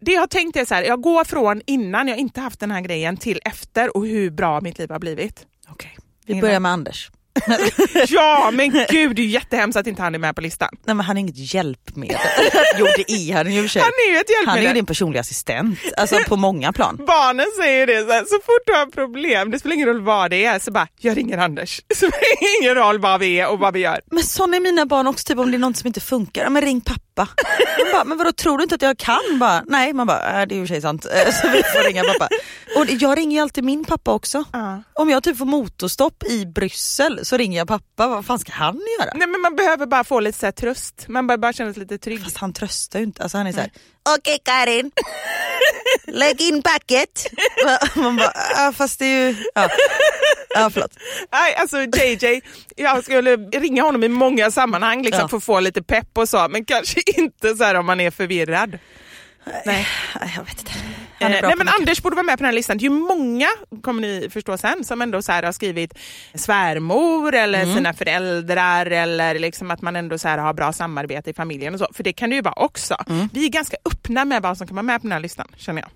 det 0.00 0.12
jag 0.12 0.20
har 0.20 0.26
tänkt 0.26 0.56
är 0.56 0.64
så 0.64 0.74
här, 0.74 0.82
jag 0.82 1.00
går 1.00 1.24
från 1.24 1.62
innan 1.66 2.08
jag 2.08 2.18
inte 2.18 2.40
haft 2.40 2.60
den 2.60 2.70
här 2.70 2.80
grejen 2.80 3.16
till 3.16 3.40
efter 3.44 3.96
och 3.96 4.06
hur 4.06 4.30
bra 4.30 4.60
mitt 4.60 4.78
liv 4.78 4.90
har 4.90 4.98
blivit. 4.98 5.46
Okej. 5.68 5.98
Vi 6.26 6.40
börjar 6.40 6.60
med 6.60 6.72
Anders. 6.72 7.10
Ja 8.08 8.50
men 8.52 8.70
gud, 8.70 9.16
det 9.16 9.22
är 9.22 9.24
ju 9.24 9.30
jättehemskt 9.30 9.76
att 9.76 9.86
inte 9.86 10.02
han 10.02 10.14
är 10.14 10.18
med 10.18 10.34
på 10.36 10.40
listan. 10.40 10.68
Nej 10.86 10.94
men 10.96 11.06
han 11.06 11.16
är 11.16 11.20
inget 11.20 11.54
hjälpmedel. 11.54 12.16
jo 12.78 12.86
det 12.96 13.12
är 13.12 13.34
han 13.34 13.52
ju 13.52 13.62
för 13.62 13.68
sig. 13.68 13.82
Han 13.82 13.90
är 14.08 14.12
ju 14.12 14.16
ett 14.18 14.30
hjälpmedel. 14.30 14.48
Han 14.48 14.58
är 14.58 14.68
ju 14.68 14.74
din 14.74 14.86
personliga 14.86 15.20
assistent, 15.20 15.78
alltså 15.96 16.18
på 16.28 16.36
många 16.36 16.72
plan. 16.72 16.96
Barnen 17.06 17.46
säger 17.56 17.86
det, 17.86 18.06
så, 18.06 18.12
här, 18.12 18.20
så 18.24 18.34
fort 18.36 18.62
du 18.66 18.72
har 18.72 18.86
problem, 18.86 19.50
det 19.50 19.58
spelar 19.58 19.74
ingen 19.74 19.88
roll 19.88 20.00
vad 20.00 20.30
det 20.30 20.44
är, 20.44 20.58
så 20.58 20.70
bara, 20.70 20.88
jag 21.00 21.16
ringer 21.16 21.38
Anders. 21.38 21.80
Så 21.94 22.06
det 22.06 22.12
spelar 22.12 22.62
ingen 22.62 22.74
roll 22.74 22.98
vad 22.98 23.20
vi 23.20 23.40
är 23.40 23.48
och 23.48 23.58
vad 23.58 23.74
vi 23.74 23.80
gör. 23.80 24.00
Men 24.10 24.22
sån 24.22 24.54
är 24.54 24.60
mina 24.60 24.86
barn 24.86 25.06
också, 25.06 25.24
typ 25.24 25.38
om 25.38 25.50
det 25.50 25.56
är 25.56 25.58
något 25.58 25.76
som 25.76 25.86
inte 25.86 26.00
funkar, 26.00 26.48
men 26.50 26.62
ring 26.62 26.80
pappa. 26.80 27.28
Bara, 27.92 28.04
men 28.04 28.18
vadå 28.18 28.32
tror 28.32 28.58
du 28.58 28.62
inte 28.62 28.74
att 28.74 28.82
jag 28.82 28.98
kan? 28.98 29.38
Bara, 29.40 29.62
Nej, 29.66 29.92
man 29.92 30.06
bara, 30.06 30.40
äh, 30.42 30.46
det 30.46 30.54
är 30.54 30.56
ju 30.56 30.62
i 30.62 30.64
och 30.64 30.68
för 30.68 30.74
sig 30.74 30.82
sant. 30.82 31.02
Så 31.42 31.48
vi 31.48 31.62
får 31.62 31.84
ringa 31.88 32.02
pappa. 32.04 32.28
Och 32.76 32.86
jag 32.88 33.18
ringer 33.18 33.36
ju 33.36 33.42
alltid 33.42 33.64
min 33.64 33.84
pappa 33.84 34.12
också. 34.12 34.44
Ja. 34.52 34.82
Om 34.94 35.10
jag 35.10 35.22
typ 35.22 35.38
får 35.38 35.44
motorstopp 35.44 36.24
i 36.24 36.46
Bryssel 36.46 37.20
så 37.26 37.36
ringer 37.36 37.58
jag 37.58 37.68
pappa, 37.68 38.08
vad 38.08 38.26
fan 38.26 38.38
ska 38.38 38.52
han 38.52 38.80
göra? 39.00 39.10
Nej 39.14 39.28
men 39.28 39.40
man 39.40 39.56
behöver 39.56 39.86
bara 39.86 40.04
få 40.04 40.20
lite 40.20 40.38
så 40.38 40.46
här 40.46 40.52
tröst, 40.52 41.04
man 41.08 41.26
behöver 41.26 41.40
bara 41.40 41.52
känna 41.52 41.72
sig 41.72 41.80
lite 41.80 41.98
trygg. 41.98 42.24
Fast 42.24 42.36
han 42.36 42.52
tröstar 42.52 42.98
ju 42.98 43.04
inte, 43.04 43.22
alltså 43.22 43.38
han 43.38 43.46
är 43.46 43.52
såhär, 43.52 43.70
okej 44.18 44.38
Karin, 44.44 44.90
lägg 46.06 46.40
in 46.40 46.62
packet. 46.62 47.26
Man 47.94 48.16
bara, 48.16 48.32
ja, 48.56 48.72
fast 48.76 48.98
det 48.98 49.04
är 49.06 49.28
ju, 49.30 49.36
ja, 49.54 49.68
ja 50.54 50.70
förlåt. 50.72 50.92
Nej 51.32 51.54
alltså 51.56 51.80
JJ, 51.80 52.40
jag 52.76 53.04
skulle 53.04 53.36
ringa 53.36 53.82
honom 53.82 54.04
i 54.04 54.08
många 54.08 54.50
sammanhang 54.50 55.02
liksom, 55.02 55.20
Ja. 55.20 55.28
för 55.28 55.36
att 55.36 55.44
få 55.44 55.60
lite 55.60 55.82
pepp 55.82 56.18
och 56.18 56.28
så, 56.28 56.48
men 56.50 56.64
kanske 56.64 57.00
inte 57.16 57.54
så 57.56 57.64
här 57.64 57.74
om 57.74 57.86
man 57.86 58.00
är 58.00 58.10
förvirrad. 58.10 58.78
Nej. 59.66 59.88
Nej, 60.20 60.32
Jag 60.36 60.44
vet 60.44 60.58
inte. 60.58 60.72
Han 61.22 61.32
är 61.32 61.36
Eh, 61.36 61.40
bra 61.40 61.48
nej 61.48 61.56
men 61.58 61.66
mycket. 61.66 61.78
Anders 61.80 62.02
borde 62.02 62.16
vara 62.16 62.26
med 62.26 62.38
på 62.38 62.42
den 62.42 62.46
här 62.46 62.52
listan. 62.52 62.78
Det 62.78 62.82
är 62.86 62.90
ju 62.90 62.96
många, 62.96 63.46
kommer 63.82 64.00
ni 64.02 64.28
förstå 64.32 64.58
sen, 64.58 64.84
som 64.84 65.02
ändå 65.02 65.22
så 65.22 65.32
har 65.32 65.52
skrivit 65.52 65.94
svärmor 66.34 67.34
eller 67.34 67.62
Mm. 67.62 67.74
sina 67.76 67.92
föräldrar 67.94 68.86
eller 68.86 69.38
liksom 69.38 69.70
att 69.70 69.82
man 69.82 69.96
ändå 69.96 70.18
så 70.18 70.28
här 70.28 70.38
har 70.38 70.54
bra 70.54 70.72
samarbete 70.72 71.30
i 71.30 71.34
familjen 71.34 71.74
och 71.74 71.80
så. 71.80 71.86
För 71.92 72.02
det 72.02 72.12
kan 72.12 72.30
det 72.30 72.36
ju 72.36 72.42
vara 72.42 72.54
också. 72.56 72.96
Mm. 73.08 73.28
Vi 73.32 73.44
är 73.44 73.48
ganska 73.48 73.76
öppna 73.84 74.24
med 74.24 74.42
vad 74.42 74.58
som 74.58 74.66
kan 74.66 74.76
vara 74.76 74.82
med 74.82 75.00
på 75.00 75.06
den 75.06 75.12
här 75.12 75.20
listan, 75.20 75.48
känner 75.56 75.82
jag. 75.82 75.90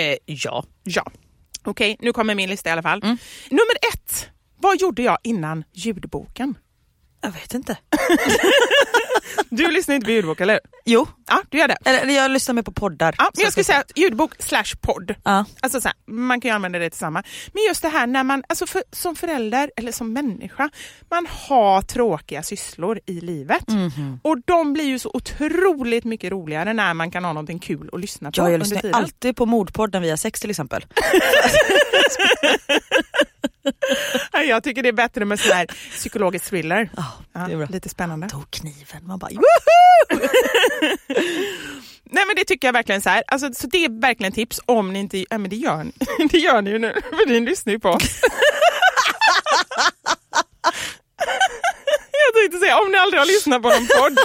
Eh, 0.00 0.16
ja. 0.26 0.64
Ja. 0.84 1.10
Okej, 1.64 1.96
nu 2.00 2.12
kommer 2.12 2.34
min 2.34 2.48
lista 2.48 2.68
i 2.68 2.72
alla 2.72 2.82
fall. 2.82 3.02
Mm. 3.02 3.18
Nummer 3.50 3.74
ett. 3.94 4.28
Vad 4.60 4.80
gjorde 4.80 5.02
jag 5.02 5.18
innan 5.22 5.64
ljudboken? 5.72 6.54
Jag 7.20 7.30
vet 7.30 7.54
inte. 7.54 7.76
Du 9.50 9.70
lyssnar 9.70 9.94
inte 9.94 10.04
på 10.04 10.10
ljudbok, 10.10 10.40
eller 10.40 10.60
Jo, 10.84 11.06
Ja, 11.28 11.42
du 11.50 11.58
gör 11.58 11.68
det. 11.68 11.76
eller 11.84 12.14
jag 12.14 12.30
lyssnar 12.30 12.54
mer 12.54 12.62
på 12.62 12.72
poddar. 12.72 13.14
Ja, 13.18 13.24
men 13.34 13.42
jag 13.44 13.52
Så 13.52 13.62
skulle 13.62 13.78
att 13.78 13.90
säga 13.90 14.04
ljudbok 14.04 14.34
slash 14.38 14.64
podd. 14.80 15.14
Ja. 15.24 15.44
Alltså 15.60 15.80
så 15.80 15.88
här, 15.88 15.96
man 16.06 16.40
kan 16.40 16.48
ju 16.48 16.54
använda 16.54 16.78
det 16.78 16.90
tillsammans. 16.90 17.26
Men 17.52 17.62
just 17.68 17.82
det 17.82 17.88
här 17.88 18.06
när 18.06 18.24
man, 18.24 18.44
alltså 18.48 18.66
för, 18.66 18.82
som 18.92 19.16
förälder 19.16 19.70
eller 19.76 19.92
som 19.92 20.12
människa, 20.12 20.68
man 21.10 21.26
har 21.30 21.82
tråkiga 21.82 22.42
sysslor 22.42 23.00
i 23.06 23.20
livet. 23.20 23.68
Mhm. 23.68 24.20
Och 24.22 24.38
de 24.44 24.72
blir 24.72 24.84
ju 24.84 24.98
så 24.98 25.10
otroligt 25.14 26.04
mycket 26.04 26.32
roligare 26.32 26.72
när 26.72 26.94
man 26.94 27.10
kan 27.10 27.24
ha 27.24 27.32
någonting 27.32 27.58
kul 27.58 27.90
att 27.92 28.00
lyssna 28.00 28.30
på 28.32 28.40
Ja, 28.40 28.50
jag 28.50 28.58
lyssnar 28.58 28.90
alltid 28.92 29.36
på 29.36 29.46
mordpodden 29.46 30.02
via 30.02 30.16
sex 30.16 30.40
till 30.40 30.50
exempel. 30.50 30.84
Ja, 34.32 34.42
Jag 34.42 34.62
tycker 34.64 34.82
det 34.82 34.88
är 34.88 34.92
bättre 34.92 35.24
med 35.24 35.40
sån 35.40 35.56
här 35.56 35.66
psykologisk 35.66 36.44
thriller. 36.44 36.90
Ja, 37.32 37.40
det 37.40 37.52
är 37.52 37.56
bra. 37.56 37.66
lite 37.70 37.88
spännande. 37.88 38.28
Tog 38.28 38.50
kniven, 38.50 39.06
man 39.06 39.18
bara 39.18 39.30
Nej 42.10 42.26
men 42.26 42.36
det 42.36 42.44
tycker 42.44 42.68
jag 42.68 42.72
verkligen 42.72 43.02
så 43.02 43.10
här. 43.10 43.22
Alltså, 43.26 43.52
så 43.52 43.66
det 43.66 43.84
är 43.84 44.00
verkligen 44.00 44.32
tips 44.32 44.60
om 44.66 44.92
ni 44.92 44.98
inte, 44.98 45.18
ja 45.30 45.38
men 45.38 45.50
det 45.50 45.56
gör 45.56 45.84
ni, 45.84 45.92
det 46.30 46.38
gör 46.38 46.62
ni 46.62 46.70
ju 46.70 46.78
nu, 46.78 46.92
för 47.10 47.26
ni 47.26 47.40
lyssnar 47.40 47.72
ju 47.72 47.78
på 47.78 47.88
oss. 47.90 48.02
Jag 52.26 52.42
tänkte 52.42 52.58
säga 52.58 52.78
om 52.78 52.90
ni 52.92 52.98
aldrig 52.98 53.20
har 53.20 53.26
lyssnat 53.26 53.62
på 53.62 53.68
någon 53.68 53.86
podd. 53.86 54.18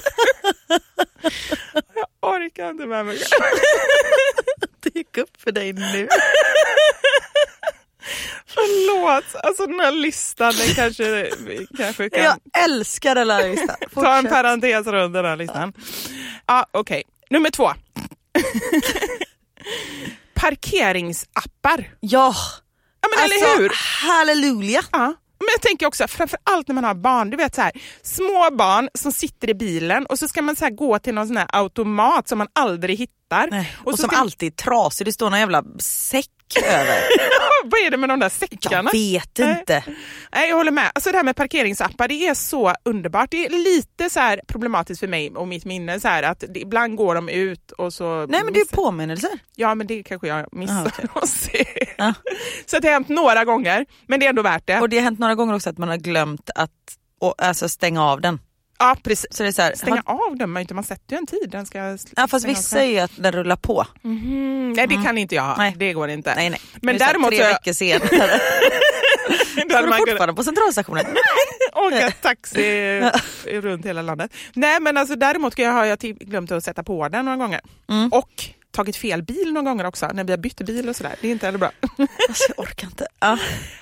Jag 1.96 2.08
orkar 2.22 2.70
inte 2.70 2.86
med 2.86 3.06
mig. 3.06 3.18
det 4.80 4.96
gick 4.96 5.18
upp 5.18 5.42
för 5.42 5.52
dig 5.52 5.74
nu. 5.74 6.08
Förlåt, 8.46 9.36
alltså 9.44 9.68
den 9.68 9.80
här 9.80 9.92
listan 9.92 10.54
den 10.58 10.76
kanske, 10.76 11.32
kanske 11.78 12.10
kan 12.10 12.24
Jag 12.24 12.38
älskar 12.64 13.16
den 13.16 13.30
här 13.30 13.50
listan. 13.50 13.76
ta 13.94 14.16
en 14.16 14.28
parentes 14.28 14.88
runt 14.88 15.14
den 15.14 15.26
här 15.26 15.36
listan. 15.38 15.74
Ja, 16.46 16.66
Okej, 16.72 17.04
nummer 17.30 17.50
två. 17.50 17.72
Parkeringsappar. 20.34 21.96
Ja, 22.00 22.36
Ja 23.02 23.10
men 23.10 23.24
alltså 23.24 23.46
eller 23.46 23.62
hur? 23.62 23.72
halleluja. 24.08 24.82
Ja. 24.92 25.14
jag 25.54 25.62
tänker 25.62 25.86
också, 25.86 26.08
framför 26.08 26.40
allt 26.44 26.68
när 26.68 26.76
man 26.76 26.84
har 26.84 26.94
barn, 26.94 27.30
du 27.30 27.38
vet 27.38 27.56
så 27.56 27.62
här, 27.62 27.72
små 28.02 28.50
barn 28.52 28.90
som 28.94 29.12
sitter 29.12 29.50
i 29.50 29.54
bilen 29.54 30.06
och 30.06 30.20
så 30.20 30.28
ska 30.28 30.42
man 30.42 30.56
så 30.56 30.70
gå 30.70 31.00
till 31.00 31.14
någon 31.14 31.28
sån 31.28 31.38
här 31.38 31.48
automat 31.54 32.28
som 32.28 32.38
man 32.38 32.48
aldrig 32.54 32.98
hittar. 32.98 33.21
Nej. 33.52 33.76
Och, 33.84 33.92
så 33.92 33.98
som 33.98 34.08
ska- 34.08 34.18
alltid 34.18 34.48
är 34.54 34.56
trasig, 34.56 35.08
det 35.08 35.12
står 35.14 35.30
någon 35.30 35.40
jävla 35.40 35.64
säck 35.80 36.28
över. 36.66 36.98
Vad 37.66 37.80
är 37.80 37.92
det 37.92 37.98
med 37.98 38.10
de 38.10 38.20
där 38.20 38.30
säckarna? 38.30 38.90
Jag 38.94 39.00
vet 39.00 39.40
inte. 39.40 39.84
Nej, 40.36 40.50
jag 40.50 40.56
håller 40.58 40.72
med. 40.72 40.92
Alltså 40.96 41.12
det 41.12 41.18
här 41.18 41.24
med 41.24 41.36
parkeringsappar, 41.36 42.08
det 42.08 42.28
är 42.28 42.34
så 42.34 42.74
underbart. 42.86 43.32
Det 43.32 43.46
är 43.46 43.50
lite 43.50 44.10
så 44.10 44.20
här 44.20 44.42
problematiskt 44.48 45.00
för 45.00 45.08
mig 45.08 45.32
och 45.32 45.48
mitt 45.48 45.66
minne, 45.66 46.00
så 46.00 46.08
här, 46.08 46.24
att 46.24 46.44
ibland 46.56 46.96
går 46.96 47.16
de 47.16 47.30
ut 47.30 47.72
och 47.72 47.94
så... 47.94 48.26
Nej 48.26 48.44
men 48.44 48.54
det 48.54 48.60
är 48.60 48.76
påminnelser. 48.76 49.30
Ja, 49.56 49.76
men 49.76 49.88
det 49.88 50.04
kanske 50.04 50.28
jag 50.28 50.48
missar 50.52 50.92
Ah, 51.14 51.20
att 51.20 51.30
se. 51.30 51.66
Ja. 51.98 52.14
Så 52.66 52.76
att 52.78 52.82
det 52.82 52.88
har 52.88 52.94
hänt 52.94 53.10
några 53.10 53.46
gånger, 53.46 53.86
men 54.08 54.20
det 54.20 54.26
är 54.26 54.30
ändå 54.30 54.42
värt 54.42 54.68
det. 54.68 54.80
Och 54.82 54.90
det 54.90 54.98
har 54.98 55.04
hänt 55.04 55.20
några 55.20 55.36
gånger 55.36 55.56
också 55.56 55.70
att 55.70 55.78
man 55.78 55.90
har 55.90 55.98
glömt 55.98 56.50
att 56.56 56.72
och, 57.20 57.36
alltså, 57.38 57.70
stänga 57.70 58.04
av 58.06 58.22
den. 58.22 58.40
Ja, 58.82 58.96
precis. 59.04 59.28
Så 59.32 59.44
det 59.44 59.50
är 59.50 59.54
så 59.54 59.62
här, 59.62 59.76
Stänga 59.76 60.04
har, 60.06 60.28
av 60.32 60.38
den, 60.38 60.50
man, 60.50 60.62
inte, 60.62 60.74
man 60.74 60.84
sätter 60.84 61.16
ju 61.16 61.18
en 61.18 61.28
tid. 61.28 61.50
Den 61.50 61.66
ska 61.66 61.98
ja, 62.16 62.28
fast 62.28 62.46
vissa 62.46 62.62
säger 62.62 62.92
ju 62.94 63.00
att 63.00 63.12
den 63.16 63.32
rullar 63.32 63.56
på. 63.56 63.86
Mhm, 64.02 64.74
Nej, 64.74 64.88
det 64.88 65.04
kan 65.04 65.18
inte 65.18 65.36
jag. 65.36 65.58
Nej. 65.58 65.76
Det 65.78 65.94
går 65.94 66.10
inte. 66.10 66.36
Nej 66.36 66.50
nej. 66.50 66.60
Men 66.82 66.96
är 66.96 67.00
däremot 67.00 67.30
tre 67.30 67.44
veckor 67.44 67.74
senare. 67.74 68.10
Då 69.70 69.76
hade 69.76 69.88
man 69.88 69.98
fortfarande 69.98 70.34
på 70.34 70.44
centralstationen? 70.44 71.06
åka 71.74 72.12
taxi 72.12 73.02
runt 73.46 73.86
hela 73.86 74.02
landet. 74.02 74.32
Nej, 74.54 74.80
men 74.80 74.98
alltså, 74.98 75.16
däremot 75.16 75.58
har 75.58 75.86
jag 75.86 76.00
till- 76.00 76.16
glömt 76.16 76.52
att 76.52 76.64
sätta 76.64 76.84
på 76.84 77.08
den 77.08 77.26
några 77.26 77.38
gånger. 77.38 77.62
Mm. 77.90 78.10
Och 78.12 78.30
tagit 78.72 78.96
fel 78.96 79.24
bil 79.24 79.54
några 79.54 79.70
gånger 79.70 79.86
också, 79.86 80.08
när 80.14 80.24
vi 80.24 80.32
har 80.32 80.38
bytt 80.38 80.62
bil 80.62 80.90
och 80.90 80.96
sådär. 80.96 81.16
Det 81.22 81.28
är 81.28 81.32
inte 81.32 81.46
heller 81.46 81.60
bra. 81.60 81.72
Alltså, 82.30 82.44
jag 82.58 82.60
orkar 82.60 82.88
inte. 82.88 83.08
Ja. 83.20 83.38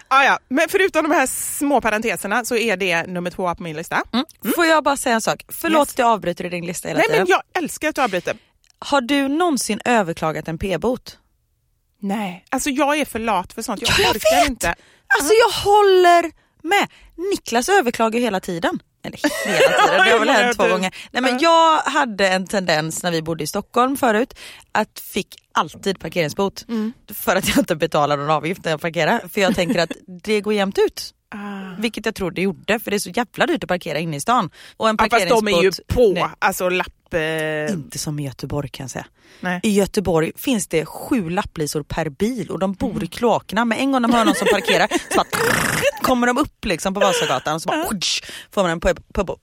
ah, 0.08 0.24
ja. 0.24 0.40
Men 0.50 0.70
förutom 0.70 1.04
de 1.10 1.12
här 1.16 1.28
små 1.28 1.82
parenteserna 1.82 2.46
så 2.46 2.56
är 2.56 2.78
det 2.78 3.04
nummer 3.08 3.32
två 3.32 3.56
på 3.56 3.64
min 3.64 3.76
lista. 3.78 4.04
Får 4.56 4.66
jag 4.66 4.84
bara 4.84 4.98
säga 4.98 5.16
en 5.16 5.22
sak? 5.22 5.46
Förlåt 5.50 5.88
Yes. 5.88 5.94
att 5.94 6.00
jag 6.00 6.08
avbryter 6.08 6.46
i 6.46 6.50
din 6.50 6.66
lista 6.66 6.88
hela 6.88 6.98
Nej, 6.98 7.08
tiden. 7.08 7.22
men 7.22 7.28
jag 7.30 7.64
älskar 7.64 7.90
att 7.90 7.96
du 7.96 8.02
avbryter. 8.02 8.38
Har 8.80 9.02
du 9.02 9.28
någonsin 9.28 9.82
överklagat 9.86 10.48
en 10.48 10.58
p-bot? 10.58 11.18
Nej, 12.02 12.46
alltså 12.50 12.70
jag 12.70 12.98
är 13.00 13.06
för 13.06 13.20
lat 13.20 13.54
för 13.54 13.62
sånt. 13.62 13.82
Jag, 13.82 13.90
Ja, 13.90 13.94
jag 14.04 14.10
orkar 14.16 14.40
vet. 14.42 14.50
inte. 14.50 14.76
Alltså 15.18 15.34
jag 15.34 15.50
håller 15.72 16.32
med. 16.68 16.88
Niklas 17.32 17.70
överklagar 17.70 18.20
hela 18.20 18.40
tiden. 18.40 18.80
Eller 19.04 19.18
hela 19.18 19.60
tiden, 19.60 20.06
det 20.06 20.12
har 20.12 20.20
väl 20.26 20.30
hänt 20.30 20.58
två 20.58 20.68
gånger. 20.68 20.96
Nej, 21.12 21.22
men 21.22 21.40
jag 21.40 21.78
hade 21.80 22.28
en 22.28 22.48
tendens 22.48 23.04
när 23.04 23.12
vi 23.12 23.22
bodde 23.22 23.44
i 23.44 23.48
Stockholm 23.48 23.98
förut 23.98 24.34
att 24.72 25.00
fick 25.00 25.28
alltid 25.52 26.00
parkeringsbot 26.00 26.66
för 27.14 27.36
att 27.36 27.48
jag 27.48 27.58
inte 27.58 27.76
betalade 27.76 28.22
någon 28.22 28.32
avgift 28.32 28.64
när 28.64 28.72
jag 28.72 28.82
parkerar. 28.82 29.28
För 29.34 29.42
jag 29.42 29.56
tänker 29.56 29.80
att 29.80 29.92
det 30.24 30.42
går 30.42 30.54
jämnt 30.54 30.78
ut. 30.78 31.14
Ah. 31.36 31.38
Vilket 31.80 32.06
jag 32.06 32.16
tror 32.16 32.32
det 32.32 32.42
gjorde 32.42 32.80
för 32.80 32.92
det 32.92 32.98
är 32.98 33.00
så 33.00 33.10
jävla 33.10 33.46
dyrt 33.46 33.64
att 33.64 33.68
parkera 33.68 34.00
inne 34.00 34.18
i 34.18 34.20
stan. 34.20 34.50
Och 34.78 34.90
en 34.90 34.96
Ja, 35.00 35.08
fast 35.12 35.30
de 35.30 35.48
är 35.48 35.52
ju 35.62 35.70
parkeringsbot- 35.70 35.94
på, 35.94 36.14
Nej, 36.14 36.26
alltså 36.40 36.70
lapp... 36.70 36.88
Eh, 37.14 37.72
inte 37.74 37.98
som 38.00 38.20
i 38.20 38.26
Göteborg 38.26 38.70
kan 38.70 38.84
jag 38.84 38.92
säga. 38.92 39.06
nej. 39.40 39.60
I 39.64 39.70
Göteborg 39.70 40.32
finns 40.36 40.68
det 40.68 40.86
sju 40.86 41.30
lapplisor 41.30 41.84
per 41.84 42.10
bil 42.10 42.50
och 42.52 42.60
de 42.60 42.74
bor 42.74 42.90
Mm. 42.92 43.04
i 43.04 43.08
kloakerna. 43.08 43.66
Men 43.66 43.78
en 43.78 43.92
gång 43.92 44.02
de 44.02 44.14
hör 44.14 44.26
någon 44.26 44.36
som 44.36 44.48
parkerar 44.52 44.88
så 44.88 45.16
bara, 45.18 45.26
kommer 46.02 46.28
de 46.28 46.38
upp 46.38 46.66
liksom 46.66 46.94
på 46.94 47.00
Vasagatan 47.00 47.56
och 47.56 47.62
så 47.62 47.68
bara, 47.68 47.86
får 48.52 48.62
man 48.62 48.72
en 48.72 48.80
p-bot. 48.80 49.40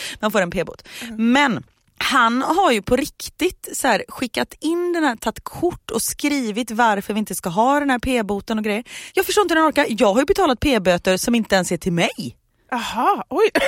Man 0.20 0.32
får 0.32 0.40
en 0.42 0.50
p-bot. 0.50 0.82
Mm. 1.02 1.32
Men 1.32 1.62
han 1.98 2.42
har 2.42 2.72
ju 2.72 2.82
på 2.82 2.96
riktigt 2.96 3.68
så 3.72 3.88
här, 3.88 4.04
skickat 4.08 4.54
in 4.60 4.92
den 4.92 5.04
här, 5.04 5.16
tagit 5.16 5.44
kort 5.44 5.90
och 5.90 6.02
skrivit 6.02 6.70
varför 6.70 7.14
vi 7.14 7.18
inte 7.18 7.34
ska 7.34 7.48
ha 7.48 7.80
den 7.80 7.90
här 7.90 7.98
p-boten 7.98 8.58
och 8.58 8.64
grejer. 8.64 8.84
Jag 9.14 9.26
förstår 9.26 9.42
inte 9.42 9.54
hur 9.54 9.60
han 9.60 9.70
orkar. 9.70 9.86
Jag 9.88 10.12
har 10.12 10.20
ju 10.20 10.24
betalat 10.26 10.60
p-böter 10.60 11.16
som 11.16 11.34
inte 11.34 11.54
ens 11.54 11.72
är 11.72 11.76
till 11.76 11.92
mig. 11.92 12.36
Jaha, 12.76 13.24
oj. 13.30 13.50
Ja, 13.54 13.60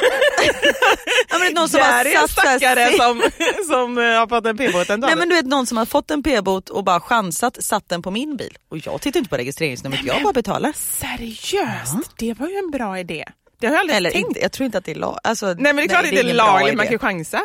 men 1.30 1.40
det 1.40 1.46
är 1.46 1.54
någon 1.54 1.68
som 1.68 1.80
Där 1.80 1.92
har 1.92 2.04
är 2.04 2.22
en 2.22 2.28
stackare 2.28 2.90
som, 2.96 3.22
som 3.66 3.98
eh, 3.98 4.04
har 4.04 4.26
fått 4.26 4.46
en 4.46 4.56
p-båt 4.56 4.90
ändå. 4.90 5.06
Nej 5.06 5.16
men 5.16 5.28
du 5.28 5.34
vet 5.34 5.46
någon 5.46 5.66
som 5.66 5.76
har 5.76 5.86
fått 5.86 6.10
en 6.10 6.22
p-bot 6.22 6.68
och 6.68 6.84
bara 6.84 7.00
chansat, 7.00 7.64
satt 7.64 7.88
den 7.88 8.02
på 8.02 8.10
min 8.10 8.36
bil. 8.36 8.58
Och 8.70 8.78
jag 8.86 9.00
tittar 9.00 9.18
inte 9.18 9.30
på 9.30 9.36
registreringsnumret, 9.36 10.00
jag 10.04 10.22
bara 10.22 10.32
betalar. 10.32 10.72
Seriöst? 10.76 12.10
Det 12.18 12.34
var 12.34 12.48
ju 12.48 12.56
en 12.56 12.70
bra 12.70 12.98
idé. 12.98 13.24
Det 13.60 13.66
har 13.66 13.74
jag 13.74 13.80
aldrig 13.80 13.96
Eller 13.96 14.10
tänkt. 14.10 14.28
inte, 14.28 14.40
jag 14.40 14.52
tror 14.52 14.64
inte 14.66 14.78
att 14.78 14.84
det 14.84 14.90
är 14.90 14.94
lag. 14.94 15.18
Alltså, 15.24 15.46
Nej 15.46 15.56
men 15.58 15.76
det 15.76 15.82
är 15.82 15.88
klart 15.88 16.04
att 16.04 16.10
det 16.10 16.18
är 16.18 16.24
ingen 16.24 16.36
bra 16.36 16.46
lagligt, 16.46 16.76
man 16.76 16.86
kan 16.86 16.92
ju 16.92 16.98
chansa. 16.98 17.40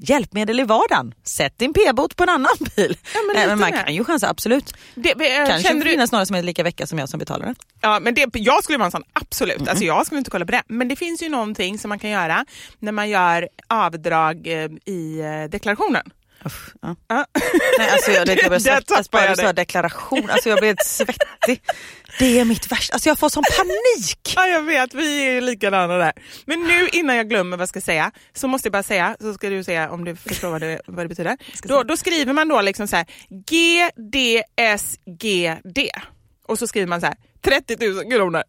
Hjälpmedel 0.00 0.60
i 0.60 0.64
vardagen, 0.64 1.14
sätt 1.24 1.58
din 1.58 1.72
p-bot 1.72 2.16
på 2.16 2.22
en 2.22 2.28
annan 2.28 2.56
bil. 2.76 2.96
Ja, 3.14 3.20
men 3.26 3.36
Nej, 3.36 3.46
men 3.46 3.58
man 3.58 3.70
mer. 3.70 3.82
kan 3.84 3.94
ju 3.94 4.04
chansa, 4.04 4.28
absolut. 4.30 4.74
Det, 4.94 5.10
eh, 5.10 5.46
Kanske 5.46 5.68
känner 5.68 5.84
du, 5.84 5.90
finnas 5.90 6.12
några 6.12 6.26
som 6.26 6.36
är 6.36 6.42
lika 6.42 6.62
vecka 6.62 6.86
som 6.86 6.98
jag 6.98 7.08
som 7.08 7.18
betalar 7.18 7.46
den. 7.46 7.54
ja, 7.80 8.00
men 8.02 8.14
det, 8.14 8.26
jag 8.32 8.64
skulle 8.64 8.78
vara 8.78 8.86
en 8.86 8.90
sån, 8.92 9.04
absolut. 9.12 9.68
Alltså, 9.68 9.84
jag 9.84 10.06
skulle 10.06 10.18
inte 10.18 10.30
kolla 10.30 10.44
på 10.46 10.52
det. 10.52 10.62
Men 10.68 10.88
det 10.88 10.96
finns 10.96 11.22
ju 11.22 11.28
någonting 11.28 11.78
som 11.78 11.88
man 11.88 11.98
kan 11.98 12.10
göra 12.10 12.44
när 12.78 12.92
man 12.92 13.08
gör 13.08 13.48
avdrag 13.68 14.46
eh, 14.46 14.68
i 14.84 15.20
eh, 15.20 15.50
deklarationen. 15.50 16.02
Uff, 16.44 16.74
ja. 16.82 16.96
Nej, 17.78 17.90
alltså 17.90 18.10
jag, 18.10 18.26
det, 18.26 18.42
jag 18.42 18.50
bara 19.10 19.28
du 19.28 19.36
sa 19.36 19.52
deklaration. 19.52 20.30
Alltså 20.30 20.48
jag 20.48 20.58
blir 20.58 20.68
helt 20.68 20.86
svettig. 20.86 21.62
Det 22.18 22.40
är 22.40 22.44
mitt 22.44 22.72
värsta, 22.72 22.94
alltså 22.94 23.08
jag 23.08 23.18
får 23.18 23.28
sån 23.28 23.44
panik. 23.58 24.34
Ja, 24.36 24.46
jag 24.46 24.62
vet, 24.62 24.94
vi 24.94 25.36
är 25.36 25.40
likadana 25.40 25.96
där. 25.96 26.12
Men 26.44 26.62
nu 26.62 26.88
innan 26.88 27.16
jag 27.16 27.28
glömmer 27.28 27.56
vad 27.56 27.62
jag 27.62 27.68
ska 27.68 27.80
säga 27.80 28.12
så 28.32 28.48
måste 28.48 28.66
jag 28.66 28.72
bara 28.72 28.82
säga, 28.82 29.16
så 29.20 29.34
ska 29.34 29.48
du 29.48 29.64
säga 29.64 29.90
om 29.90 30.04
du 30.04 30.16
förstår 30.16 30.50
vad 30.50 30.60
det, 30.60 30.80
vad 30.86 31.04
det 31.04 31.08
betyder. 31.08 31.36
Då, 31.62 31.82
då 31.82 31.96
skriver 31.96 32.32
man 32.32 32.48
då 32.48 32.60
liksom 32.60 32.88
så 32.88 32.96
här 32.96 33.06
GDSGD 34.48 35.78
och 36.46 36.58
så 36.58 36.66
skriver 36.66 36.86
man 36.86 37.00
så 37.00 37.06
här 37.06 37.16
30 37.40 37.76
000 37.92 38.10
kronor. 38.10 38.42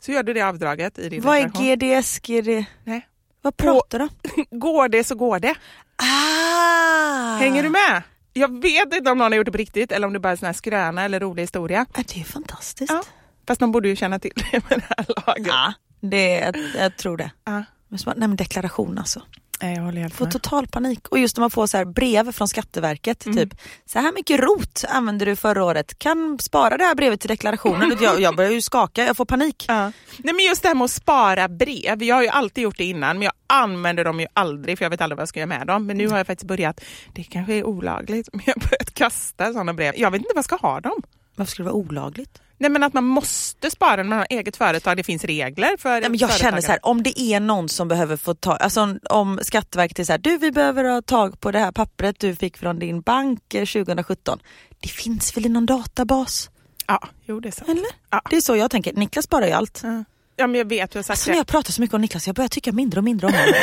Så 0.00 0.12
gör 0.12 0.22
du 0.22 0.32
det 0.34 0.42
avdraget 0.42 0.98
i 0.98 1.08
din 1.08 1.22
Vad 1.22 1.38
är 1.38 1.42
deklaration. 1.42 1.98
GDS, 1.98 2.18
GD? 2.20 2.64
Nej. 2.84 3.08
Vad 3.42 3.56
pratar 3.56 3.98
du 3.98 4.04
om? 4.04 4.10
Går 4.58 4.88
det 4.88 5.04
så 5.04 5.14
går 5.14 5.38
det. 5.38 5.54
Ah. 6.02 7.36
Hänger 7.36 7.62
du 7.62 7.68
med? 7.68 8.02
Jag 8.32 8.62
vet 8.62 8.94
inte 8.94 9.10
om 9.10 9.18
någon 9.18 9.32
har 9.32 9.36
gjort 9.36 9.44
det 9.46 9.52
på 9.52 9.58
riktigt 9.58 9.92
eller 9.92 10.06
om 10.06 10.12
det 10.12 10.18
bara 10.20 10.28
är 10.28 10.32
en 10.32 10.38
sån 10.38 10.46
här 10.46 10.52
skröna 10.52 11.02
eller 11.04 11.20
rolig 11.20 11.42
historia. 11.42 11.86
Ja, 11.96 12.02
det 12.14 12.20
är 12.20 12.24
fantastiskt. 12.24 12.92
Ja. 12.92 13.02
Fast 13.46 13.60
de 13.60 13.72
borde 13.72 13.88
ju 13.88 13.96
känna 13.96 14.18
till 14.18 14.32
det 14.52 14.70
med 14.70 14.78
det 14.78 14.94
här 14.96 15.06
laget. 15.26 15.46
Ja, 15.46 15.72
det, 16.00 16.32
jag, 16.32 16.56
jag 16.78 16.96
tror 16.96 17.16
det. 17.16 17.30
Ja. 17.44 17.64
Men 17.88 17.98
nej 18.06 18.28
men 18.28 18.36
deklaration 18.36 18.98
alltså. 18.98 19.22
Nej, 19.62 19.74
Jag 19.76 19.82
håller 19.82 20.00
helt 20.00 20.14
Får 20.14 20.24
med. 20.24 20.32
total 20.32 20.66
panik. 20.66 21.08
Och 21.08 21.18
just 21.18 21.36
när 21.36 21.40
man 21.40 21.50
får 21.50 21.66
så 21.66 21.76
här 21.76 21.84
brev 21.84 22.32
från 22.32 22.48
Skatteverket, 22.48 23.26
Mm. 23.26 23.38
typ 23.38 23.60
så 23.86 23.98
här 23.98 24.12
mycket 24.12 24.40
rot 24.40 24.84
använde 24.88 25.24
du 25.24 25.36
förra 25.36 25.64
året, 25.64 25.98
kan 25.98 26.38
spara 26.40 26.76
det 26.76 26.84
här 26.84 26.94
brevet 26.94 27.20
till 27.20 27.28
deklarationen. 27.28 27.96
jag, 28.00 28.20
jag 28.20 28.36
börjar 28.36 28.50
ju 28.50 28.60
skaka, 28.62 29.04
jag 29.06 29.16
får 29.16 29.24
panik. 29.24 29.64
Ja. 29.68 29.92
Nej, 30.18 30.34
men 30.34 30.44
just 30.44 30.62
det 30.62 30.68
här 30.68 30.74
med 30.74 30.84
att 30.84 30.90
spara 30.90 31.48
brev. 31.48 32.02
Jag 32.02 32.14
har 32.16 32.22
ju 32.22 32.28
alltid 32.28 32.64
gjort 32.64 32.78
det 32.78 32.84
innan 32.84 33.16
men 33.18 33.22
jag 33.22 33.32
använder 33.46 34.04
dem 34.04 34.20
ju 34.20 34.26
aldrig 34.32 34.78
för 34.78 34.84
jag 34.84 34.90
vet 34.90 35.00
aldrig 35.00 35.16
vad 35.16 35.22
jag 35.22 35.28
ska 35.28 35.38
göra 35.40 35.46
med 35.48 35.66
dem. 35.66 35.86
Men 35.86 35.96
nu 35.98 36.08
har 36.08 36.16
jag 36.18 36.26
faktiskt 36.26 36.48
börjat, 36.48 36.80
det 37.14 37.22
kanske 37.24 37.54
är 37.54 37.64
olagligt, 37.64 38.28
men 38.32 38.42
jag 38.46 38.54
har 38.54 38.60
börjat 38.68 38.94
kasta 38.94 39.52
sådana 39.52 39.74
brev. 39.74 39.94
Jag 39.96 40.10
vet 40.10 40.18
inte 40.18 40.28
vad 40.34 40.38
jag 40.38 40.44
ska 40.44 40.56
ha 40.56 40.80
dem. 40.80 41.02
Varför 41.36 41.50
skulle 41.50 41.68
det 41.68 41.72
vara 41.72 41.82
olagligt? 41.84 42.38
Nej 42.58 42.70
men 42.70 42.82
att 42.82 42.94
man 42.94 43.04
måste 43.04 43.70
spara 43.70 43.96
när 43.96 44.04
man 44.04 44.18
har 44.18 44.26
eget 44.30 44.56
företag, 44.56 44.96
det 44.96 45.02
finns 45.04 45.24
regler 45.24 45.76
för 45.78 46.00
Nej, 46.00 46.10
men 46.10 46.18
jag 46.18 46.32
känner 46.34 46.60
så 46.60 46.66
här, 46.70 46.78
om 46.86 47.02
det 47.02 47.20
är 47.20 47.40
någon 47.40 47.68
som 47.68 47.88
behöver 47.88 48.16
få 48.16 48.34
ta, 48.34 48.56
alltså 48.56 48.96
om- 49.10 49.38
Skatteverket 49.42 49.98
är 49.98 50.04
så 50.04 50.12
här, 50.12 50.18
du 50.18 50.38
vi 50.38 50.52
behöver 50.52 50.84
ha 50.84 51.02
tag 51.02 51.40
på 51.40 51.50
det 51.50 51.58
här 51.58 51.72
pappret 51.72 52.20
du 52.20 52.36
fick 52.36 52.56
från 52.56 52.78
din 52.78 53.00
bank 53.00 53.54
eh, 53.54 53.64
2017. 53.66 54.38
Det 54.80 54.88
finns 54.88 55.36
väl 55.36 55.46
i 55.46 55.48
någon 55.48 55.66
databas? 55.66 56.50
Ja, 56.86 57.08
jo 57.24 57.40
det 57.40 57.48
är 57.48 57.52
sant. 57.52 57.70
Eller? 57.70 57.84
Ja. 58.10 58.22
Det 58.30 58.36
är 58.36 58.40
så 58.40 58.56
jag 58.56 58.70
tänker, 58.70 58.92
Niklas 58.92 59.24
sparar 59.24 59.46
ju 59.46 59.52
allt. 59.52 59.80
Ja. 59.84 60.04
ja 60.36 60.46
men 60.46 60.58
jag 60.58 60.68
vet, 60.68 60.90
du 60.90 60.98
har 60.98 61.04
Alltså 61.08 61.30
när 61.30 61.36
jag 61.36 61.46
pratar 61.46 61.72
så 61.72 61.80
mycket 61.80 61.94
om 61.94 62.00
Niklas, 62.00 62.26
jag 62.26 62.36
börjar 62.36 62.48
tycka 62.48 62.72
mindre 62.72 63.00
och 63.00 63.04
mindre 63.04 63.26
om 63.26 63.32
honom. 63.32 63.48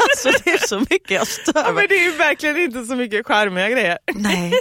alltså 0.00 0.42
det 0.44 0.50
är 0.50 0.66
så 0.68 0.80
mycket 0.80 1.10
jag 1.10 1.26
stör 1.26 1.52
Ja, 1.66 1.72
men 1.72 1.84
det 1.88 1.94
är 1.94 2.04
ju 2.04 2.16
verkligen 2.16 2.56
inte 2.56 2.84
så 2.84 2.96
mycket 2.96 3.26
charmiga 3.26 3.68
grejer. 3.68 3.98
Nej, 4.14 4.52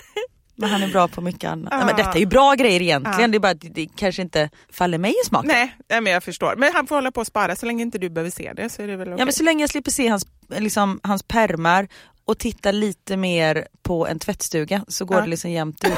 men 0.59 0.69
han 0.69 0.83
är 0.83 0.87
bra 0.91 1.07
på 1.07 1.21
mycket 1.21 1.49
annat. 1.49 1.73
Ah. 1.73 1.85
men 1.85 1.95
detta 1.95 2.11
är 2.11 2.19
ju 2.19 2.25
bra 2.25 2.53
grejer 2.53 2.81
egentligen, 2.81 3.29
Ah. 3.29 3.31
det 3.31 3.37
är 3.37 3.39
bara 3.39 3.51
att 3.51 3.61
det 3.75 3.87
kanske 3.95 4.21
inte 4.21 4.49
faller 4.71 4.97
mig 4.97 5.11
i 5.23 5.25
smaken. 5.27 5.47
Nej, 5.89 6.01
men 6.01 6.05
jag 6.05 6.23
förstår. 6.23 6.55
Men 6.57 6.73
han 6.73 6.87
får 6.87 6.95
hålla 6.95 7.11
på 7.11 7.21
och 7.21 7.27
spara 7.27 7.55
så 7.55 7.65
länge 7.65 7.81
inte 7.81 7.97
du 7.97 8.09
behöver 8.09 8.31
se 8.31 8.53
det 8.55 8.69
så 8.69 8.81
är 8.81 8.87
det 8.87 8.95
väl 8.97 9.07
okej. 9.07 9.19
Ja, 9.19 9.25
men 9.25 9.33
så 9.33 9.43
länge 9.43 9.63
jag 9.63 9.69
slipper 9.69 9.91
se 9.91 10.07
hans, 10.07 10.27
liksom, 10.57 10.99
hans 11.03 11.23
permar 11.23 11.87
och 12.25 12.37
titta 12.39 12.71
lite 12.71 13.17
mer 13.17 13.67
på 13.83 14.07
en 14.07 14.19
tvättstuga 14.19 14.85
så 14.87 15.05
går 15.05 15.17
Ja. 15.17 15.21
det 15.23 15.29
liksom 15.29 15.51
jämnt 15.51 15.83
ut. 15.85 15.91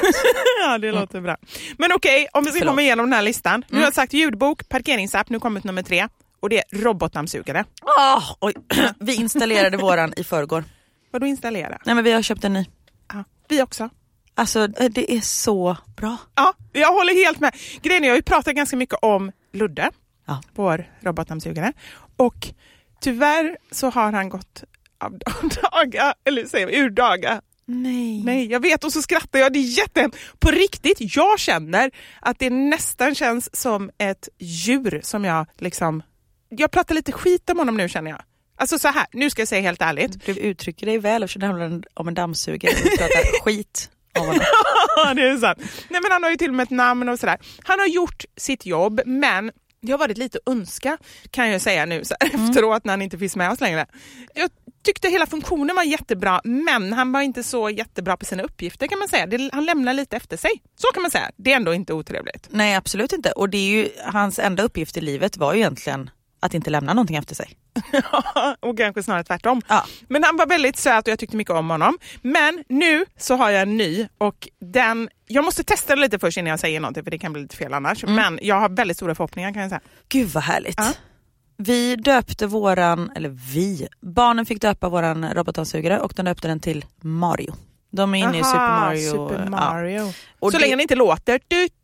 Ja, 0.64 0.78
det 0.78 0.92
låter 0.92 1.20
bra. 1.20 1.36
Men 1.78 1.92
okej, 1.92 2.28
om 2.32 2.44
vi 2.44 2.50
ska 2.50 2.58
Förlåt. 2.58 2.70
komma 2.72 2.82
igenom 2.82 3.06
den 3.06 3.12
här 3.12 3.22
listan. 3.22 3.64
Nu 3.68 3.76
har 3.78 3.84
jag 3.84 3.94
sagt 3.94 4.12
ljudbok, 4.12 4.68
parkeringsapp, 4.68 5.28
nu 5.30 5.40
kommer 5.40 5.60
nummer 5.64 5.82
tre. 5.82 6.08
Och 6.40 6.48
det 6.48 6.58
är 6.58 6.64
robotdammsugare. 6.82 7.64
Ah, 7.98 8.22
oj. 8.40 8.54
Vi 9.00 9.14
installerade 9.14 9.76
våran 9.76 10.12
i 10.16 10.24
förrgår. 10.24 10.64
Vadå 11.12 11.26
installera? 11.26 11.78
Nej 11.84 11.94
men 11.94 12.04
vi 12.04 12.12
har 12.12 12.22
köpt 12.22 12.44
en 12.44 12.52
ny. 12.52 12.64
Ja, 13.12 13.24
vi 13.48 13.62
också. 13.62 13.90
Alltså 14.34 14.60
eh, 14.78 14.90
det 14.90 15.12
är 15.12 15.20
så 15.20 15.76
bra. 15.96 16.16
Ja, 16.34 16.54
jag 16.72 16.92
håller 16.92 17.24
helt 17.24 17.40
med. 17.40 17.54
Grejen 17.82 18.02
är, 18.02 18.06
jag 18.08 18.12
har 18.12 18.18
ju 18.18 18.22
pratat 18.22 18.54
ganska 18.54 18.76
mycket 18.76 18.98
om 19.02 19.32
Ludde, 19.52 19.90
Ja. 20.26 20.42
vår 20.54 20.84
robotdammsugare. 21.00 21.72
Och 22.16 22.48
tyvärr 23.00 23.56
så 23.70 23.90
har 23.90 24.12
han 24.12 24.28
gått 24.28 24.64
av 25.00 25.18
daga, 25.72 26.14
eller 26.24 26.44
säger 26.46 26.66
vi, 26.66 26.76
ur 26.76 26.90
daga. 26.90 27.40
Nej. 27.66 28.22
Nej, 28.24 28.46
jag 28.50 28.60
vet 28.60 28.84
och 28.84 28.92
så 28.92 29.02
skrattar 29.02 29.38
jag. 29.38 29.52
Det 29.52 29.58
är 29.58 29.78
jättehemskt. 29.78 30.18
På 30.40 30.50
riktigt, 30.50 30.96
jag 31.16 31.38
känner 31.38 31.90
att 32.20 32.38
det 32.38 32.50
nästan 32.50 33.14
känns 33.14 33.56
som 33.56 33.90
ett 33.98 34.28
djur 34.38 35.00
som 35.04 35.24
jag 35.24 35.46
liksom... 35.58 36.02
Jag 36.48 36.70
pratar 36.70 36.94
lite 36.94 37.12
skit 37.12 37.50
om 37.50 37.58
honom 37.58 37.76
nu 37.76 37.88
känner 37.88 38.10
jag. 38.10 38.20
Alltså 38.56 38.78
så 38.78 38.88
här, 38.88 39.06
nu 39.12 39.30
ska 39.30 39.40
jag 39.42 39.48
säga 39.48 39.62
helt 39.62 39.82
ärligt. 39.82 40.26
Du 40.26 40.32
uttrycker 40.38 40.86
dig 40.86 40.98
väl 40.98 41.22
eftersom 41.22 41.40
det 41.40 41.46
handlar 41.46 41.82
om 41.94 42.08
en 42.08 42.14
dammsugare 42.14 42.72
och 42.72 42.98
pratar 42.98 43.42
skit 43.44 43.90
honom. 44.18 44.34
Det 45.16 45.22
är 45.22 45.38
sant. 45.38 45.58
Nej, 45.88 46.00
men 46.02 46.12
han 46.12 46.22
har 46.22 46.30
ju 46.30 46.36
till 46.36 46.48
och 46.48 46.54
med 46.54 46.64
ett 46.64 46.70
namn 46.70 47.08
och 47.08 47.18
sådär. 47.18 47.38
Han 47.64 47.78
har 47.78 47.86
gjort 47.86 48.24
sitt 48.36 48.66
jobb, 48.66 49.00
men 49.06 49.50
det 49.82 49.92
har 49.92 49.98
varit 49.98 50.18
lite 50.18 50.38
önska 50.46 50.98
kan 51.30 51.50
jag 51.50 51.60
säga 51.60 51.86
nu 51.86 52.04
så 52.04 52.14
här, 52.20 52.28
efteråt 52.34 52.84
när 52.84 52.92
han 52.92 53.02
inte 53.02 53.18
finns 53.18 53.36
med 53.36 53.50
oss 53.50 53.60
längre. 53.60 53.86
Jag 54.34 54.50
tyckte 54.84 55.08
hela 55.08 55.26
funktionen 55.26 55.76
var 55.76 55.82
jättebra, 55.82 56.40
men 56.44 56.92
han 56.92 57.12
var 57.12 57.20
inte 57.20 57.42
så 57.42 57.70
jättebra 57.70 58.16
på 58.16 58.24
sina 58.24 58.42
uppgifter 58.42 58.86
kan 58.86 58.98
man 58.98 59.08
säga. 59.08 59.26
Det, 59.26 59.50
han 59.52 59.64
lämnar 59.64 59.94
lite 59.94 60.16
efter 60.16 60.36
sig. 60.36 60.50
Så 60.76 60.88
kan 60.94 61.02
man 61.02 61.10
säga. 61.10 61.30
Det 61.36 61.52
är 61.52 61.56
ändå 61.56 61.74
inte 61.74 61.92
otrevligt. 61.92 62.48
Nej 62.50 62.74
absolut 62.74 63.12
inte. 63.12 63.32
Och 63.32 63.48
det 63.48 63.58
är 63.58 63.70
ju, 63.70 63.88
hans 64.04 64.38
enda 64.38 64.62
uppgift 64.62 64.96
i 64.96 65.00
livet 65.00 65.36
var 65.36 65.52
ju 65.52 65.58
egentligen 65.58 66.10
att 66.42 66.54
inte 66.54 66.70
lämna 66.70 66.94
någonting 66.94 67.16
efter 67.16 67.34
sig. 67.34 67.56
och 68.60 68.78
kanske 68.78 69.02
snarare 69.02 69.24
tvärtom. 69.24 69.62
Ja. 69.68 69.84
Men 70.08 70.24
han 70.24 70.36
var 70.36 70.46
väldigt 70.46 70.76
söt 70.76 71.06
och 71.06 71.12
jag 71.12 71.18
tyckte 71.18 71.36
mycket 71.36 71.54
om 71.54 71.70
honom. 71.70 71.98
Men 72.22 72.64
nu 72.68 73.04
så 73.16 73.36
har 73.36 73.50
jag 73.50 73.62
en 73.62 73.76
ny 73.76 74.08
och 74.18 74.48
den, 74.60 75.08
jag 75.26 75.44
måste 75.44 75.64
testa 75.64 75.92
den 75.94 76.00
lite 76.00 76.18
först 76.18 76.38
innan 76.38 76.50
jag 76.50 76.60
säger 76.60 76.80
någonting 76.80 77.04
för 77.04 77.10
det 77.10 77.18
kan 77.18 77.32
bli 77.32 77.42
lite 77.42 77.56
fel 77.56 77.74
annars. 77.74 78.04
Men 78.04 78.38
jag 78.42 78.60
har 78.60 78.68
väldigt 78.68 78.96
stora 78.96 79.14
förhoppningar 79.14 79.52
kan 79.52 79.62
jag 79.62 79.70
säga. 79.70 79.80
Gud 80.08 80.28
vad 80.28 80.42
härligt. 80.42 80.78
Ja. 80.78 80.92
Vi 81.56 81.96
döpte 81.96 82.46
våran, 82.46 83.10
eller 83.14 83.28
vi, 83.28 83.88
barnen 84.00 84.46
fick 84.46 84.60
döpa 84.60 84.88
våran 84.88 85.34
robotdammsugare 85.34 86.00
och 86.00 86.12
de 86.16 86.22
döpte 86.24 86.48
den 86.48 86.60
till 86.60 86.84
Mario. 87.00 87.54
De 87.92 88.14
är 88.14 88.18
inne 88.18 88.38
i 88.38 88.40
Aha, 88.40 88.50
Super 88.52 88.58
Mario. 88.80 89.10
Super 89.10 89.44
ja. 89.44 89.50
Mario. 89.50 90.12
Och 90.40 90.52
så 90.52 90.58
det- 90.58 90.62
länge 90.62 90.72
den 90.72 90.80
inte 90.80 90.94
låter... 90.94 91.40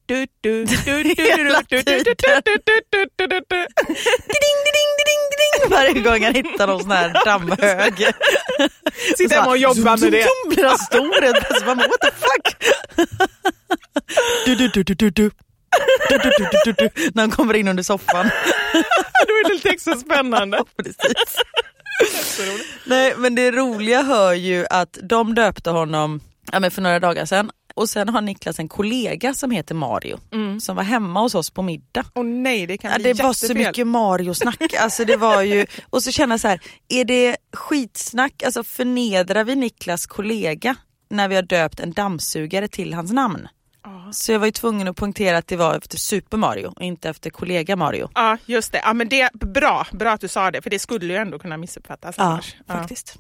Du, 0.07 0.27
du, 0.41 0.65
varje 5.71 5.93
gång 6.01 6.25
han 6.25 6.35
hittar 6.35 6.67
någon 6.67 6.81
sån 6.83 6.91
här 6.91 7.25
dammhög. 7.25 7.95
Sitter 9.17 9.35
hemma 9.37 9.51
och 9.51 9.59
jobbar 9.59 9.97
med 9.97 10.13
det. 10.13 10.23
Zoom, 10.23 10.55
blir 10.55 10.65
han 10.65 10.79
stor 10.79 11.23
helt 11.23 11.37
plötsligt. 11.47 11.67
Man 11.67 11.77
What 11.77 12.01
the 12.01 12.11
fuck? 12.11 12.75
Du, 14.47 14.55
du, 14.55 14.69
du, 14.69 14.83
du, 14.83 14.95
du, 14.95 15.11
du. 15.11 15.31
Du, 16.09 16.19
du, 16.19 16.31
du, 16.39 16.49
du, 16.65 16.73
du, 16.73 16.73
du. 16.73 17.11
När 17.15 17.23
han 17.23 17.31
kommer 17.31 17.55
in 17.55 17.69
under 17.69 17.83
soffan. 17.83 18.31
Då 19.27 19.33
är 19.35 19.49
det 19.49 19.55
lite 19.55 19.69
extra 19.71 19.95
spännande. 19.97 20.65
Precis. 20.83 21.37
Nej 22.85 23.15
men 23.17 23.35
det 23.35 23.51
roliga 23.51 24.03
hör 24.03 24.33
ju 24.33 24.67
att 24.71 24.99
de 25.03 25.35
döpte 25.35 25.71
honom 25.71 26.21
ja, 26.53 26.61
men 26.61 26.71
för 26.71 26.83
några 26.83 27.01
dagar 27.01 27.25
sedan 27.25 27.51
och 27.75 27.89
sen 27.89 28.09
har 28.09 28.21
Niklas 28.21 28.59
en 28.59 28.69
kollega 28.69 29.35
som 29.35 29.51
heter 29.51 29.75
Mario 29.75 30.19
som 30.61 30.77
var 30.77 30.83
hemma 30.83 31.21
hos 31.21 31.35
oss 31.35 31.51
på 31.51 31.63
middag. 31.63 32.05
Åh 32.15 32.25
nej, 32.25 32.67
det 32.67 32.79
kan 32.79 32.91
Ja, 32.91 32.99
bli 32.99 33.13
det 33.13 33.23
var 33.23 33.33
så 33.33 33.55
mycket 33.55 33.87
Mario-snack. 33.87 34.75
Alltså 34.81 35.05
det 35.05 35.17
var 35.17 35.43
ju, 35.43 35.67
och 35.91 36.03
så 36.03 36.13
känna 36.13 36.39
så 36.39 36.49
här, 36.49 36.61
är 36.89 37.05
det 37.05 37.37
skitsnack, 37.53 38.43
alltså 38.43 38.65
förnedrar 38.65 39.45
vi 39.45 39.57
Niklas 39.57 40.07
kollega 40.07 40.77
när 41.11 41.29
vi 41.29 41.35
har 41.35 41.43
döpt 41.43 41.81
en 41.81 41.93
dammsugare 41.93 42.69
till 42.69 42.95
hans 42.95 43.13
namn? 43.13 43.49
Så 44.13 44.33
jag 44.33 44.39
var 44.39 44.47
ju 44.47 44.53
tvungen 44.53 44.89
att 44.89 44.97
poängtera 44.97 45.39
att 45.39 45.47
det 45.49 45.57
var 45.57 45.75
efter 45.77 45.99
Super 45.99 46.37
Mario 46.37 46.67
och 46.77 46.83
inte 46.83 47.09
efter 47.09 47.31
kollega 47.31 47.77
Mario. 47.77 48.11
Ja, 48.15 48.37
just 48.47 48.73
det. 48.73 48.81
Ja, 48.85 48.93
men 48.93 49.09
det 49.09 49.33
bra, 49.33 49.87
bra 49.93 50.11
att 50.11 50.21
du 50.21 50.29
sa 50.29 50.51
det, 50.51 50.63
för 50.63 50.71
det 50.71 50.79
skulle 50.79 51.13
ju 51.13 51.17
ändå 51.19 51.39
kunna 51.39 51.57
missuppfattas 51.57 52.15
Ja, 52.19 52.25
annars. 52.25 52.57
Ja. 52.67 52.75
faktiskt. 52.75 53.15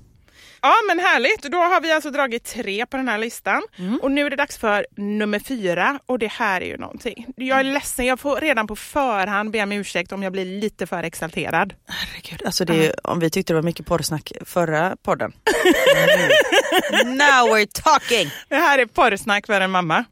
Ja 0.62 0.72
men 0.88 0.98
härligt, 0.98 1.42
då 1.42 1.58
har 1.58 1.80
vi 1.80 1.92
alltså 1.92 2.10
dragit 2.10 2.44
tre 2.44 2.86
på 2.86 2.96
den 2.96 3.08
här 3.08 3.18
listan. 3.18 3.62
Mm. 3.76 4.00
Och 4.02 4.10
nu 4.10 4.26
är 4.26 4.30
det 4.30 4.36
dags 4.36 4.58
för 4.58 4.86
nummer 4.96 5.38
fyra 5.38 5.98
och 6.06 6.18
det 6.18 6.26
här 6.32 6.60
är 6.60 6.66
ju 6.66 6.76
någonting. 6.76 7.26
Jag 7.36 7.56
är 7.58 7.60
Mm. 7.60 7.72
ledsen, 7.74 8.06
jag 8.06 8.20
får 8.20 8.40
redan 8.40 8.66
på 8.66 8.76
förhand 8.76 9.50
be 9.50 9.62
om 9.62 9.72
ursäkt 9.72 10.12
om 10.12 10.22
jag 10.22 10.32
blir 10.32 10.44
lite 10.60 10.86
för 10.86 11.02
exalterad. 11.02 11.74
Herregud, 11.88 12.42
alltså 12.46 12.64
det 12.64 12.86
är, 12.86 13.06
om 13.06 13.20
vi 13.20 13.30
tyckte 13.30 13.52
det 13.52 13.54
var 13.54 13.62
mycket 13.62 13.86
porrsnack 13.86 14.32
förra 14.44 14.96
podden. 15.02 15.32
Now 17.04 17.48
we're 17.56 17.82
talking! 17.82 18.30
Det 18.48 18.56
här 18.56 18.78
är 18.78 18.86
porrsnack 18.86 19.46
för 19.46 19.60
en 19.60 19.70
mamma. 19.70 20.04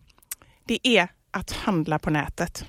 Det 0.66 0.78
är 0.82 1.08
att 1.30 1.52
handla 1.52 1.98
på 1.98 2.10
nätet. 2.10 2.64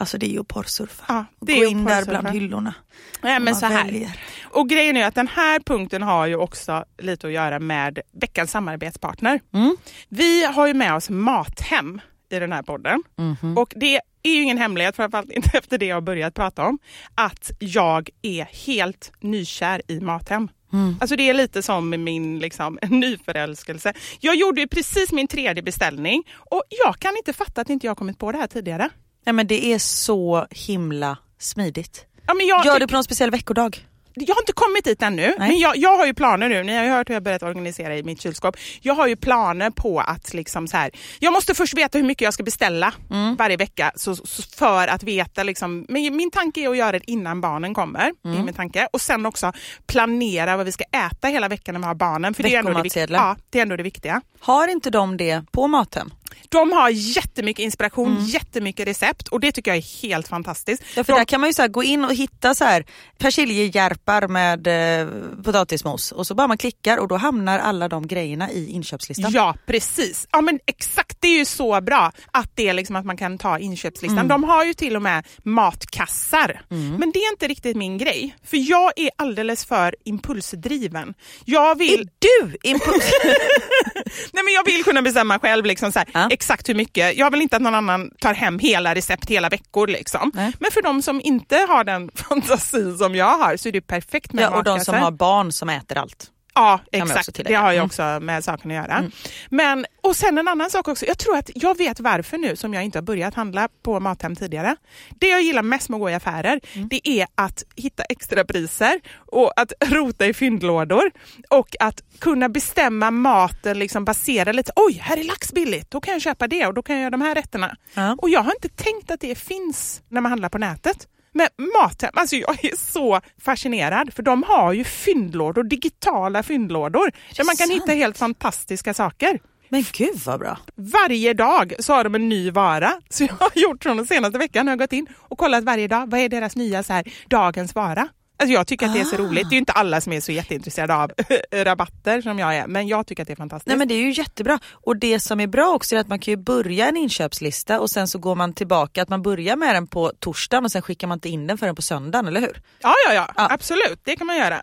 Alltså 0.00 0.18
det 0.18 0.26
är 0.26 0.30
ju 0.30 0.40
att 0.40 0.48
porrsurfa. 0.48 1.04
Ja, 1.08 1.24
det 1.40 1.58
Gå 1.58 1.64
in 1.64 1.84
där 1.84 2.04
bland 2.04 2.28
hyllorna. 2.28 2.74
Nej, 3.22 3.40
men 3.40 3.56
så 3.56 3.66
här. 3.66 3.84
väljer. 3.84 4.20
Och 4.44 4.68
grejen 4.68 4.96
är 4.96 5.06
att 5.06 5.14
den 5.14 5.28
här 5.28 5.60
punkten 5.60 6.02
har 6.02 6.26
ju 6.26 6.36
också 6.36 6.84
lite 6.98 7.26
att 7.26 7.32
göra 7.32 7.58
med 7.58 7.98
veckans 8.12 8.50
samarbetspartner. 8.50 9.40
Mm. 9.54 9.76
Vi 10.08 10.44
har 10.44 10.66
ju 10.66 10.74
med 10.74 10.94
oss 10.94 11.10
Mathem 11.10 12.00
i 12.30 12.38
den 12.38 12.52
här 12.52 12.62
podden. 12.62 13.02
Mhm. 13.16 13.58
Och 13.58 13.72
det 13.76 14.00
är 14.22 14.30
ju 14.30 14.42
ingen 14.42 14.58
hemlighet, 14.58 14.96
framförallt 14.96 15.30
inte 15.30 15.50
efter 15.58 15.78
det 15.78 15.86
jag 15.86 15.96
har 15.96 16.00
börjat 16.00 16.34
prata 16.34 16.66
om, 16.66 16.78
att 17.14 17.50
jag 17.58 18.10
är 18.22 18.44
helt 18.44 19.12
nykär 19.20 19.82
i 19.88 20.00
Mathem. 20.00 20.48
Mm. 20.72 20.96
Alltså 21.00 21.16
det 21.16 21.28
är 21.28 21.34
lite 21.34 21.62
som 21.62 21.90
min 21.90 22.38
liksom, 22.38 22.78
nyförälskelse. 22.88 23.92
Jag 24.20 24.36
gjorde 24.36 24.60
ju 24.60 24.68
precis 24.68 25.12
min 25.12 25.26
tredje 25.26 25.62
beställning 25.62 26.22
och 26.34 26.62
jag 26.84 26.98
kan 26.98 27.16
inte 27.16 27.32
fatta 27.32 27.60
att 27.60 27.70
inte 27.70 27.86
jag 27.86 27.96
kommit 27.96 28.18
på 28.18 28.32
det 28.32 28.38
här 28.38 28.46
tidigare. 28.46 28.90
Ja, 29.24 29.32
men 29.32 29.46
det 29.46 29.72
är 29.72 29.78
så 29.78 30.46
himla 30.50 31.16
smidigt. 31.38 32.06
Ja, 32.26 32.34
men 32.34 32.46
jag, 32.46 32.66
Gör 32.66 32.80
det 32.80 32.86
på 32.86 32.94
någon 32.94 33.04
speciell 33.04 33.30
veckodag. 33.30 33.87
Jag 34.26 34.34
har 34.34 34.42
inte 34.42 34.52
kommit 34.52 34.84
dit 34.84 35.02
ännu, 35.02 35.34
Nej. 35.38 35.48
men 35.48 35.58
jag, 35.58 35.76
jag 35.76 35.96
har 35.98 36.06
ju 36.06 36.14
planer 36.14 36.48
nu. 36.48 36.62
Ni 36.62 36.76
har 36.76 36.84
ju 36.84 36.90
hört 36.90 37.08
hur 37.08 37.14
jag 37.14 37.22
börjat 37.22 37.42
organisera 37.42 37.96
i 37.96 38.02
mitt 38.02 38.20
kylskåp. 38.22 38.56
Jag 38.80 38.94
har 38.94 39.06
ju 39.06 39.16
planer 39.16 39.70
på 39.70 40.00
att 40.00 40.34
liksom 40.34 40.68
så 40.68 40.76
här, 40.76 40.90
jag 41.18 41.32
måste 41.32 41.54
först 41.54 41.74
veta 41.74 41.98
hur 41.98 42.04
mycket 42.04 42.22
jag 42.24 42.34
ska 42.34 42.42
beställa 42.42 42.94
Mm. 43.10 43.36
varje 43.36 43.56
vecka 43.56 43.92
så, 43.96 44.16
så 44.16 44.42
för 44.42 44.88
att 44.88 45.02
veta. 45.02 45.42
Liksom, 45.42 45.86
men 45.88 46.16
min 46.16 46.30
tanke 46.30 46.60
är 46.60 46.68
att 46.68 46.76
göra 46.76 46.92
det 46.92 47.10
innan 47.10 47.40
barnen 47.40 47.74
kommer. 47.74 48.12
Mm. 48.24 48.44
min 48.44 48.54
tanke. 48.54 48.88
Och 48.92 49.00
sen 49.00 49.26
också 49.26 49.52
planera 49.86 50.56
vad 50.56 50.66
vi 50.66 50.72
ska 50.72 50.84
äta 50.84 51.28
hela 51.28 51.48
veckan 51.48 51.72
när 51.74 51.80
vi 51.80 51.86
har 51.86 51.94
barnen. 51.94 52.34
För 52.34 52.42
det 52.42 52.54
är, 52.54 52.58
ändå 52.58 52.82
det, 52.82 53.10
ja, 53.10 53.36
det 53.50 53.58
är 53.58 53.62
ändå 53.62 53.76
det 53.76 53.82
viktiga. 53.82 54.20
Har 54.40 54.68
inte 54.68 54.90
de 54.90 55.16
det 55.16 55.42
på 55.52 55.66
Mathem? 55.66 56.10
De 56.48 56.72
har 56.72 56.90
jättemycket 56.90 57.62
inspiration, 57.62 58.08
Mm. 58.12 58.24
jättemycket 58.24 58.86
recept 58.88 59.28
och 59.28 59.40
det 59.40 59.52
tycker 59.52 59.70
jag 59.70 59.78
är 59.78 60.02
helt 60.02 60.28
fantastiskt. 60.28 60.82
Ja, 60.96 61.04
för 61.04 61.12
De- 61.12 61.18
där 61.18 61.24
kan 61.24 61.40
man 61.40 61.48
ju 61.50 61.54
så 61.54 61.68
gå 61.68 61.82
in 61.82 62.04
och 62.04 62.14
hitta 62.14 62.54
så 62.54 62.64
här 62.64 62.84
persiljehjärpar 63.18 64.28
med 64.28 64.66
eh, 65.00 65.08
potatismos 65.44 66.12
och 66.12 66.26
så 66.26 66.34
bara 66.34 66.46
man 66.46 66.58
klickar 66.58 66.98
och 66.98 67.08
då 67.08 67.16
hamnar 67.16 67.58
alla 67.58 67.88
de 67.88 68.06
grejerna 68.06 68.50
i 68.50 68.70
inköpslistan. 68.70 69.32
Ja, 69.32 69.54
precis. 69.66 70.26
Ja, 70.32 70.40
men 70.40 70.58
exakt, 70.66 71.16
det 71.20 71.28
är 71.28 71.38
ju 71.38 71.44
så 71.44 71.80
bra 71.80 72.12
att 72.32 72.50
det 72.56 72.68
är 72.68 72.72
liksom 72.74 72.96
att 72.96 73.04
man 73.04 73.16
kan 73.16 73.38
ta 73.38 73.58
inköpslistan. 73.58 74.18
Mm. 74.18 74.28
De 74.28 74.44
har 74.44 74.64
ju 74.64 74.74
till 74.74 74.96
och 74.96 75.02
med 75.02 75.26
matkassar. 75.42 76.60
Men 76.68 77.10
det 77.12 77.18
är 77.18 77.30
inte 77.32 77.48
riktigt 77.48 77.76
min 77.76 77.98
grej. 77.98 78.36
För 78.44 78.70
jag 78.70 78.92
är 78.96 79.10
alldeles 79.16 79.64
för 79.64 79.96
impulsdriven. 80.04 81.14
Jag 81.44 81.78
vill... 81.78 82.00
Är 82.00 82.08
du 82.20 82.56
impuls? 82.62 83.10
Nej, 84.32 84.44
men 84.44 84.52
jag 84.54 84.64
vill 84.64 84.84
kunna 84.84 85.02
bestämma 85.02 85.38
själv 85.38 85.64
liksom 85.66 85.92
så 85.92 85.98
här, 85.98 86.08
Ja. 86.22 86.28
exakt 86.30 86.68
hur 86.68 86.74
mycket. 86.74 87.16
Jag 87.16 87.30
vill 87.30 87.42
inte 87.42 87.56
att 87.56 87.62
någon 87.62 87.74
annan 87.74 88.10
tar 88.20 88.34
hem 88.34 88.58
hela 88.58 88.94
recept 88.94 89.30
hela 89.30 89.48
veckor. 89.48 89.86
Liksom. 89.86 90.30
Nej. 90.34 90.52
Men 90.60 90.70
för 90.70 90.82
de 90.82 91.02
som 91.02 91.20
inte 91.24 91.56
har 91.68 91.84
den 91.84 92.10
fantasi 92.14 92.96
som 92.96 93.14
jag 93.14 93.38
har 93.38 93.56
så 93.56 93.68
är 93.68 93.72
det 93.72 93.80
perfekt 93.80 94.32
med 94.32 94.44
ja, 94.44 94.56
och 94.56 94.64
de 94.64 94.80
som 94.80 94.94
har 94.94 95.10
barn 95.10 95.52
som 95.52 95.68
äter 95.68 95.98
allt. 95.98 96.30
Ja, 96.58 96.80
exakt. 96.92 97.40
Det 97.44 97.54
har 97.54 97.70
ju 97.72 97.76
Mm. 97.76 97.86
också 97.86 98.18
med 98.20 98.44
saken 98.44 98.70
att 98.70 98.76
göra. 98.76 99.04
Men, 99.50 99.86
och 100.00 100.16
sen 100.16 100.38
en 100.38 100.48
annan 100.48 100.70
sak 100.70 100.88
också. 100.88 101.06
Jag 101.06 101.18
tror 101.18 101.36
att 101.36 101.50
jag 101.54 101.78
vet 101.78 102.00
varför 102.00 102.38
nu 102.38 102.56
som 102.56 102.74
jag 102.74 102.84
inte 102.84 102.98
har 102.98 103.02
börjat 103.02 103.34
handla 103.34 103.68
på 103.82 104.00
Mathem 104.00 104.36
tidigare. 104.36 104.76
Det 105.20 105.26
jag 105.28 105.42
gillar 105.42 105.62
mest 105.62 105.88
med 105.88 105.96
att 105.96 106.00
gå 106.00 106.10
i 106.10 106.14
affärer, 106.14 106.60
Mm. 106.74 106.88
det 106.88 107.08
är 107.08 107.26
att 107.34 107.64
hitta 107.76 108.02
extra 108.02 108.44
priser 108.44 109.00
och 109.16 109.52
att 109.60 109.72
rota 109.86 110.26
i 110.26 110.34
fyndlådor 110.34 111.10
och 111.50 111.76
att 111.80 112.02
kunna 112.18 112.48
bestämma 112.48 113.10
maten 113.10 113.78
liksom 113.78 114.04
basera 114.04 114.52
lite. 114.52 114.72
Oj, 114.76 114.98
här 115.02 115.16
är 115.16 115.24
lax 115.24 115.52
billigt. 115.52 115.90
Då 115.90 116.00
kan 116.00 116.12
jag 116.12 116.22
köpa 116.22 116.46
det 116.48 116.66
och 116.66 116.74
då 116.74 116.82
kan 116.82 116.94
jag 116.96 117.00
göra 117.02 117.10
de 117.10 117.20
här 117.20 117.34
rätterna. 117.34 117.76
Ja. 117.94 118.16
Och 118.18 118.30
jag 118.30 118.40
har 118.42 118.52
inte 118.52 118.68
tänkt 118.68 119.10
att 119.10 119.20
det 119.20 119.34
finns 119.38 120.02
när 120.08 120.20
man 120.20 120.32
handlar 120.32 120.48
på 120.48 120.58
nätet. 120.58 121.08
Men 121.32 121.48
Mathem, 121.82 122.10
alltså 122.14 122.36
jag 122.36 122.64
är 122.64 122.76
så 122.76 123.20
fascinerad 123.44 124.14
för 124.14 124.22
de 124.22 124.42
har 124.42 124.72
ju 124.72 124.84
fyndlådor, 124.84 125.62
digitala 125.62 126.42
fyndlådor 126.42 127.12
där 127.36 127.44
man 127.44 127.56
kan 127.56 127.68
sant? 127.68 127.82
hitta 127.82 127.92
helt 127.92 128.18
fantastiska 128.18 128.94
saker. 128.94 129.40
Men 129.68 129.84
gud 129.92 130.20
vad 130.26 130.40
bra. 130.40 130.58
Varje 130.74 131.34
dag 131.34 131.74
så 131.78 131.92
har 131.92 132.04
de 132.04 132.14
en 132.14 132.28
ny 132.28 132.50
vara. 132.50 132.92
Så 133.08 133.24
jag 133.24 133.34
har 133.40 133.50
gjort 133.54 133.82
från 133.82 133.96
den 133.96 134.06
senaste 134.06 134.38
veckan, 134.38 134.66
har 134.66 134.72
jag 134.72 134.78
gått 134.78 134.92
in 134.92 135.06
och 135.16 135.38
kollat 135.38 135.64
varje 135.64 135.88
dag, 135.88 136.10
vad 136.10 136.20
är 136.20 136.28
deras 136.28 136.56
nya 136.56 136.82
så 136.82 136.92
här, 136.92 137.12
dagens 137.28 137.74
vara? 137.74 138.08
Alltså 138.40 138.54
jag 138.54 138.66
tycker 138.66 138.86
att 138.86 138.92
det 138.94 139.00
är 139.00 139.04
så 139.04 139.16
Ah. 139.16 139.18
roligt. 139.18 139.48
Det 139.48 139.52
är 139.52 139.56
ju 139.56 139.58
inte 139.58 139.72
alla 139.72 140.00
som 140.00 140.12
är 140.12 140.20
så 140.20 140.32
jätteintresserade 140.32 140.94
av 140.94 141.12
rabatter 141.52 142.20
som 142.22 142.38
jag 142.38 142.56
är, 142.56 142.66
men 142.66 142.88
jag 142.88 143.06
tycker 143.06 143.22
att 143.22 143.26
det 143.26 143.32
är 143.34 143.36
fantastiskt. 143.36 143.66
Nej 143.66 143.76
men 143.76 143.88
det 143.88 143.94
är 143.94 143.98
ju 144.02 144.10
jättebra. 144.12 144.58
Och 144.72 144.96
det 144.96 145.20
som 145.20 145.40
är 145.40 145.46
bra 145.46 145.68
också 145.74 145.96
är 145.96 146.00
att 146.00 146.08
man 146.08 146.18
kan 146.18 146.32
ju 146.32 146.36
börja 146.36 146.88
en 146.88 146.96
inköpslista 146.96 147.80
och 147.80 147.90
sen 147.90 148.08
så 148.08 148.18
går 148.18 148.34
man 148.34 148.52
tillbaka, 148.54 149.02
att 149.02 149.08
man 149.08 149.22
börjar 149.22 149.56
med 149.56 149.74
den 149.74 149.86
på 149.86 150.12
torsdagen 150.20 150.64
och 150.64 150.72
sen 150.72 150.82
skickar 150.82 151.06
man 151.06 151.16
inte 151.16 151.28
in 151.28 151.46
den 151.46 151.58
förrän 151.58 151.74
på 151.74 151.82
söndagen, 151.82 152.26
eller 152.28 152.40
hur? 152.40 152.62
ja, 152.82 152.94
ja, 153.06 153.14
ja, 153.14 153.28
Ja. 153.36 153.48
absolut. 153.50 154.00
Det 154.04 154.16
kan 154.16 154.26
man 154.26 154.36
göra. 154.36 154.62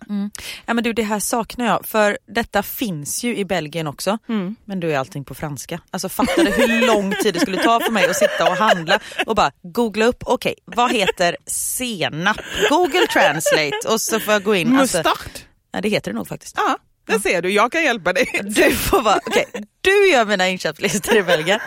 Ja 0.65 0.73
men 0.73 0.83
du 0.83 0.93
det 0.93 1.03
här 1.03 1.19
saknar 1.19 1.65
jag, 1.65 1.85
för 1.85 2.17
detta 2.27 2.63
finns 2.63 3.23
ju 3.23 3.37
i 3.37 3.45
Belgien 3.45 3.87
också. 3.87 4.17
Men 4.65 4.79
du 4.79 4.93
är 4.93 4.97
allting 4.97 5.25
på 5.25 5.35
franska. 5.35 5.79
Alltså 5.91 6.09
fattar 6.09 6.43
du 6.43 6.51
hur 6.51 6.87
lång 6.87 7.13
tid 7.23 7.33
det 7.33 7.39
skulle 7.39 7.63
ta 7.63 7.79
för 7.79 7.91
mig 7.91 8.09
att 8.09 8.15
sitta 8.15 8.49
och 8.51 8.57
handla 8.57 8.99
och 9.25 9.35
bara 9.35 9.51
googla 9.61 10.05
upp, 10.05 10.23
okej 10.25 10.55
vad 10.65 10.91
heter 10.91 11.37
senap? 11.45 12.37
Google 12.69 13.07
translate 13.13 13.64
och 13.87 14.01
så 14.01 14.19
får 14.19 14.33
jag 14.33 14.43
gå 14.43 14.55
in. 14.55 14.75
Alltså, 14.75 14.97
Mustard. 14.97 15.31
ja, 15.71 15.81
det 15.81 15.89
heter 15.89 16.11
det 16.11 16.17
nog 16.17 16.27
faktiskt. 16.27 16.55
Ja, 16.57 16.77
det 17.07 17.19
ser 17.19 17.41
du. 17.41 17.49
Jag 17.51 17.71
kan 17.71 17.83
hjälpa 17.83 18.13
dig. 18.13 18.41
Du 18.43 18.75
får 18.75 19.01
vara, 19.01 19.19
okej, 19.25 19.45
du 19.81 20.09
gör 20.09 20.25
mina 20.25 20.49
inköpslistor 20.49 21.17
i 21.17 21.23
Belgien. 21.23 21.59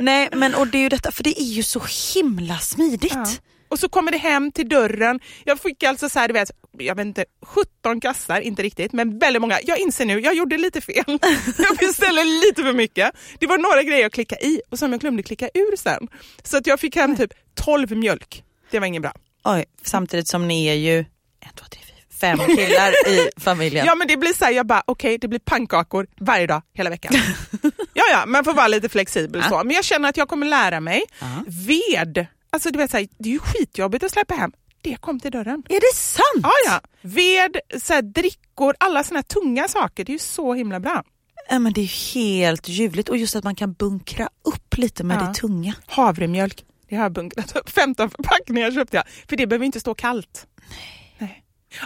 Nej 0.00 0.28
men 0.32 0.54
och 0.54 0.66
det 0.66 0.78
är 0.78 0.82
ju 0.82 0.88
detta, 0.88 1.12
för 1.12 1.22
det 1.24 1.40
är 1.40 1.44
ju 1.44 1.62
så 1.62 1.82
himla 2.14 2.58
smidigt. 2.58 3.12
Ja. 3.14 3.26
Och 3.68 3.78
så 3.78 3.88
kommer 3.88 4.12
det 4.12 4.18
hem 4.18 4.52
till 4.52 4.68
dörren. 4.68 5.20
Jag 5.44 5.60
fick 5.60 5.82
alltså 5.82 6.08
så 6.08 6.18
här, 6.18 6.28
du 6.28 6.34
vet, 6.34 6.50
jag 6.78 6.94
vet 6.94 7.06
inte, 7.06 7.24
17 7.42 8.00
kassar, 8.00 8.40
inte 8.40 8.62
riktigt, 8.62 8.92
men 8.92 9.18
väldigt 9.18 9.40
många. 9.40 9.58
Jag 9.64 9.78
inser 9.78 10.04
nu, 10.04 10.20
jag 10.20 10.34
gjorde 10.34 10.58
lite 10.58 10.80
fel. 10.80 11.04
Jag 11.58 11.76
beställde 11.78 12.24
lite 12.24 12.62
för 12.62 12.72
mycket. 12.72 13.10
Det 13.38 13.46
var 13.46 13.58
några 13.58 13.82
grejer 13.82 14.02
jag 14.02 14.12
klickade 14.12 14.46
i 14.46 14.60
och 14.70 14.78
som 14.78 14.92
jag 14.92 15.00
glömde 15.00 15.22
klicka 15.22 15.48
ur 15.54 15.76
sen. 15.76 16.08
Så 16.42 16.56
att 16.56 16.66
jag 16.66 16.80
fick 16.80 16.96
hem 16.96 17.16
typ 17.16 17.32
12 17.54 17.96
mjölk. 17.96 18.44
Det 18.70 18.78
var 18.78 18.86
inget 18.86 19.02
bra. 19.02 19.12
Oj, 19.44 19.64
samtidigt 19.82 20.28
som 20.28 20.48
ni 20.48 20.66
är 20.66 20.74
ju 20.74 21.04
en, 21.44 21.54
två, 21.54 21.64
tre, 21.70 21.80
fyra, 21.86 21.96
fem 22.20 22.38
killar 22.56 23.08
i 23.08 23.28
familjen. 23.40 23.86
Ja 23.86 23.94
men 23.94 24.08
det 24.08 24.16
blir 24.16 24.32
så 24.32 24.44
här, 24.44 24.52
jag 24.52 24.66
bara 24.66 24.82
okej 24.86 25.18
det 25.18 25.28
blir 25.28 25.38
pannkakor 25.38 26.06
varje 26.20 26.46
dag 26.46 26.62
hela 26.74 26.90
veckan. 26.90 27.12
ja 27.94 28.04
ja, 28.10 28.24
man 28.26 28.44
får 28.44 28.54
vara 28.54 28.68
lite 28.68 28.88
flexibel 28.88 29.40
Ja. 29.44 29.48
så. 29.50 29.64
Men 29.64 29.74
jag 29.76 29.84
känner 29.84 30.08
att 30.08 30.16
jag 30.16 30.28
kommer 30.28 30.46
lära 30.46 30.80
mig. 30.80 31.02
Ja. 31.20 31.26
Ved, 31.46 32.26
alltså 32.50 32.70
du 32.70 32.78
vet 32.78 32.90
så 32.90 32.96
här, 32.96 33.08
det 33.18 33.28
är 33.28 33.32
ju 33.32 33.38
skitjobbigt 33.38 34.04
att 34.04 34.10
släppa 34.12 34.34
hem. 34.34 34.52
Det 34.82 34.96
kom 35.00 35.20
till 35.20 35.30
dörren. 35.30 35.62
Är 35.68 35.80
det 35.80 35.94
sant? 35.96 36.22
Ja, 36.42 36.50
ja. 36.66 36.80
Ved, 37.02 37.56
så 37.82 37.92
här, 37.94 38.02
drickor, 38.02 38.74
alla 38.80 39.04
såna 39.04 39.18
här 39.18 39.22
tunga 39.24 39.68
saker. 39.68 40.04
Det 40.04 40.10
är 40.10 40.14
ju 40.14 40.18
så 40.18 40.54
himla 40.54 40.80
bra. 40.80 41.04
Ja, 41.50 41.58
men 41.58 41.72
det 41.72 41.80
är 41.80 42.14
helt 42.14 42.68
ljuvligt 42.68 43.08
och 43.08 43.16
just 43.16 43.36
att 43.36 43.44
man 43.44 43.54
kan 43.54 43.72
bunkra 43.72 44.28
upp 44.44 44.76
lite 44.76 45.04
med 45.04 45.16
Ja. 45.16 45.20
det 45.28 45.34
tunga. 45.34 45.74
Havremjölk, 45.86 46.64
det 46.88 46.96
har 46.96 47.02
jag 47.02 47.12
bunkrat 47.12 47.56
upp. 47.56 47.70
15 47.70 48.10
förpackningar 48.10 48.70
köpte 48.70 48.96
jag, 48.96 49.04
för 49.28 49.36
det 49.36 49.46
behöver 49.46 49.66
inte 49.66 49.80
stå 49.80 49.94
kallt. 49.94 50.46
Nej. 50.70 51.00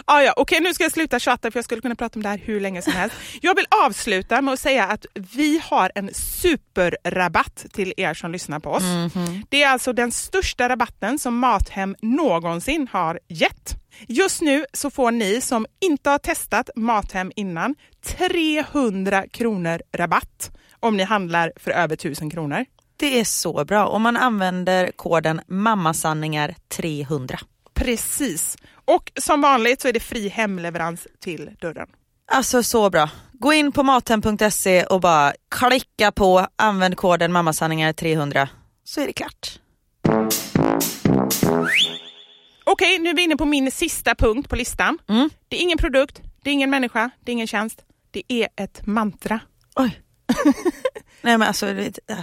Ah, 0.05 0.21
ja, 0.21 0.33
Okej, 0.37 0.59
nu 0.61 0.73
ska 0.73 0.83
jag 0.83 0.91
sluta 0.91 1.19
tjata 1.19 1.51
för 1.51 1.57
jag 1.57 1.65
skulle 1.65 1.81
kunna 1.81 1.95
prata 1.95 2.19
om 2.19 2.23
det 2.23 2.29
här 2.29 2.41
hur 2.43 2.59
länge 2.59 2.81
som 2.81 2.93
helst. 2.93 3.15
Jag 3.41 3.55
vill 3.55 3.65
avsluta 3.85 4.41
med 4.41 4.53
att 4.53 4.59
säga 4.59 4.85
att 4.85 5.05
vi 5.13 5.61
har 5.63 5.91
en 5.95 6.09
superrabatt 6.13 7.65
till 7.73 7.93
er 7.97 8.13
som 8.13 8.31
lyssnar 8.31 8.59
på 8.59 8.69
oss. 8.71 8.83
Det 9.49 9.63
är 9.63 9.69
alltså 9.69 9.93
den 9.93 10.11
största 10.11 10.69
rabatten 10.69 11.19
som 11.19 11.37
Mathem 11.37 11.95
någonsin 12.01 12.87
har 12.91 13.19
gett. 13.27 13.75
Just 14.07 14.41
nu 14.41 14.65
så 14.73 14.89
får 14.89 15.11
ni 15.11 15.41
som 15.41 15.65
inte 15.81 16.09
har 16.09 16.17
testat 16.17 16.69
Mathem 16.75 17.31
innan 17.35 17.75
300 18.05 19.25
kronor 19.31 19.81
rabatt 19.97 20.51
om 20.79 20.97
ni 20.97 21.03
handlar 21.03 21.53
för 21.55 21.71
över 21.71 21.93
1000 21.93 22.29
kronor. 22.29 22.65
Det 22.97 23.19
är 23.19 23.23
så 23.23 23.65
bra 23.65 23.87
om 23.87 24.01
man 24.01 24.17
använder 24.17 24.91
koden 24.95 25.41
mammasanningar300. 25.47 27.39
Precis. 27.79 28.57
Och 28.85 29.11
som 29.15 29.41
vanligt 29.41 29.81
så 29.81 29.87
är 29.87 29.93
det 29.93 29.99
fri 29.99 30.27
hemleverans 30.27 31.07
till 31.19 31.49
dörren. 31.61 31.87
Alltså 32.31 32.63
så 32.63 32.89
bra. 32.89 33.09
Gå 33.33 33.53
in 33.53 33.71
på 33.71 33.83
mathem.se 33.83 34.83
och 34.83 35.01
bara 35.01 35.33
klicka 35.55 36.11
på 36.11 36.47
använd 36.55 36.97
koden 36.97 37.37
mammasanningar300 37.37 38.47
så 38.83 39.01
är 39.01 39.07
det 39.07 39.13
klart. 39.13 39.59
Okej, 42.63 42.99
nu 42.99 43.09
är 43.09 43.13
vi 43.13 43.23
inne 43.23 43.37
på 43.37 43.45
min 43.45 43.71
sista 43.71 44.15
punkt 44.15 44.49
på 44.49 44.55
listan. 44.55 44.97
Mm. 45.09 45.29
Det 45.47 45.57
är 45.57 45.61
ingen 45.61 45.77
produkt, 45.77 46.21
det 46.43 46.49
är 46.49 46.53
ingen 46.53 46.69
människa, 46.69 47.09
det 47.19 47.31
är 47.31 47.33
ingen 47.33 47.47
tjänst. 47.47 47.85
Det 48.11 48.23
är 48.27 48.47
ett 48.55 48.85
mantra. 48.85 49.39
Oj. 49.75 50.01
Nej 51.21 51.37
men 51.37 51.47
alltså, 51.47 51.67
äh. 51.67 51.87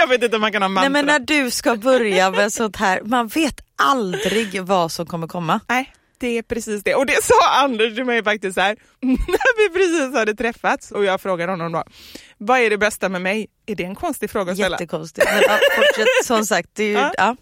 Jag 0.00 0.06
vet 0.08 0.22
inte 0.22 0.36
om 0.36 0.40
man 0.40 0.52
kan 0.52 0.62
ha 0.62 0.68
mantra. 0.68 0.88
Nej 0.88 1.02
men 1.02 1.06
när 1.06 1.18
du 1.18 1.50
ska 1.50 1.76
börja 1.76 2.30
med 2.30 2.52
sånt 2.52 2.76
här, 2.76 3.00
man 3.04 3.28
vet 3.28 3.60
aldrig 3.76 4.62
vad 4.62 4.92
som 4.92 5.06
kommer 5.06 5.26
komma. 5.28 5.60
Nej, 5.68 5.92
det 6.18 6.38
är 6.38 6.42
precis 6.42 6.82
det. 6.82 6.94
Och 6.94 7.06
det 7.06 7.24
sa 7.24 7.34
Anders 7.62 7.94
till 7.94 8.04
mig 8.04 8.24
faktiskt 8.24 8.54
så 8.54 8.60
här, 8.60 8.76
när 9.00 9.56
vi 9.68 9.74
precis 9.78 10.14
hade 10.18 10.34
träffats 10.34 10.90
och 10.90 11.04
jag 11.04 11.20
frågade 11.20 11.52
honom 11.52 11.72
då, 11.72 11.84
vad 12.38 12.58
är 12.60 12.70
det 12.70 12.78
bästa 12.78 13.08
med 13.08 13.22
mig? 13.22 13.46
Är 13.66 13.74
det 13.74 13.84
en 13.84 13.94
konstig 13.94 14.30
fråga 14.30 14.52
att 14.52 14.58
ställa? 14.58 14.74
Jättekonstigt. 14.74 15.26
Men 15.34 15.42
ja, 15.42 15.58
fortsätt, 15.76 16.26
som 16.26 16.44
sagt, 16.46 16.68
det 16.72 16.84
är 16.84 16.88
ju, 16.88 16.92
Ja. 16.94 17.12
ja. 17.16 17.36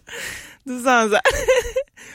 Då 0.63 0.79
sa 0.83 0.89
han 0.91 1.09
så 1.09 1.15
här, 1.15 1.23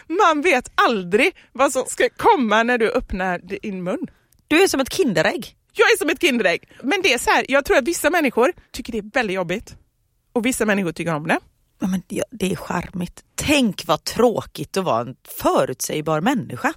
man 0.34 0.42
vet 0.42 0.70
aldrig 0.74 1.34
vad 1.52 1.72
som 1.72 1.84
ska 1.86 2.08
komma 2.16 2.62
när 2.62 2.78
du 2.78 2.90
öppnar 2.90 3.38
din 3.38 3.82
mun. 3.82 4.06
Du 4.48 4.62
är 4.62 4.66
som 4.68 4.80
ett 4.80 4.92
Kinderägg. 4.92 5.56
Jag 5.72 5.86
är 5.92 5.98
som 5.98 6.08
ett 6.10 6.20
Kinderägg. 6.20 6.68
Men 6.82 7.02
det 7.02 7.12
är 7.12 7.18
så 7.18 7.30
här, 7.30 7.44
jag 7.48 7.64
tror 7.64 7.76
att 7.76 7.84
vissa 7.84 8.10
människor 8.10 8.52
tycker 8.72 8.92
det 8.92 8.98
är 8.98 9.10
väldigt 9.14 9.34
jobbigt. 9.34 9.74
Och 10.32 10.46
vissa 10.46 10.66
människor 10.66 10.92
tycker 10.92 11.14
om 11.14 11.26
det. 11.28 11.38
Ja, 11.80 11.86
men 11.86 12.02
ja, 12.08 12.24
det 12.30 12.52
är 12.52 12.56
charmigt. 12.56 13.22
Tänk 13.34 13.82
vad 13.86 14.04
tråkigt 14.04 14.76
att 14.76 14.84
vara 14.84 15.00
en 15.00 15.16
förutsägbar 15.42 16.20
människa. 16.20 16.72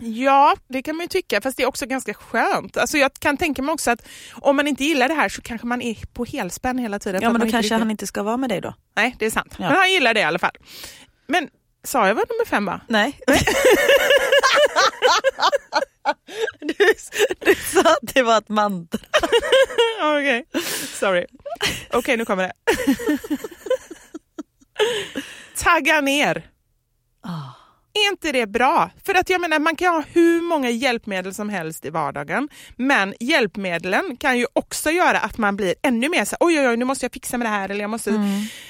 Ja, 0.00 0.56
det 0.68 0.82
kan 0.82 0.96
man 0.96 1.04
ju 1.04 1.08
tycka, 1.08 1.40
fast 1.40 1.56
det 1.56 1.62
är 1.62 1.66
också 1.66 1.86
ganska 1.86 2.14
skönt. 2.14 2.76
Alltså 2.76 2.98
jag 2.98 3.14
kan 3.14 3.36
tänka 3.36 3.62
mig 3.62 3.72
också 3.72 3.90
att 3.90 4.02
om 4.34 4.56
man 4.56 4.66
inte 4.68 4.84
gillar 4.84 5.08
det 5.08 5.14
här 5.14 5.28
så 5.28 5.42
kanske 5.42 5.66
man 5.66 5.82
är 5.82 6.06
på 6.12 6.24
helspänn 6.24 6.78
hela 6.78 6.98
tiden. 6.98 7.22
Ja 7.22 7.30
men 7.32 7.40
då 7.40 7.44
kanske 7.46 7.58
riktigt- 7.58 7.78
han 7.78 7.90
inte 7.90 8.06
ska 8.06 8.22
vara 8.22 8.36
med 8.36 8.50
dig 8.50 8.60
då. 8.60 8.74
Nej, 8.96 9.16
det 9.18 9.26
är 9.26 9.30
sant. 9.30 9.54
Ja. 9.58 9.68
Men 9.68 9.76
han 9.78 9.92
gillar 9.92 10.14
det 10.14 10.20
i 10.20 10.22
alla 10.22 10.38
fall. 10.38 10.56
Men 11.26 11.48
sa 11.84 12.06
jag 12.08 12.14
vad 12.14 12.24
nummer 12.28 12.44
fem 12.46 12.64
var? 12.64 12.80
Nej. 12.88 13.20
du, 16.60 16.94
du 17.40 17.54
sa 17.54 17.80
att 17.80 17.98
det 18.14 18.22
var 18.22 18.38
ett 18.38 18.48
mantra. 18.48 19.00
Okej, 20.02 20.46
sorry. 20.94 21.26
Okej, 21.92 22.16
nu 22.16 22.24
kommer 22.24 22.42
det. 22.42 22.52
Tagga 25.56 26.00
ner. 26.00 26.50
Är 27.98 28.10
inte 28.10 28.32
det 28.32 28.46
bra? 28.46 28.90
För 29.06 29.14
att 29.14 29.30
jag 29.30 29.40
menar, 29.40 29.58
man 29.58 29.76
kan 29.76 29.94
ha 29.94 30.02
hur 30.12 30.42
många 30.42 30.70
hjälpmedel 30.70 31.34
som 31.34 31.48
helst 31.48 31.84
i 31.84 31.90
vardagen, 31.90 32.48
men 32.76 33.14
hjälpmedlen 33.20 34.16
kan 34.16 34.38
ju 34.38 34.46
också 34.52 34.90
göra 34.90 35.18
att 35.18 35.38
man 35.38 35.56
blir 35.56 35.74
ännu 35.82 36.08
mer 36.08 36.24
så 36.24 36.36
oj 36.40 36.60
oj 36.60 36.68
oj, 36.68 36.76
nu 36.76 36.84
måste 36.84 37.04
jag 37.04 37.12
fixa 37.12 37.38
med 37.38 37.46
det 37.46 37.50
här. 37.50 37.68
Eller 37.68 37.80
jag 37.80 37.90
måste... 37.90 38.10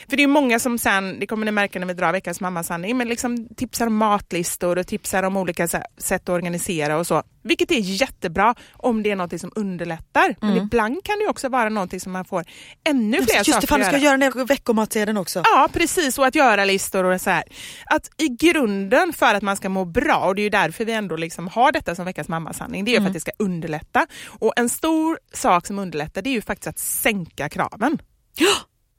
För 0.09 0.17
det 0.17 0.23
är 0.23 0.27
många 0.27 0.59
som 0.59 0.79
sen, 0.79 1.21
det 1.21 1.27
kommer 1.27 1.47
ni 1.47 1.53
märka 1.53 1.79
när 1.79 1.87
vi 1.87 1.95
drar 1.95 2.13
veckans 2.13 2.41
mammasanning, 2.41 2.97
men 2.97 3.09
liksom 3.09 3.49
tipsar 3.57 3.87
om 3.87 3.97
matlistor 3.97 4.79
och 4.79 4.87
tipsar 4.87 5.23
om 5.23 5.37
olika 5.37 5.69
sätt 5.69 5.83
att 6.11 6.29
organisera 6.29 6.97
och 6.97 7.07
så. 7.07 7.23
Vilket 7.43 7.71
är 7.71 7.79
jättebra 7.79 8.55
om 8.73 9.03
det 9.03 9.11
är 9.11 9.17
något 9.17 9.41
som 9.41 9.53
underlättar. 9.55 10.37
Men 10.41 10.57
ibland 10.57 11.05
kan 11.05 11.19
det 11.19 11.27
också 11.27 11.49
vara 11.49 11.69
något 11.69 12.03
som 12.03 12.13
man 12.13 12.25
får 12.25 12.45
ännu 12.85 13.17
fler 13.23 13.37
Just 13.37 13.47
det, 13.47 13.53
saker 13.53 13.67
fan 13.67 13.81
du 13.81 13.87
ska 13.87 13.99
göra. 13.99 14.17
den 14.17 14.47
veckomatsedeln 14.47 15.19
också. 15.19 15.43
Ja, 15.45 15.69
precis. 15.73 16.19
Och 16.19 16.27
att 16.27 16.35
göra 16.35 16.65
listor 16.65 17.05
och 17.05 17.21
så 17.21 17.31
här. 17.31 17.45
Att 17.87 18.11
i 18.17 18.29
grunden 18.29 19.13
för 19.13 19.35
att 19.35 19.43
man 19.43 19.57
ska 19.57 19.69
må 19.69 19.85
bra, 19.85 20.17
och 20.17 20.35
det 20.35 20.41
är 20.41 20.45
ju 20.45 20.51
därför 20.51 20.85
vi 20.85 20.93
ändå 20.93 21.17
liksom 21.17 21.49
har 21.49 21.73
detta 21.73 21.95
som 21.95 22.05
veckans 22.05 22.29
mammasanning, 22.29 22.85
det 22.85 22.91
är 22.91 22.93
ju 22.93 23.01
för 23.01 23.07
att 23.07 23.13
det 23.13 23.21
ska 23.21 23.33
underlätta. 23.39 24.07
Och 24.27 24.53
en 24.57 24.69
stor 24.69 25.19
sak 25.33 25.67
som 25.67 25.79
underlättar 25.79 26.23
det 26.23 26.31
är 26.31 26.35
ju 26.35 26.43
faktiskt 26.43 26.67
att 26.67 26.79
sänka 26.79 27.49
kraven. 27.49 27.99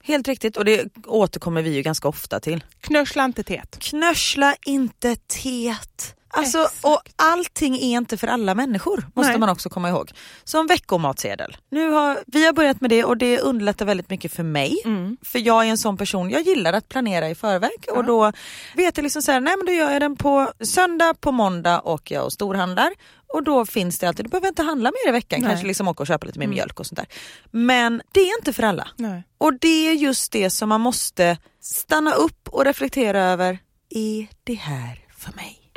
Helt 0.04 0.28
riktigt 0.28 0.58
och 0.58 0.66
det 0.66 0.98
återkommer 1.06 1.62
vi 1.62 1.70
ju 1.76 1.82
ganska 1.82 2.08
ofta 2.08 2.40
till. 2.40 2.64
Knörsla 2.82 3.26
inte 3.26 3.44
tät. 3.44 3.80
Knörsla 3.80 4.56
inte 4.66 5.16
tet. 5.16 6.16
Alltså, 6.30 6.62
Exakt. 6.62 6.86
och 6.86 7.02
allting 7.16 7.76
är 7.76 7.98
inte 7.98 8.18
för 8.18 8.28
alla 8.28 8.56
människor 8.56 9.04
måste 9.16 9.32
Nej. 9.32 9.40
man 9.40 9.50
också 9.50 9.70
komma 9.70 9.90
ihåg. 9.90 10.12
Som 10.44 10.68
veckomatsedel. 10.68 11.58
Nu 11.72 11.90
har, 11.90 12.20
vi 12.28 12.46
har 12.46 12.54
börjat 12.54 12.82
med 12.82 12.90
det 12.90 13.04
och 13.04 13.18
det 13.18 13.40
underlättar 13.40 13.86
väldigt 13.86 14.10
mycket 14.10 14.34
för 14.34 14.44
mig. 14.44 14.82
Mm. 14.86 15.18
För 15.22 15.40
jag 15.40 15.66
är 15.66 15.70
en 15.70 15.78
sån 15.78 15.98
person, 15.98 16.30
jag 16.30 16.42
gillar 16.42 16.74
att 16.74 16.90
planera 16.90 17.30
i 17.30 17.36
förväg 17.36 17.86
och 17.96 18.06
då 18.06 18.32
vet 18.76 18.98
jag 18.98 19.04
liksom 19.04 19.22
så 19.22 19.32
här, 19.32 19.40
nej 19.40 19.54
men 19.58 19.66
då 19.66 19.72
gör 19.72 19.92
jag 19.92 20.02
den 20.02 20.16
på 20.16 20.52
söndag, 20.62 21.14
på 21.14 21.32
måndag 21.32 21.82
åker 21.86 22.16
jag 22.16 22.26
och 22.26 22.34
storhandlar 22.34 22.92
och 23.34 23.44
då 23.44 23.66
finns 23.66 24.00
det 24.00 24.08
alltid, 24.08 24.26
då 24.26 24.30
behöver 24.30 24.48
inte 24.48 24.64
handla 24.64 24.92
mer 24.92 25.10
i 25.10 25.12
veckan, 25.12 25.40
Nej. 25.40 25.46
Mm. 25.46 25.52
kanske 25.52 25.68
liksom 25.68 25.88
åka 25.88 26.04
och 26.04 26.08
köpa 26.08 26.26
lite 26.26 26.40
mer 26.40 26.48
mjölk 26.48 26.80
och 26.80 26.86
sånt 26.86 26.98
där. 26.98 27.08
Men 27.52 28.02
det 28.12 28.20
är 28.20 28.40
inte 28.40 28.54
för 28.54 28.64
alla. 28.64 28.88
Nej. 28.96 29.24
Och 29.38 29.54
det 29.54 29.88
är 29.88 29.94
just 29.94 30.32
det 30.32 30.50
som 30.50 30.70
man 30.70 30.82
måste 30.82 31.38
stanna 31.62 32.14
upp 32.14 32.50
och 32.50 32.66
reflektera 32.66 33.24
över. 33.24 33.60
Är 33.90 34.28
det 34.44 34.54
här 34.54 35.06
för 35.18 35.36
mig? 35.36 35.72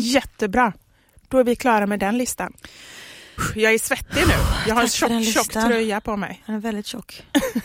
Jättebra. 0.00 0.72
Då 1.28 1.38
är 1.38 1.44
vi 1.44 1.56
klara 1.56 1.86
med 1.86 2.00
den 2.00 2.18
listan. 2.18 2.52
Jag 3.54 3.74
är 3.74 3.78
svettig 3.78 4.26
nu. 4.26 4.34
Jag 4.66 4.74
har 4.74 4.82
en 4.82 4.88
Tack 4.88 5.08
den 5.10 5.24
tjock, 5.24 5.52
tjock 5.52 5.52
tröja 5.52 6.00
på 6.00 6.16
mig. 6.16 6.42
Den 6.46 6.54
är 6.54 6.58
väldigt 6.60 6.86
tjock. 6.86 7.22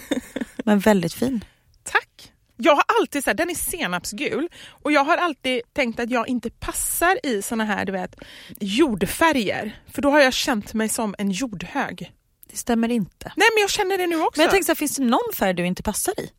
Men 0.65 0.80
väldigt 0.80 1.13
fin. 1.13 1.45
Tack. 1.84 2.32
Jag 2.57 2.76
har 2.76 2.84
alltid 2.99 3.24
sagt, 3.24 3.38
den 3.38 3.49
är 3.49 3.55
senapsgul 3.55 4.49
och 4.67 4.91
jag 4.91 5.03
har 5.03 5.17
alltid 5.17 5.61
tänkt 5.74 5.99
att 5.99 6.11
jag 6.11 6.28
inte 6.28 6.49
passar 6.49 7.26
i 7.26 7.41
såna 7.41 7.65
här 7.65 7.86
du 7.86 7.91
vet, 7.91 8.15
jordfärger. 8.59 9.80
För 9.91 10.01
då 10.01 10.09
har 10.09 10.20
jag 10.20 10.34
känt 10.34 10.74
mig 10.74 10.89
som 10.89 11.15
en 11.17 11.32
jordhög. 11.32 12.11
Det 12.49 12.57
stämmer 12.57 12.89
inte. 12.89 13.32
Nej 13.36 13.47
men 13.55 13.61
jag 13.61 13.70
känner 13.70 13.97
det 13.97 14.07
nu 14.07 14.22
också. 14.22 14.39
Men 14.39 14.43
jag 14.43 14.51
tänkte 14.51 14.65
så 14.65 14.70
här, 14.72 14.76
finns 14.76 14.95
det 14.95 15.03
någon 15.03 15.34
färg 15.36 15.53
du 15.53 15.65
inte 15.65 15.84
passar 15.84 16.20
i? 16.20 16.32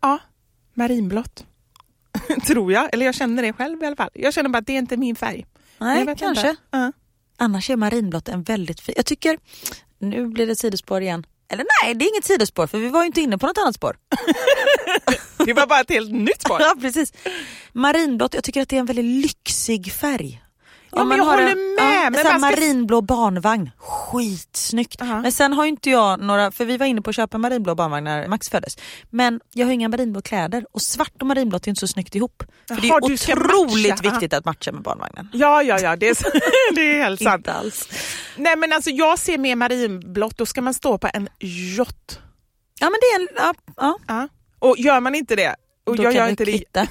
Ja, 0.00 0.18
marinblått. 0.74 1.44
Tror 2.46 2.72
jag, 2.72 2.88
eller 2.92 3.06
jag 3.06 3.14
känner 3.14 3.42
det 3.42 3.52
själv 3.52 3.82
i 3.82 3.86
alla 3.86 3.96
fall. 3.96 4.10
Jag 4.14 4.34
känner 4.34 4.48
bara 4.50 4.58
att 4.58 4.66
det 4.66 4.72
är 4.72 4.78
inte 4.78 4.96
min 4.96 5.16
färg. 5.16 5.46
Nej, 5.78 6.14
kanske. 6.18 6.56
Ja. 6.70 6.92
Annars 7.38 7.70
är 7.70 7.76
marinblått 7.76 8.28
en 8.28 8.42
väldigt 8.42 8.80
fin... 8.80 8.94
Jag 8.96 9.06
tycker... 9.06 9.38
Nu 9.98 10.26
blir 10.26 10.46
det 10.46 10.56
sidospår 10.56 11.02
igen. 11.02 11.26
Eller 11.48 11.66
nej, 11.82 11.94
det 11.94 12.04
är 12.04 12.08
inget 12.08 12.24
sidospår 12.24 12.66
för 12.66 12.78
vi 12.78 12.88
var 12.88 13.00
ju 13.00 13.06
inte 13.06 13.20
inne 13.20 13.38
på 13.38 13.46
något 13.46 13.58
annat 13.58 13.74
spår. 13.74 13.96
Det 15.46 15.52
var 15.52 15.66
bara 15.66 15.80
ett 15.80 15.90
helt 15.90 16.12
nytt 16.12 16.42
spår. 16.42 16.56
ja, 16.60 16.74
precis. 16.80 17.12
Marinblått, 17.72 18.34
jag 18.34 18.44
tycker 18.44 18.62
att 18.62 18.68
det 18.68 18.76
är 18.76 18.80
en 18.80 18.86
väldigt 18.86 19.24
lyxig 19.24 19.92
färg. 19.92 20.42
Ja, 20.92 21.04
men 21.04 21.18
jag 21.18 21.24
har 21.24 21.30
håller 21.36 21.50
en, 21.50 21.74
med, 21.74 22.04
Ja, 22.04 22.10
men 22.10 22.20
så 22.20 22.28
ska- 22.28 22.38
Marinblå 22.38 23.00
barnvagn, 23.00 23.70
skitsnyggt. 23.78 24.96
Ja. 24.98 25.20
Men 25.22 25.32
sen 25.32 25.52
har 25.52 25.64
inte 25.64 25.90
jag 25.90 26.20
några, 26.20 26.50
för 26.50 26.64
vi 26.64 26.76
var 26.76 26.86
inne 26.86 27.02
på 27.02 27.10
att 27.10 27.16
köpa 27.16 27.38
marinblå 27.38 27.74
barnvagn 27.74 28.04
när 28.04 28.28
Max 28.28 28.48
föddes. 28.50 28.76
Men 29.10 29.40
jag 29.54 29.66
har 29.66 29.72
inga 29.72 29.88
marinblå 29.88 30.22
kläder 30.22 30.66
och 30.72 30.82
svart 30.82 31.12
och 31.20 31.26
marinblått 31.26 31.66
är 31.66 31.68
inte 31.68 31.80
så 31.80 31.86
snyggt 31.88 32.14
ihop. 32.14 32.42
För 32.68 32.74
det 32.80 32.86
Jaha, 32.86 32.98
är 33.02 33.12
otroligt 33.12 34.04
viktigt 34.04 34.34
att 34.34 34.44
matcha 34.44 34.72
med 34.72 34.82
barnvagnen. 34.82 35.28
Ja, 35.32 35.62
ja, 35.62 35.78
ja, 35.80 35.96
det 35.96 36.08
är, 36.08 36.16
det 36.74 36.80
är 36.80 37.02
helt 37.02 37.22
sant. 37.22 37.36
Inte 37.38 37.52
alls. 37.52 37.88
Nej 38.36 38.56
men 38.56 38.72
alltså 38.72 38.90
jag 38.90 39.18
ser 39.18 39.38
mer 39.38 39.56
marinblått, 39.56 40.38
då 40.38 40.46
ska 40.46 40.62
man 40.62 40.74
stå 40.74 40.98
på 40.98 41.08
en 41.14 41.28
yacht. 41.40 42.18
Ja 42.80 42.90
men 42.90 42.98
det 43.00 43.06
är 43.06 43.20
en, 43.20 43.28
ja, 43.36 43.54
ja. 43.76 43.98
Ja. 44.06 44.28
Och 44.58 44.78
gör 44.78 45.00
man 45.00 45.14
inte 45.14 45.36
det, 45.36 45.54
och 45.86 45.96
Då 45.96 46.02
jag 46.02 46.12
kan 46.12 46.22
gör 46.22 46.28
inte 46.30 46.44
det. 46.44 46.64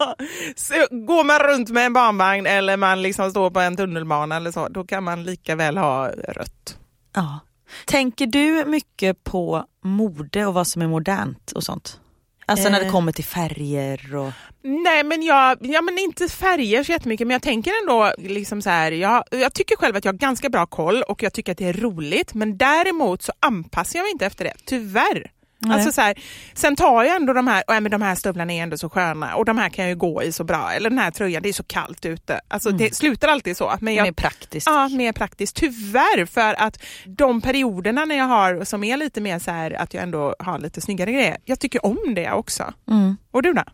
så 0.56 0.74
går 0.90 1.24
man 1.24 1.38
runt 1.38 1.68
med 1.70 1.86
en 1.86 1.92
barnvagn 1.92 2.46
eller 2.46 2.76
man 2.76 3.02
liksom 3.02 3.30
står 3.30 3.50
på 3.50 3.60
en 3.60 3.76
tunnelbana 3.76 4.36
eller 4.36 4.52
så, 4.52 4.68
då 4.68 4.84
kan 4.84 5.04
man 5.04 5.24
lika 5.24 5.54
väl 5.56 5.76
ha 5.78 6.08
rött. 6.08 6.78
Ja. 7.14 7.40
Tänker 7.86 8.26
du 8.26 8.64
mycket 8.64 9.24
på 9.24 9.64
mode 9.84 10.46
och 10.46 10.54
vad 10.54 10.66
som 10.66 10.82
är 10.82 10.86
modernt 10.86 11.52
och 11.52 11.62
sånt? 11.64 12.00
Alltså 12.46 12.68
när 12.68 12.80
det 12.80 12.86
Eh. 12.86 12.92
kommer 12.92 13.12
till 13.12 13.24
färger 13.24 14.16
och... 14.16 14.32
Nej 14.62 15.04
men 15.04 15.22
jag, 15.22 15.58
ja 15.60 15.82
men 15.82 15.98
inte 15.98 16.28
färger 16.28 16.84
så 16.84 16.92
jättemycket 16.92 17.26
men 17.26 17.34
jag 17.34 17.42
tänker 17.42 17.72
ändå 17.82 18.12
liksom 18.18 18.62
så 18.62 18.70
här, 18.70 18.92
jag, 18.92 19.24
jag 19.30 19.54
tycker 19.54 19.76
själv 19.76 19.96
att 19.96 20.04
jag 20.04 20.12
har 20.12 20.18
ganska 20.18 20.48
bra 20.48 20.66
koll 20.66 21.02
och 21.02 21.22
jag 21.22 21.32
tycker 21.32 21.52
att 21.52 21.58
det 21.58 21.68
är 21.68 21.72
roligt 21.72 22.34
men 22.34 22.56
däremot 22.58 23.22
så 23.22 23.32
anpassar 23.40 23.98
jag 23.98 24.04
mig 24.04 24.12
inte 24.12 24.26
efter 24.26 24.44
det, 24.44 24.54
tyvärr. 24.64 25.30
Nej. 25.60 25.74
Alltså 25.74 25.92
så 25.92 26.00
här, 26.00 26.14
sen 26.54 26.76
tar 26.76 27.04
jag 27.04 27.16
ändå 27.16 27.32
de 27.32 27.46
här, 27.46 27.64
och, 27.66 27.74
ja, 27.74 27.80
men 27.80 27.90
de 27.90 28.02
här 28.02 28.14
stövlarna 28.14 28.52
är 28.52 28.62
ändå 28.62 28.78
så 28.78 28.88
sköna 28.88 29.34
och 29.34 29.44
de 29.44 29.58
här 29.58 29.68
kan 29.68 29.84
jag 29.84 29.90
ju 29.90 29.96
gå 29.96 30.22
i 30.22 30.32
så 30.32 30.44
bra, 30.44 30.72
eller 30.72 30.90
den 30.90 30.98
här 30.98 31.10
tröjan, 31.10 31.42
det 31.42 31.48
är 31.48 31.52
så 31.52 31.62
kallt 31.62 32.06
ute. 32.06 32.40
Alltså 32.48 32.70
det 32.70 32.94
slutar 32.94 33.28
alltid 33.28 33.56
så. 33.56 33.74
Men 33.80 33.94
jag, 33.94 34.04
Mer 34.04 34.12
praktiskt. 34.12 34.66
Ja, 34.66 34.88
mer 34.88 35.12
praktiskt. 35.12 35.56
Tyvärr, 35.56 36.26
för 36.26 36.54
att 36.54 36.82
de 37.04 37.40
perioderna 37.40 38.04
när 38.04 38.16
jag 38.16 38.24
har 38.24 38.64
som 38.64 38.84
är 38.84 38.96
lite 38.96 39.20
mer 39.20 39.38
så 39.38 39.50
här 39.50 39.70
att 39.70 39.94
jag 39.94 40.02
ändå 40.02 40.34
har 40.38 40.58
lite 40.58 40.80
snyggare 40.80 41.12
grejer, 41.12 41.36
jag 41.44 41.60
tycker 41.60 41.86
om 41.86 42.14
det 42.14 42.32
också. 42.32 42.72
Mm. 42.90 43.16
Och 43.30 43.42
du 43.42 43.52
då? 43.52 43.64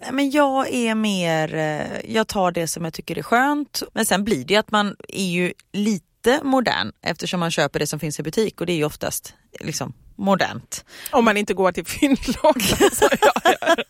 Nej, 0.00 0.12
Men 0.12 0.30
jag 0.30 0.74
är 0.74 0.94
mer, 0.94 1.54
eh, 1.54 2.14
jag 2.14 2.28
tar 2.28 2.50
det 2.52 2.66
som 2.66 2.84
jag 2.84 2.94
tycker 2.94 3.18
är 3.18 3.22
skönt. 3.22 3.82
Men 3.92 4.06
sen 4.06 4.24
blir 4.24 4.44
det 4.44 4.54
ju 4.54 4.60
att 4.60 4.70
man 4.70 4.96
är 5.08 5.26
ju 5.26 5.52
lite 5.72 6.05
modern 6.42 6.92
eftersom 7.02 7.40
man 7.40 7.50
köper 7.50 7.78
det 7.78 7.86
som 7.86 8.00
finns 8.00 8.20
i 8.20 8.22
butik 8.22 8.60
och 8.60 8.66
det 8.66 8.72
är 8.72 8.76
ju 8.76 8.84
oftast 8.84 9.34
liksom 9.60 9.92
modernt. 10.16 10.84
Om 11.10 11.24
man 11.24 11.36
inte 11.36 11.54
går 11.54 11.72
till 11.72 11.86
fyndlådan 11.86 12.90
som 12.92 13.08
jag 13.20 13.52
gör. 13.52 13.84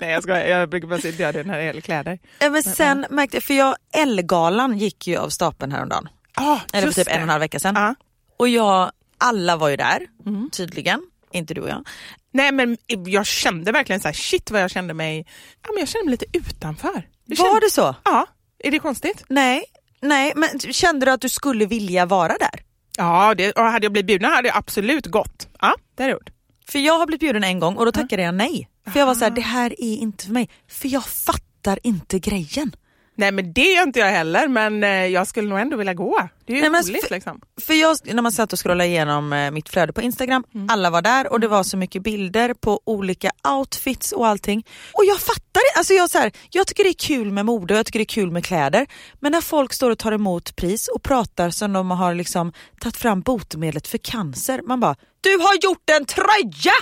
Nej 0.00 0.10
jag 0.10 0.22
skojar, 0.22 0.46
jag 0.46 0.68
brukar 0.68 0.88
bara 0.88 1.00
säga 1.00 1.32
det 1.32 1.44
när 1.44 1.58
det 1.58 1.64
gäller 1.64 1.80
kläder. 1.80 2.18
Men 2.40 2.62
sen 2.62 3.06
märkte 3.10 3.36
jag, 3.36 3.44
för 3.44 3.54
jag, 3.54 3.76
Ellegalan 3.92 4.78
gick 4.78 5.06
ju 5.06 5.16
av 5.16 5.28
stapeln 5.28 5.72
häromdagen. 5.72 6.08
Ah, 6.34 6.58
Eller 6.72 6.86
för 6.90 7.04
typ 7.04 7.08
en 7.08 7.16
och 7.16 7.22
en 7.22 7.28
halv 7.28 7.40
vecka 7.40 7.58
sedan. 7.58 7.74
Ja. 7.76 7.94
Och 8.36 8.48
jag, 8.48 8.90
alla 9.18 9.56
var 9.56 9.68
ju 9.68 9.76
där, 9.76 10.06
tydligen. 10.52 11.00
Inte 11.32 11.54
du 11.54 11.60
och 11.60 11.68
jag. 11.68 11.88
Nej 12.32 12.52
men 12.52 12.76
jag 13.06 13.26
kände 13.26 13.72
verkligen 13.72 14.00
så 14.00 14.08
här, 14.08 14.12
shit 14.12 14.50
vad 14.50 14.62
jag 14.62 14.70
kände 14.70 14.94
mig, 14.94 15.26
ja, 15.62 15.68
men 15.72 15.80
jag 15.80 15.88
kände 15.88 16.04
mig 16.04 16.10
lite 16.10 16.38
utanför. 16.38 17.08
Jag 17.26 17.36
Var 17.36 17.46
kände, 17.46 17.60
det 17.66 17.70
så? 17.70 17.94
Ja, 18.04 18.26
är 18.58 18.70
det 18.70 18.78
konstigt? 18.78 19.24
Nej, 19.28 19.64
nej, 20.08 20.32
men 20.36 20.58
kände 20.58 21.06
du 21.06 21.12
att 21.12 21.20
du 21.20 21.28
skulle 21.28 21.66
vilja 21.66 22.06
vara 22.06 22.36
där? 22.38 22.60
Ja, 22.98 23.34
det, 23.34 23.52
och 23.52 23.64
hade 23.64 23.84
jag 23.84 23.92
blivit 23.92 24.06
bjuden 24.06 24.30
hade 24.32 24.48
jag 24.48 24.56
absolut 24.56 25.06
gått. 25.06 25.48
Ja, 25.60 25.74
det 25.94 26.02
hade 26.02 26.10
jag 26.12 26.18
gjort. 26.20 26.30
För 26.68 26.78
jag 26.78 26.98
har 26.98 27.06
blivit 27.06 27.20
bjuden 27.20 27.44
en 27.44 27.60
gång 27.60 27.76
och 27.76 27.84
då 27.84 27.92
tackade 27.92 28.22
jag 28.22 28.34
nej. 28.34 28.68
För 28.92 28.98
jag 28.98 29.06
var 29.06 29.14
så 29.14 29.24
här, 29.24 29.30
det 29.30 29.40
här 29.40 29.70
är 29.80 29.96
inte 29.96 30.24
för 30.24 30.32
mig. 30.32 30.48
För 30.68 30.88
jag 30.88 31.04
fattar 31.04 31.78
inte 31.82 32.18
grejen. 32.18 32.72
Nej 33.16 33.32
men 33.32 33.52
det 33.52 33.60
gör 33.72 33.82
inte 33.82 33.98
jag 33.98 34.06
heller 34.10 34.48
men 34.48 34.84
eh, 34.84 34.90
jag 35.06 35.26
skulle 35.26 35.48
nog 35.48 35.58
ändå 35.60 35.76
vilja 35.76 35.94
gå. 35.94 36.28
Det 36.46 36.52
är 36.52 36.56
ju 36.62 36.70
Nej, 36.70 36.82
roligt 36.82 37.04
för- 37.06 37.14
liksom. 37.14 37.40
För 37.66 37.74
jag, 37.74 37.96
när 38.04 38.22
man 38.22 38.32
satt 38.32 38.52
och 38.52 38.58
scrollade 38.64 38.86
igenom 38.90 39.32
eh, 39.32 39.50
mitt 39.50 39.68
flöde 39.68 39.92
på 39.92 40.02
Instagram, 40.02 40.44
alla 40.68 40.90
var 40.90 41.02
där 41.02 41.32
och 41.32 41.40
det 41.40 41.48
var 41.48 41.62
så 41.62 41.76
mycket 41.76 42.02
bilder 42.02 42.54
på 42.54 42.80
olika 42.84 43.30
outfits 43.48 44.12
och 44.12 44.26
allting. 44.26 44.66
Och 44.92 45.04
jag 45.04 45.20
fattar 45.20 45.74
det, 45.74 45.78
alltså 45.78 45.92
jag, 45.94 46.10
så 46.10 46.18
här, 46.18 46.32
jag 46.50 46.66
tycker 46.66 46.84
det 46.84 46.90
är 46.90 47.06
kul 47.08 47.30
med 47.30 47.46
mode 47.46 47.74
och 47.74 47.78
jag 47.78 47.86
tycker 47.86 47.98
det 47.98 48.02
är 48.02 48.14
kul 48.14 48.30
med 48.30 48.44
kläder. 48.44 48.86
Men 49.20 49.32
när 49.32 49.40
folk 49.40 49.72
står 49.72 49.90
och 49.90 49.98
tar 49.98 50.12
emot 50.12 50.56
pris 50.56 50.88
och 50.88 51.02
pratar 51.02 51.50
som 51.50 51.72
de 51.72 51.90
har 51.90 52.14
liksom 52.14 52.52
tagit 52.80 52.96
fram 52.96 53.20
botemedlet 53.20 53.86
för 53.86 53.98
cancer, 53.98 54.60
man 54.66 54.80
bara 54.80 54.96
du 55.20 55.30
har 55.38 55.54
gjort 55.62 55.90
en 55.90 56.04
tröja! 56.04 56.72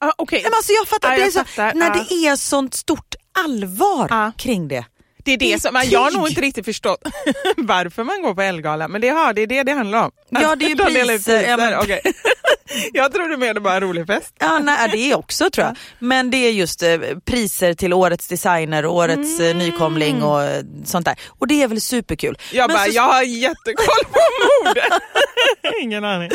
Ah, 0.00 0.12
Nej, 0.32 0.42
men 0.44 0.52
alltså 0.54 0.72
jag 0.72 0.88
fattar, 0.88 1.10
Ja, 1.10 1.16
det 1.16 1.22
är 1.22 1.24
jag 1.24 1.32
så, 1.32 1.44
fattar, 1.44 1.74
när 1.74 1.86
ja. 1.86 2.04
det 2.08 2.14
är 2.26 2.36
sånt 2.36 2.74
stort 2.74 3.14
allvar 3.46 4.32
kring 4.38 4.68
det. 4.68 4.84
Det 5.24 5.32
är 5.32 5.36
det, 5.36 5.46
det 5.46 5.52
är 5.52 5.58
som, 5.58 5.72
men 5.74 5.90
jag 5.90 6.00
har 6.00 6.10
nog 6.10 6.28
inte 6.28 6.40
riktigt 6.40 6.64
förstått 6.64 7.00
varför 7.56 8.04
man 8.04 8.22
går 8.22 8.34
på 8.34 8.42
Ellegalan 8.42 8.90
men 8.90 9.00
det, 9.00 9.06
ja, 9.06 9.32
det 9.32 9.42
är 9.42 9.46
det 9.46 9.62
det 9.62 9.72
handlar 9.72 10.04
om. 10.04 10.10
Ja, 10.28 10.56
det 10.56 10.64
är 10.64 10.68
ju 10.68 10.74
De 10.74 10.82
ut 10.86 11.06
priser, 11.06 11.48
ja, 11.48 11.56
men- 11.56 11.78
okej. 11.78 12.00
jag 12.92 13.12
trodde 13.12 13.36
mer 13.36 13.54
det 13.54 13.60
var 13.60 13.74
en 13.74 13.80
rolig 13.80 14.06
fest. 14.06 14.34
Ja, 14.38 14.58
nej, 14.58 14.88
det 14.92 14.98
är 14.98 15.18
också 15.18 15.50
tror 15.50 15.66
jag. 15.66 15.76
Men 15.98 16.30
det 16.30 16.36
är 16.36 16.50
just 16.52 16.82
eh, 16.82 16.98
priser 17.24 17.74
till 17.74 17.92
årets 17.92 18.28
designer, 18.28 18.86
årets 18.86 19.40
eh, 19.40 19.56
nykomling 19.56 20.22
och 20.22 20.42
eh, 20.42 20.62
sånt 20.84 21.06
där. 21.06 21.16
Och 21.28 21.46
det 21.48 21.62
är 21.62 21.68
väl 21.68 21.80
superkul. 21.80 22.38
Jag 22.52 22.68
men, 22.68 22.76
bara, 22.76 22.84
så, 22.84 22.90
jag 22.92 23.02
har 23.02 23.22
jättekoll 23.22 24.04
på 24.12 24.18
mode. 24.64 24.84
Ingen 25.82 26.04
aning. 26.04 26.30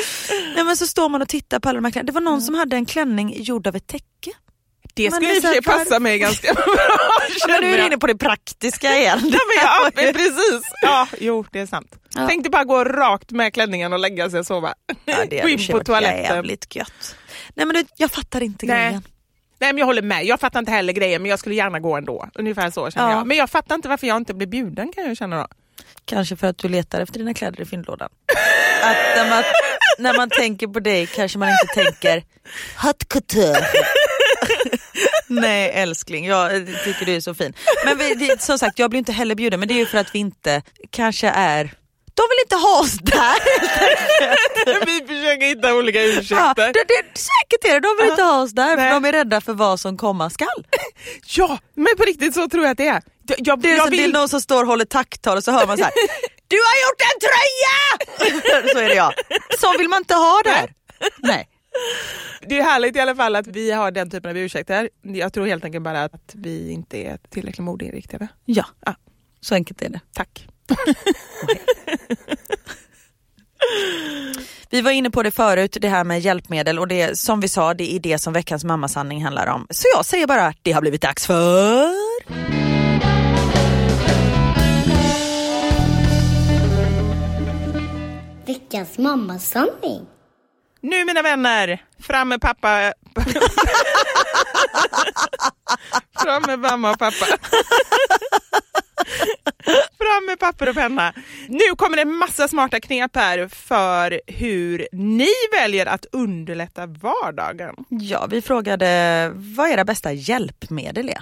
nej, 0.56 0.64
men 0.64 0.78
så 0.78 0.88
står 0.88 1.10
man 1.10 1.22
och 1.22 1.28
tittar 1.30 1.60
på 1.60 1.70
alla 1.70 1.78
de 1.78 1.86
här 1.86 1.92
kläderna. 1.92 2.08
Det 2.08 2.14
var 2.14 2.22
någon 2.22 2.42
som 2.42 2.56
hade 2.56 2.76
en 2.76 2.86
klänning 2.86 3.44
gjord 3.44 3.68
av 3.68 3.76
ett 3.76 3.88
täcke. 3.88 4.32
Det 4.94 5.12
skulle 5.12 5.36
i 5.36 5.40
och 5.40 5.42
för 5.44 5.50
sig 5.52 5.62
passa 5.62 6.00
mig 6.00 6.20
ganska 6.20 6.54
bra. 6.54 6.66
Men 7.48 7.62
nu 7.62 7.74
är 7.74 7.78
du 7.78 7.86
inne 7.86 7.98
på 7.98 8.08
det 8.08 8.18
praktiska 8.18 8.96
igen. 8.98 9.20
Ja, 9.24 9.40
men 9.48 9.64
ja, 9.64 9.90
men 9.96 10.14
precis. 10.14 10.62
Ja, 10.82 11.08
jo, 11.20 11.46
det 11.52 11.60
är 11.60 11.66
sant. 11.66 11.96
Ja. 12.16 12.28
Tänkte 12.28 12.50
bara 12.50 12.64
gå 12.64 12.84
rakt 12.84 13.32
med 13.32 13.54
klänningen 13.54 13.94
och 13.94 14.00
lägga 14.00 14.30
sig 14.30 14.40
och 14.40 14.46
sova. 14.46 14.74
Ja, 15.06 15.16
det 15.30 15.42
gå 15.42 15.48
in 15.50 15.68
på 15.72 15.84
toaletten. 15.84 16.24
jävligt 16.36 16.76
gött. 16.76 17.16
Nej 17.54 17.66
men 17.66 17.76
det, 17.76 17.86
jag 17.98 18.12
fattar 18.12 18.44
inte 18.44 18.66
Nej. 18.66 18.76
grejen. 18.86 19.04
Nej 19.60 19.74
men 19.74 19.78
jag 19.78 19.86
håller 19.86 20.02
med, 20.02 20.26
jag 20.26 20.40
fattar 20.40 20.60
inte 20.60 20.72
heller 20.72 20.94
grejen 20.94 21.22
men 21.22 21.30
jag 21.30 21.40
skulle 21.40 21.56
gärna 21.56 21.80
gå 21.80 21.96
ändå. 21.98 22.30
Ungefär 22.36 22.70
så 22.72 22.92
känner 22.92 23.10
Ja. 23.12 23.18
jag. 23.18 23.28
Men 23.28 23.38
jag 23.38 23.50
fattar 23.50 23.76
inte 23.76 23.88
varför 23.90 24.08
jag 24.08 24.18
inte 24.18 24.34
blir 24.34 24.48
bjuden 24.48 24.92
kan 24.94 25.06
jag 25.08 25.18
känna 25.18 25.38
då. 25.42 25.48
Kanske 26.06 26.36
för 26.36 26.48
att 26.48 26.58
du 26.58 26.70
letar 26.70 27.02
efter 27.02 27.20
dina 27.20 27.34
kläder 27.34 27.62
i 27.62 27.66
fyndlådan. 27.66 28.10
Att 28.84 28.98
när 29.16 29.30
man, 29.30 29.44
när 30.00 30.18
man 30.18 30.30
tänker 30.30 30.68
på 30.68 30.80
dig 30.80 31.08
kanske 31.08 31.38
man 31.40 31.50
inte 31.50 31.74
tänker 31.84 32.24
haute 32.76 33.06
couture. 33.06 33.66
Nej 35.28 35.72
älskling, 35.74 36.26
jag 36.26 36.52
tycker 36.84 37.06
du 37.06 37.16
är 37.16 37.20
så 37.20 37.34
fin. 37.34 37.54
Men 37.86 37.98
vi, 37.98 38.16
det, 38.16 38.42
som 38.42 38.60
sagt, 38.60 38.80
jag 38.80 38.90
blir 38.90 38.98
inte 38.98 39.12
heller 39.12 39.36
bjuden 39.36 39.60
men 39.60 39.68
det 39.70 39.74
är 39.74 39.80
ju 39.80 39.86
för 39.86 39.98
att 39.98 40.16
vi 40.16 40.20
inte 40.20 40.62
kanske 40.90 41.28
är, 41.28 41.64
de 42.14 42.24
vill 42.30 42.40
inte 42.46 42.56
ha 42.56 42.80
oss 42.80 42.94
där. 42.94 43.36
Vi 44.86 45.00
försöker 45.08 45.46
hitta 45.46 45.74
olika 45.76 46.02
Ja, 46.02 46.20
ursäkter. 46.20 46.74
det, 46.74 46.84
det, 46.88 47.04
säkert 47.20 47.66
är 47.66 47.74
det, 47.74 47.80
de 47.80 47.98
vill 48.04 48.12
inte 48.12 48.24
ha 48.24 48.42
oss 48.42 48.52
där 48.52 48.76
Nej. 48.76 48.90
för 48.90 48.94
de 48.94 49.06
är 49.06 49.12
rädda 49.12 49.42
för 49.42 49.54
vad 49.54 49.80
som 49.80 49.98
komma 49.98 50.30
skall. 50.30 50.66
Ja, 51.26 51.60
men 51.76 51.88
på 51.98 52.04
riktigt 52.04 52.34
så 52.34 52.50
tror 52.50 52.64
jag 52.64 52.72
att 52.72 52.78
det 52.78 52.88
är. 52.88 53.02
Jag, 53.38 53.62
Det 53.62 53.70
är, 53.72 53.76
jag 53.76 53.82
som, 53.82 53.92
det 53.92 53.98
är 53.98 54.02
vill... 54.02 54.14
någon 54.14 54.30
som 54.30 54.42
står 54.42 54.62
och 54.64 54.68
håller 54.70 54.86
tacktal 54.86 55.38
och 55.38 55.44
så 55.44 55.52
hör 55.52 55.68
man 55.68 55.78
så 55.78 55.84
här. 55.84 55.94
Du 56.48 56.56
har 56.56 56.76
gjort 56.90 57.02
en 57.02 57.20
tröja! 57.20 58.74
så 58.74 58.80
är 58.80 58.90
det 58.90 58.96
jag. 58.96 59.14
Så 59.60 59.78
vill 59.78 59.90
man 59.90 59.98
inte 59.98 60.14
ha 60.14 60.42
där. 60.44 60.74
Nej. 61.18 61.49
Det 62.42 62.60
är 62.60 62.64
härligt 62.64 62.96
i 62.96 63.00
alla 63.00 63.16
fall 63.16 63.36
att 63.36 63.48
vi 63.48 63.72
har 63.72 63.92
den 63.92 64.10
typen 64.10 64.32
av 64.32 64.38
ursäkter. 64.38 64.90
Jag 65.02 65.34
tror 65.34 65.46
helt 65.48 65.66
enkelt 65.66 65.84
bara 65.84 66.04
att 66.04 66.32
vi 66.36 66.72
inte 66.72 66.98
är 66.98 67.18
tillräckligt 67.30 67.66
modeinriktade. 67.66 68.28
Ja, 68.46 68.66
Ja. 68.86 68.96
så 69.42 69.56
enkelt 69.56 69.82
är 69.82 69.90
det. 69.90 70.00
Tack. 70.14 70.48
Vi 74.70 74.82
var 74.82 74.92
inne 74.92 75.10
på 75.10 75.24
det 75.24 75.32
förut, 75.32 75.78
det 75.82 75.90
här 75.90 76.04
med 76.04 76.20
hjälpmedel 76.20 76.80
och 76.80 76.88
det 76.88 77.20
som 77.20 77.40
vi 77.40 77.48
sa, 77.48 77.74
det 77.74 77.94
är 77.96 78.00
det 78.00 78.18
som 78.20 78.34
veckans 78.34 78.64
mammasanning 78.64 79.24
handlar 79.24 79.48
om. 79.48 79.68
Så 79.70 79.84
jag 79.96 80.06
säger 80.06 80.28
bara, 80.28 80.54
det 80.62 80.72
har 80.72 80.82
blivit 80.82 81.02
dags 81.02 81.26
för... 81.28 81.90
Veckans 88.46 88.98
mammasanning. 88.98 90.06
Nu 90.82 91.06
mina 91.06 91.22
vänner, 91.22 91.84
fram 92.00 92.30
med 92.30 92.42
pappa. 92.42 92.94
Fram 96.24 96.44
med 96.48 96.60
mamma 96.60 96.92
och 96.92 97.00
pappa. 97.00 97.26
Fram 99.98 100.26
med 100.26 100.40
papper 100.40 100.70
och 100.70 100.76
penna. 100.76 101.14
Nu 101.48 101.76
kommer 101.78 101.96
det 101.96 102.02
en 102.02 102.16
massa 102.16 102.48
smarta 102.48 102.80
knep 102.80 103.16
här 103.16 103.48
för 103.48 104.22
hur 104.28 104.88
ni 104.92 105.30
väljer 105.52 105.86
att 105.86 106.06
underlätta 106.12 106.86
vardagen. 106.86 107.76
Ja, 107.90 108.28
vi 108.30 108.42
frågade 108.42 109.32
vad 109.36 109.70
era 109.70 109.86
bästa 109.86 110.12
hjälpmedel 110.12 111.10
är. 111.10 111.22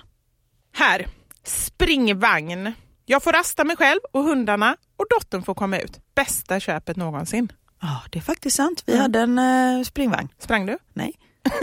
Här, 0.73 1.07
springvagn. 1.43 2.73
Jag 3.05 3.23
får 3.23 3.33
rasta 3.33 3.63
mig 3.63 3.75
själv 3.77 3.99
och 4.11 4.23
hundarna 4.23 4.77
och 4.97 5.05
dottern 5.09 5.43
får 5.43 5.55
komma 5.55 5.79
ut. 5.79 5.99
Bästa 6.15 6.59
köpet 6.59 6.97
någonsin. 6.97 7.51
Ja, 7.81 8.01
det 8.09 8.19
är 8.19 8.23
faktiskt 8.23 8.55
sant. 8.57 8.83
Vi 8.85 8.97
hade 8.97 9.19
en 9.19 9.39
eh, 9.39 9.83
springvagn. 9.83 10.29
Sprang 10.39 10.65
du? 10.65 10.77
Nej. 10.93 11.13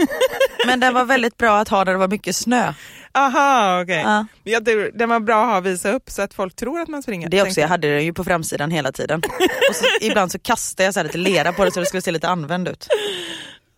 Men 0.65 0.79
den 0.79 0.93
var 0.93 1.05
väldigt 1.05 1.37
bra 1.37 1.57
att 1.59 1.69
ha 1.69 1.83
när 1.83 1.91
det 1.91 1.97
var 1.97 2.07
mycket 2.07 2.35
snö. 2.35 2.73
Aha, 3.11 3.81
okej. 3.81 4.01
Ja. 4.01 4.25
Ja, 4.43 4.59
det, 4.59 4.91
den 4.91 5.09
var 5.09 5.19
bra 5.19 5.41
att 5.43 5.49
ha 5.49 5.57
och 5.57 5.65
visa 5.65 5.91
upp 5.91 6.09
så 6.09 6.21
att 6.21 6.33
folk 6.33 6.55
tror 6.55 6.79
att 6.79 6.87
man 6.87 7.03
springer. 7.03 7.29
Det 7.29 7.41
också, 7.41 7.61
jag 7.61 7.67
hade 7.67 7.93
den 7.93 8.05
ju 8.05 8.13
på 8.13 8.23
framsidan 8.23 8.71
hela 8.71 8.91
tiden. 8.91 9.21
Och 9.69 9.75
så, 9.75 9.85
ibland 10.01 10.31
så 10.31 10.39
kastade 10.39 10.85
jag 10.85 10.93
så 10.93 10.99
här 10.99 11.03
lite 11.05 11.17
lera 11.17 11.53
på 11.53 11.65
det 11.65 11.71
så 11.71 11.79
det 11.79 11.85
skulle 11.85 12.01
se 12.01 12.11
lite 12.11 12.29
använd 12.29 12.67
ut. 12.67 12.87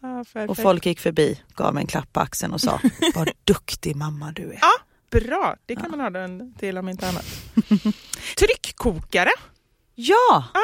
Ja, 0.01 0.23
perfekt. 0.23 0.49
Och 0.49 0.57
folk 0.57 0.85
gick 0.85 0.99
förbi, 0.99 1.41
gav 1.55 1.73
mig 1.73 1.81
en 1.81 1.87
klapp 1.87 2.13
på 2.13 2.19
axeln 2.19 2.53
och 2.53 2.61
sa 2.61 2.79
vad 3.15 3.29
duktig 3.43 3.95
mamma 3.95 4.31
du 4.31 4.43
är. 4.43 4.59
Ja, 4.61 4.73
bra. 5.19 5.55
Det 5.65 5.75
kan 5.75 5.91
man 5.91 5.99
ha 5.99 6.09
den 6.09 6.53
till 6.53 6.77
om 6.77 6.89
inte 6.89 7.07
annat. 7.07 7.25
Tryckkokare? 8.37 9.31
Ja! 9.95 10.43
Ja. 10.53 10.61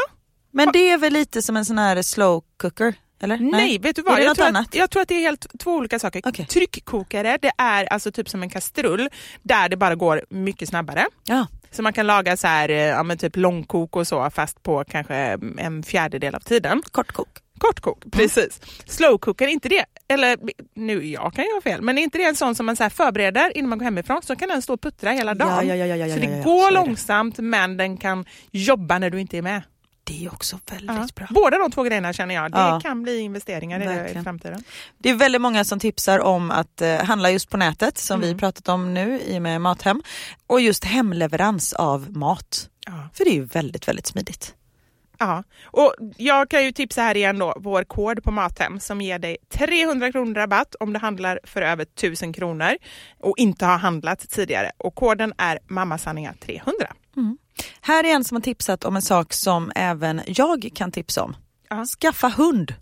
Men 0.54 0.72
det 0.74 0.90
är 0.90 0.98
väl 0.98 1.14
lite 1.14 1.42
som 1.42 1.58
en 1.58 1.66
sån 1.66 1.78
här 1.78 2.02
slow 2.02 2.44
cooker? 2.58 2.94
Eller? 3.22 3.38
Nej, 3.38 3.80
vet 3.80 3.96
du 3.96 4.02
vad? 4.02 4.24
Jag, 4.24 4.36
tror? 4.36 4.58
Att, 4.58 4.76
jag 4.76 4.90
tror 4.90 5.02
att 5.02 5.08
det 5.08 5.16
är 5.16 5.20
helt 5.20 5.60
två 5.60 5.72
olika 5.72 6.00
saker. 6.00 6.22
Okej. 6.26 6.46
Tryckkokare, 6.46 7.38
det 7.42 7.52
är 7.58 7.86
alltså 7.86 8.12
typ 8.12 8.30
som 8.30 8.44
en 8.44 8.50
kastrull 8.50 9.10
där 9.42 9.70
det 9.70 9.78
bara 9.78 9.96
går 9.96 10.26
mycket 10.30 10.70
snabbare. 10.70 11.06
Ja. 11.24 11.48
Så 11.72 11.82
man 11.82 11.94
kan 11.94 12.08
laga 12.08 12.38
så 12.38 12.48
här, 12.48 12.70
eh, 12.70 12.78
ja, 12.78 13.04
men 13.04 13.18
typ 13.18 13.36
långkok 13.36 13.96
och 13.96 14.08
så 14.08 14.30
fast 14.30 14.64
på 14.64 14.84
kanske 14.84 15.16
en 15.58 15.84
fjärdedel 15.84 16.36
av 16.36 16.40
tiden. 16.40 16.82
Kortkok. 16.92 17.40
Kortkok, 17.58 18.04
precis. 18.12 18.62
Slowcooker, 18.86 19.48
inte 19.48 19.70
det, 19.70 19.86
eller 20.08 20.38
nu 20.74 21.06
jag 21.06 21.34
kan 21.34 21.46
ju 21.46 21.54
ha 21.54 21.62
fel, 21.62 21.82
men 21.82 21.98
är 21.98 22.02
inte 22.02 22.18
det 22.18 22.24
en 22.24 22.36
sån 22.36 22.56
som 22.56 22.66
man 22.66 22.76
så 22.76 22.90
förbereder 22.90 23.58
innan 23.58 23.70
man 23.70 23.78
går 23.78 23.84
hemifrån 23.84 24.22
så 24.24 24.36
kan 24.36 24.50
den 24.50 24.62
stå 24.62 24.74
och 24.74 24.82
puttra 24.82 25.12
hela 25.12 25.34
dagen. 25.34 25.68
Ja, 25.68 25.76
ja, 25.76 25.96
ja, 25.96 26.14
så 26.14 26.20
det 26.20 26.44
går 26.44 26.72
långsamt 26.72 27.38
men 27.38 27.78
den 27.78 27.98
kan 27.98 28.26
jobba 28.52 29.00
när 29.00 29.10
du 29.10 29.20
inte 29.20 29.38
är 29.38 29.42
med. 29.42 29.62
Det 30.06 30.26
är 30.26 30.34
också 30.34 30.60
väldigt 30.72 30.90
Ja. 30.96 31.08
bra. 31.16 31.28
Båda 31.30 31.58
de 31.58 31.72
två 31.72 31.84
grejerna 31.84 32.14
känner 32.14 32.36
jag, 32.36 32.52
det 32.52 32.58
Ja. 32.58 32.80
kan 32.84 33.04
bli 33.04 33.20
investeringar 33.20 33.82
i, 33.82 33.86
det 33.86 33.94
i 33.94 33.98
Verkligen. 33.98 34.24
framtiden. 34.24 34.64
Det 34.98 35.10
är 35.10 35.14
väldigt 35.14 35.42
många 35.42 35.64
som 35.66 35.80
tipsar 35.80 36.20
om 36.20 36.52
att 36.52 36.82
eh, 36.82 37.04
handla 37.04 37.32
just 37.32 37.50
på 37.50 37.58
nätet 37.58 37.98
som 37.98 38.22
Mm. 38.24 38.34
vi 38.34 38.40
pratat 38.40 38.70
om 38.70 38.94
nu 38.94 39.22
i 39.22 39.38
och 39.38 39.42
med 39.42 39.62
Mathem. 39.62 40.02
Och 40.48 40.62
just 40.62 40.84
hemleverans 40.86 41.74
av 41.74 42.18
mat. 42.18 42.70
Ja. 42.86 43.10
För 43.14 43.26
det 43.26 43.32
är 43.32 43.36
ju 43.36 43.46
väldigt, 43.46 43.88
väldigt 43.88 44.08
smidigt. 44.08 44.54
Ja, 45.24 45.44
och 45.66 45.94
jag 46.18 46.50
kan 46.50 46.64
ju 46.64 46.72
tipsa 46.72 47.02
här 47.02 47.18
igen 47.18 47.40
då, 47.40 47.54
vår 47.58 47.84
kod 47.84 48.24
på 48.24 48.32
Mathem 48.32 48.80
som 48.80 49.02
ger 49.02 49.20
dig 49.20 49.38
300 49.50 50.12
kronor 50.12 50.34
rabatt 50.36 50.76
om 50.80 50.94
du 50.94 51.00
handlar 51.00 51.40
för 51.44 51.62
över 51.62 51.84
1000 51.84 52.34
kronor 52.34 52.72
och 53.20 53.38
inte 53.38 53.66
har 53.66 53.78
handlat 53.78 54.30
tidigare. 54.30 54.72
Och 54.78 54.96
koden 54.96 55.34
är 55.38 55.60
mammasanningar 55.68 56.34
300. 56.40 56.94
Här 57.82 58.04
är 58.04 58.16
en 58.16 58.24
som 58.24 58.36
har 58.36 58.42
tipsat 58.42 58.86
om 58.86 58.96
en 58.96 59.02
sak 59.02 59.34
som 59.34 59.72
även 59.76 60.22
jag 60.26 60.70
kan 60.76 60.92
tipsa 60.92 61.24
om. 61.24 61.36
Ja. 61.70 61.86
Skaffa 61.86 62.28
hund. 62.28 62.74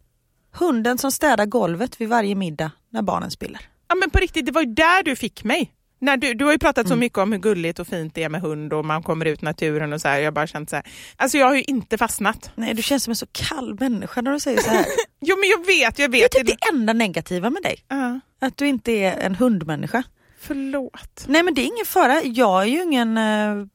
Hunden 0.54 0.98
som 0.98 1.12
städar 1.12 1.46
golvet 1.46 2.02
vid 2.02 2.10
varje 2.10 2.36
middag 2.36 2.72
när 2.90 3.02
barnen 3.02 3.32
spelar. 3.32 3.62
Ja 3.88 3.96
men 3.96 4.10
på 4.10 4.20
riktigt, 4.20 4.46
det 4.46 4.52
var 4.52 4.62
ju 4.62 4.74
där 4.74 5.04
du 5.04 5.16
fick 5.16 5.44
mig. 5.44 5.72
När 6.02 6.18
du, 6.18 6.34
du 6.34 6.46
har 6.46 6.52
ju 6.52 6.58
pratat 6.60 6.86
Mm. 6.86 6.90
så 6.90 7.00
mycket 7.00 7.18
om 7.18 7.32
hur 7.32 7.40
gulligt 7.40 7.80
och 7.80 7.88
fint 7.88 8.16
det 8.16 8.24
är 8.24 8.30
med 8.30 8.42
hund 8.42 8.74
och 8.74 8.86
man 8.86 9.04
kommer 9.04 9.26
ut 9.26 9.42
i 9.44 9.46
naturen 9.46 9.94
och 9.94 10.02
så 10.02 10.08
här. 10.08 10.18
Jag 10.20 10.26
har 10.26 10.32
bara 10.32 10.48
känt 10.48 10.70
så 10.70 10.76
här. 10.76 10.86
Alltså 11.16 11.38
jag 11.38 11.46
har 11.48 11.56
ju 11.56 11.62
inte 11.64 11.98
fastnat. 11.98 12.52
Nej, 12.56 12.74
du 12.74 12.82
känns 12.82 13.04
som 13.04 13.12
en 13.12 13.16
så 13.16 13.26
kall 13.32 13.78
människa 13.80 14.22
när 14.22 14.32
du 14.32 14.40
säger 14.40 14.60
så 14.62 14.70
här. 14.70 14.86
Jo 15.22 15.36
men 15.40 15.50
jag 15.50 15.66
vet, 15.66 16.00
jag 16.00 16.12
Det 16.12 16.18
är 16.18 16.22
vet. 16.22 16.32
typ 16.32 16.48
det 16.48 16.58
enda 16.74 16.94
negativa 16.94 17.50
med 17.50 17.64
dig. 17.64 17.76
Ja, 17.88 18.20
Att 18.42 18.58
du 18.58 18.68
inte 18.68 18.92
är 18.92 19.18
en 19.20 19.36
hundmänniska. 19.36 20.04
förlåt. 20.40 21.26
Nej 21.28 21.44
men 21.44 21.54
det 21.54 21.62
är 21.62 21.66
ingen 21.66 21.86
fara. 21.86 22.22
Jag 22.24 22.62
är 22.62 22.66
ju 22.66 22.84
ingen 22.84 23.18
eh, 23.18 23.66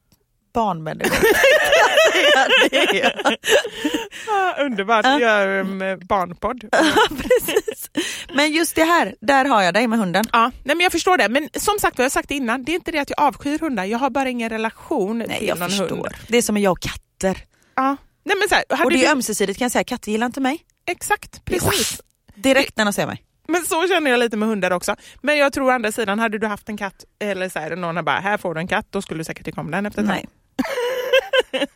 Ah, 4.28 4.54
underbart, 4.64 5.04
Ja. 5.04 5.20
jag 5.20 5.30
är 5.42 5.48
en 5.48 5.78
barnpodd. 6.06 6.64
Precis. 7.08 7.90
Men 8.34 8.52
just 8.52 8.74
det 8.76 8.84
här, 8.84 9.14
där 9.20 9.44
har 9.44 9.62
jag 9.62 9.74
dig 9.74 9.86
med 9.86 9.98
hunden. 9.98 10.24
Ja, 10.32 10.50
nej 10.64 10.76
men 10.76 10.80
jag 10.80 10.92
förstår 10.92 11.16
det. 11.18 11.28
Men 11.28 11.48
som 11.54 11.78
sagt, 11.78 11.98
jag 11.98 12.04
har 12.04 12.10
sagt 12.10 12.28
det 12.28 12.34
innan, 12.34 12.64
det 12.64 12.72
är 12.72 12.74
inte 12.74 12.92
det 12.92 12.98
att 12.98 13.10
jag 13.10 13.20
avskyr 13.28 13.58
hundar. 13.58 13.84
Jag 13.84 13.98
har 13.98 14.10
bara 14.10 14.28
ingen 14.28 14.48
relation 14.50 15.18
Nej 15.18 15.38
till 15.38 15.48
jag 15.48 15.58
någon 15.58 15.68
förstår. 15.68 15.88
hund. 15.88 16.06
Det 16.28 16.36
är 16.38 16.42
som 16.42 16.56
jag 16.56 16.72
och 16.72 16.80
katter. 16.80 17.38
Ja. 17.74 17.96
Nej, 18.24 18.36
men 18.40 18.48
så 18.48 18.54
här, 18.54 18.84
Och 18.84 18.90
det 18.90 18.96
du... 18.96 19.04
är 19.04 19.12
ömsesidigt 19.12 19.58
kan 19.58 19.64
jag 19.64 19.72
säga, 19.72 19.84
katter 19.84 20.10
gillar 20.12 20.26
inte 20.26 20.40
mig. 20.40 20.60
Exakt, 20.90 21.44
precis. 21.44 22.00
Direkt 22.34 22.76
när 22.76 22.84
de 22.84 22.92
ser 22.92 23.06
mig. 23.06 23.22
Men 23.48 23.64
så 23.64 23.88
känner 23.88 24.10
jag 24.10 24.20
lite 24.20 24.36
med 24.36 24.48
hundar 24.48 24.70
också. 24.70 24.96
Men 25.22 25.36
jag 25.38 25.52
tror 25.52 25.68
å 25.68 25.70
andra 25.70 25.92
sidan, 25.92 26.18
hade 26.18 26.38
du 26.38 26.46
haft 26.46 26.68
en 26.68 26.76
katt 26.76 27.04
eller 27.20 27.48
så 27.48 27.58
här, 27.58 27.76
någon 27.76 27.96
har 27.96 28.02
bara, 28.02 28.20
här 28.20 28.36
får 28.36 28.54
du 28.54 28.60
en 28.60 28.68
katt, 28.68 28.86
då 28.90 29.02
skulle 29.02 29.20
du 29.20 29.24
säkert 29.24 29.44
tycka 29.44 29.60
om 29.60 29.70
den 29.70 29.86
efter 29.86 30.02
ett 30.02 30.08
Nej. 30.08 30.26
Tag. 30.56 31.66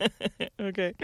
Okej. 0.70 0.94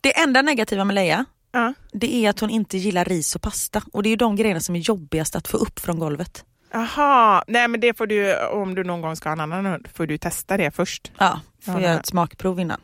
Det 0.00 0.18
enda 0.20 0.42
negativa 0.42 0.84
med 0.84 0.94
Leia, 0.94 1.24
Ja. 1.52 1.74
det 1.92 2.14
är 2.14 2.30
att 2.30 2.40
hon 2.40 2.50
inte 2.50 2.78
gillar 2.78 3.04
ris 3.04 3.36
och 3.36 3.42
pasta. 3.42 3.82
Och 3.92 4.02
det 4.02 4.08
är 4.08 4.10
ju 4.10 4.16
de 4.16 4.36
grejerna 4.36 4.60
som 4.60 4.76
är 4.76 4.80
jobbigast 4.80 5.36
att 5.36 5.48
få 5.48 5.56
upp 5.56 5.78
från 5.80 5.98
golvet. 5.98 6.44
Aha, 6.74 7.44
nej 7.48 7.68
men 7.68 7.80
det 7.80 7.96
får 7.98 8.06
du, 8.06 8.36
om 8.46 8.74
du 8.74 8.84
någon 8.84 9.00
gång 9.00 9.16
ska 9.16 9.28
ha 9.28 9.32
en 9.32 9.40
annan 9.40 9.66
hund, 9.66 9.88
får 9.94 10.06
du 10.06 10.18
testa 10.18 10.56
det 10.56 10.70
först. 10.70 11.12
Ja, 11.18 11.40
får 11.64 11.74
Ja, 11.74 11.80
göra 11.80 12.00
ett 12.00 12.06
smakprov 12.06 12.60
innan. 12.60 12.80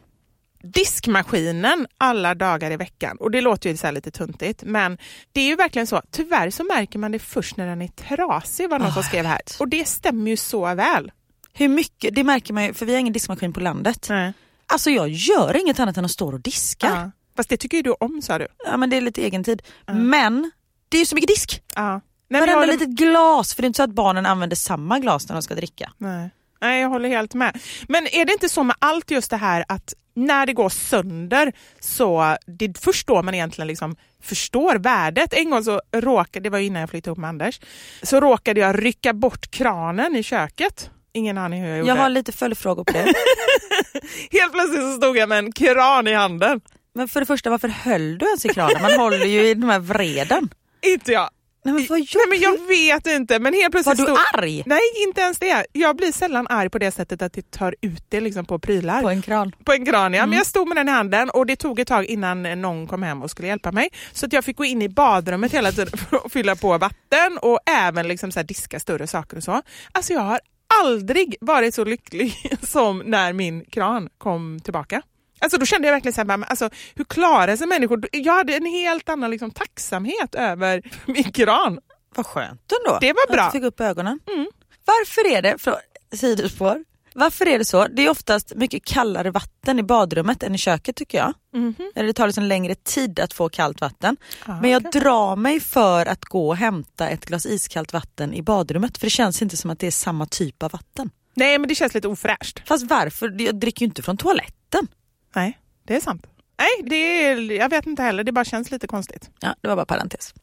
diskmaskinen 0.62 1.86
alla 1.98 2.34
dagar 2.34 2.70
i 2.70 2.76
veckan. 2.76 3.16
Och 3.20 3.30
det 3.30 3.40
låter 3.40 3.70
ju 3.70 3.76
så 3.76 3.90
lite 3.90 4.10
tuntigt, 4.10 4.62
men 4.66 4.98
det 5.32 5.40
är 5.40 5.44
ju 5.46 5.56
verkligen 5.56 5.86
så. 5.86 6.02
Tyvärr 6.10 6.50
så 6.50 6.64
märker 6.64 6.98
man 6.98 7.12
det 7.12 7.18
först 7.18 7.56
när 7.56 7.66
den 7.66 7.82
är 7.82 7.88
trasig, 7.88 8.70
var 8.70 8.78
någon 8.78 8.88
Ah, 8.88 8.92
som 8.92 9.02
skrev 9.02 9.24
här. 9.24 9.40
Och 9.60 9.68
det 9.68 9.88
stämmer 9.88 10.30
ju 10.30 10.36
så 10.36 10.74
väl. 10.74 11.12
Hur 11.58 11.68
mycket, 11.68 12.14
det 12.14 12.24
märker 12.24 12.54
man 12.54 12.64
ju, 12.64 12.74
för 12.74 12.86
vi 12.86 12.92
har 12.92 13.00
ingen 13.00 13.12
diskmaskin 13.12 13.52
på 13.52 13.60
landet. 13.60 14.06
Nej. 14.10 14.32
Alltså 14.66 14.90
jag 14.90 15.08
gör 15.08 15.60
inget 15.60 15.80
annat 15.80 15.96
än 15.96 16.04
att 16.04 16.10
stå 16.10 16.32
och 16.32 16.40
diska. 16.40 16.86
Ja. 16.86 16.94
Ja. 16.94 17.10
Fast 17.36 17.48
det 17.48 17.56
tycker 17.56 17.76
ju 17.76 17.82
du 17.82 17.90
om 18.00 18.22
sa 18.22 18.38
du. 18.38 18.46
men 18.76 18.90
det 18.90 18.96
är 18.96 19.00
lite 19.00 19.22
egen 19.22 19.44
tid. 19.44 19.62
Men 19.86 20.50
det 20.88 20.96
är 20.96 20.98
ju 20.98 21.06
så 21.06 21.14
mycket 21.14 21.28
disk. 21.28 21.62
Ja. 21.74 22.00
Nej, 22.28 22.40
Varenda 22.40 22.60
håller... 22.60 22.72
litet 22.72 22.88
glas, 22.88 23.54
för 23.54 23.62
det 23.62 23.66
är 23.66 23.68
inte 23.68 23.76
så 23.76 23.82
att 23.82 23.90
barnen 23.90 24.26
använder 24.26 24.56
samma 24.56 24.98
glas 24.98 25.28
när 25.28 25.36
de 25.36 25.42
ska 25.42 25.54
dricka. 25.54 25.92
Nej. 25.98 26.30
Nej, 26.60 26.80
jag 26.80 26.88
håller 26.88 27.08
helt 27.08 27.34
med. 27.34 27.60
Men 27.88 28.06
är 28.06 28.24
det 28.24 28.32
inte 28.32 28.48
så 28.48 28.62
med 28.62 28.76
allt 28.78 29.10
just 29.10 29.30
det 29.30 29.36
här 29.36 29.64
att 29.68 29.94
när 30.14 30.46
det 30.46 30.52
går 30.52 30.68
sönder 30.68 31.52
så 31.80 32.36
det 32.46 32.64
är 32.64 32.80
först 32.80 33.06
då 33.06 33.22
man 33.22 33.34
egentligen 33.34 33.68
liksom 33.68 33.96
förstår 34.22 34.76
värdet. 34.76 35.32
En 35.32 35.50
gång 35.50 35.64
så 35.64 35.80
råkade, 35.92 36.42
det 36.42 36.50
var 36.50 36.58
innan 36.58 36.80
jag 36.80 36.90
flyttade 36.90 37.08
ihop 37.10 37.18
med 37.18 37.28
Anders, 37.28 37.60
så 38.02 38.20
råkade 38.20 38.60
jag 38.60 38.84
rycka 38.84 39.12
bort 39.12 39.50
kranen 39.50 40.16
i 40.16 40.22
köket. 40.22 40.90
Ingen 41.18 41.38
aning 41.38 41.62
hur 41.62 41.68
jag 41.68 41.78
gjorde. 41.78 41.88
Jag 41.90 41.96
har 41.96 42.08
lite 42.08 42.32
följdfrågor 42.32 42.84
på 42.84 42.92
det. 42.92 42.98
Helt 44.38 44.52
plötsligt 44.52 44.82
så 44.82 44.92
stod 44.92 45.16
jag 45.16 45.28
med 45.28 45.38
en 45.38 45.52
kran 45.52 46.08
i 46.08 46.14
handen. 46.14 46.60
Men 46.94 47.08
för 47.08 47.20
det 47.20 47.26
första, 47.26 47.50
varför 47.50 47.68
höll 47.68 48.18
du 48.18 48.26
ens 48.26 48.44
i 48.44 48.48
kranen? 48.48 48.82
Man 48.82 48.92
håller 48.92 49.26
ju 49.26 49.48
i 49.48 49.54
de 49.54 49.68
här 49.68 49.78
vreden. 49.78 50.48
Inte 50.82 51.12
jag. 51.12 51.30
Nej 51.64 51.74
men 51.74 51.86
vad 51.88 51.98
Nej, 51.98 52.26
men 52.28 52.40
jag 52.40 52.68
vet 52.68 53.06
inte, 53.06 53.38
men 53.38 53.52
helt 53.54 53.74
Var 53.74 53.82
plötsligt 53.82 53.96
du 53.96 54.04
stod... 54.04 54.18
arg 54.34 54.62
Nej, 54.66 54.80
inte 55.08 55.20
ens 55.20 55.38
det. 55.38 55.66
Jag 55.72 55.96
blir 55.96 56.12
sällan 56.12 56.46
arg 56.50 56.70
på 56.70 56.78
det 56.78 56.90
sättet 56.90 57.22
att 57.22 57.32
det 57.32 57.50
tar 57.50 57.74
ut 57.80 58.04
det 58.08 58.20
liksom 58.20 58.44
på 58.44 58.58
prylar. 58.58 59.02
på 59.02 59.08
en 59.08 59.22
kran? 59.22 59.52
På 59.64 59.72
en 59.72 59.86
kran, 59.86 60.14
ja. 60.14 60.18
Mm. 60.18 60.30
Men 60.30 60.36
jag 60.36 60.46
stod 60.46 60.68
med 60.68 60.76
den 60.76 60.88
i 60.88 60.92
handen 60.92 61.30
och 61.30 61.46
det 61.46 61.56
tog 61.56 61.80
ett 61.80 61.88
tag 61.88 62.04
innan 62.04 62.42
någon 62.42 62.86
kom 62.86 63.02
hem 63.02 63.22
och 63.22 63.30
skulle 63.30 63.48
hjälpa 63.48 63.72
mig. 63.72 63.88
Så 64.12 64.26
att 64.26 64.32
jag 64.32 64.44
fick 64.44 64.56
gå 64.56 64.64
in 64.64 64.82
i 64.82 64.88
badrummet 64.88 65.52
hela 65.52 65.72
tiden 65.72 65.98
för 66.10 66.16
att 66.16 66.32
fylla 66.32 66.56
på 66.56 66.78
vatten 66.78 67.38
och 67.42 67.58
även 67.70 68.08
liksom 68.08 68.32
så 68.32 68.42
diska 68.42 68.80
större 68.80 69.06
saker 69.06 69.36
och 69.36 69.44
så. 69.44 69.62
Alltså 69.92 70.12
jag 70.12 70.20
har 70.20 70.40
aldrig 70.74 71.36
varit 71.40 71.74
så 71.74 71.84
lycklig 71.84 72.56
som 72.62 72.98
när 72.98 73.32
min 73.32 73.64
kran 73.64 74.08
kom 74.18 74.60
tillbaka. 74.60 75.02
Alltså 75.40 75.58
då 75.58 75.66
kände 75.66 75.88
jag 75.88 75.92
verkligen 75.92 76.12
så 76.12 76.20
här, 76.20 76.26
men 76.26 76.44
alltså, 76.44 76.70
hur 76.94 77.04
klarar 77.04 77.56
sig 77.56 77.66
människor? 77.66 78.08
Jag 78.12 78.32
hade 78.32 78.56
en 78.56 78.66
helt 78.66 79.08
annan 79.08 79.30
liksom, 79.30 79.50
tacksamhet 79.50 80.34
över 80.34 80.82
min 81.06 81.32
kran. 81.32 81.80
Vad 82.14 82.26
skönt 82.26 82.72
ändå. 82.72 82.98
Det 83.00 83.12
var 83.12 83.32
bra. 83.32 83.42
Att 83.42 83.52
du 83.52 83.58
fick 83.58 83.66
upp 83.66 83.80
ögonen. 83.80 84.20
Mm. 84.26 84.46
Varför 84.84 85.36
är 85.36 85.42
det, 85.42 85.58
från 85.58 85.74
sidospår, 86.12 86.84
varför 87.18 87.46
är 87.46 87.58
det 87.58 87.64
så? 87.64 87.86
Det 87.88 88.02
är 88.06 88.10
oftast 88.10 88.54
mycket 88.54 88.84
kallare 88.84 89.30
vatten 89.30 89.78
i 89.78 89.82
badrummet 89.82 90.42
än 90.42 90.54
i 90.54 90.58
köket 90.58 90.96
tycker 90.96 91.18
jag. 91.18 91.34
Mhm. 91.54 91.74
Eller 91.94 92.06
det 92.06 92.12
tar 92.12 92.26
liksom 92.26 92.44
längre 92.44 92.74
tid 92.74 93.20
att 93.20 93.32
få 93.32 93.48
kallt 93.48 93.80
vatten. 93.80 94.16
Ja, 94.46 94.58
Men 94.60 94.70
jag 94.70 94.86
okej. 94.86 95.00
drar 95.00 95.36
mig 95.36 95.60
för 95.60 96.06
att 96.06 96.24
gå 96.24 96.48
och 96.48 96.56
hämta 96.56 97.08
ett 97.08 97.26
glas 97.26 97.46
iskallt 97.46 97.92
vatten 97.92 98.34
i 98.34 98.42
badrummet 98.42 98.98
för 98.98 99.06
det 99.06 99.10
känns 99.10 99.42
inte 99.42 99.56
som 99.56 99.70
att 99.70 99.78
det 99.78 99.86
är 99.86 99.90
samma 99.90 100.26
typ 100.26 100.62
av 100.62 100.70
vatten. 100.70 101.10
Nej 101.34 101.58
men 101.58 101.68
det 101.68 101.74
känns 101.74 101.94
lite 101.94 102.08
ofräscht. 102.08 102.62
Fast 102.68 102.86
varför? 102.90 103.40
Jag 103.42 103.54
dricker 103.60 103.80
ju 103.82 103.86
inte 103.86 104.02
från 104.02 104.16
toaletten. 104.16 104.86
Nej, 105.34 105.58
det 105.86 105.96
är 105.96 106.00
sant. 106.00 106.26
Nej, 106.58 106.90
det 106.90 106.96
är, 107.26 107.50
jag 107.52 107.68
vet 107.68 107.86
inte 107.86 108.02
heller, 108.02 108.24
det 108.24 108.32
bara 108.32 108.44
känns 108.44 108.70
lite 108.70 108.86
konstigt. 108.86 109.30
Ja, 109.40 109.54
det 109.60 109.68
var 109.68 109.76
bara 109.76 109.86
parentes. 109.86 110.34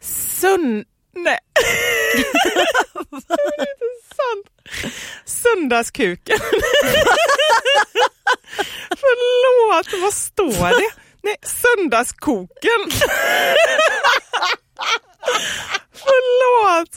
Sun, 0.00 0.84
Nej. 1.16 1.38
det 3.10 3.34
är 3.34 3.70
inte 3.70 3.90
sant. 4.16 4.46
Söndagskuken. 5.24 6.38
Förlåt, 8.90 10.02
vad 10.02 10.14
står 10.14 10.68
det? 10.80 10.90
Nej, 11.22 11.36
söndagskoken. 11.42 12.80
Förlåt. 15.92 16.88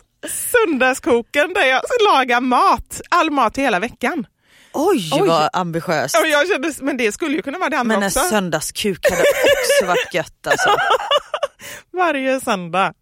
Söndagskoken 0.51 1.53
där 1.53 1.65
jag 1.65 1.82
lagar 2.13 2.41
mat, 2.41 3.01
all 3.09 3.32
mat 3.32 3.57
hela 3.57 3.80
veckan. 3.80 4.28
Oj, 4.74 5.09
Oj. 5.13 5.28
vad 5.28 5.49
ambitiöst. 5.53 6.15
Ja, 6.22 6.26
Jag 6.28 6.47
kände, 6.47 6.74
men 6.82 6.97
det 6.97 7.11
skulle 7.11 7.36
ju 7.36 7.41
kunna 7.41 7.57
vara 7.57 7.70
det 7.70 7.78
andra 7.78 7.95
Men 7.95 8.03
en 8.03 8.07
också. 8.07 8.20
söndagskuk 8.20 9.09
hade 9.09 9.22
också 9.22 9.86
varit 9.86 10.13
gött 10.13 10.47
alltså. 10.47 10.76
Varje 11.93 12.39
söndag. 12.39 12.93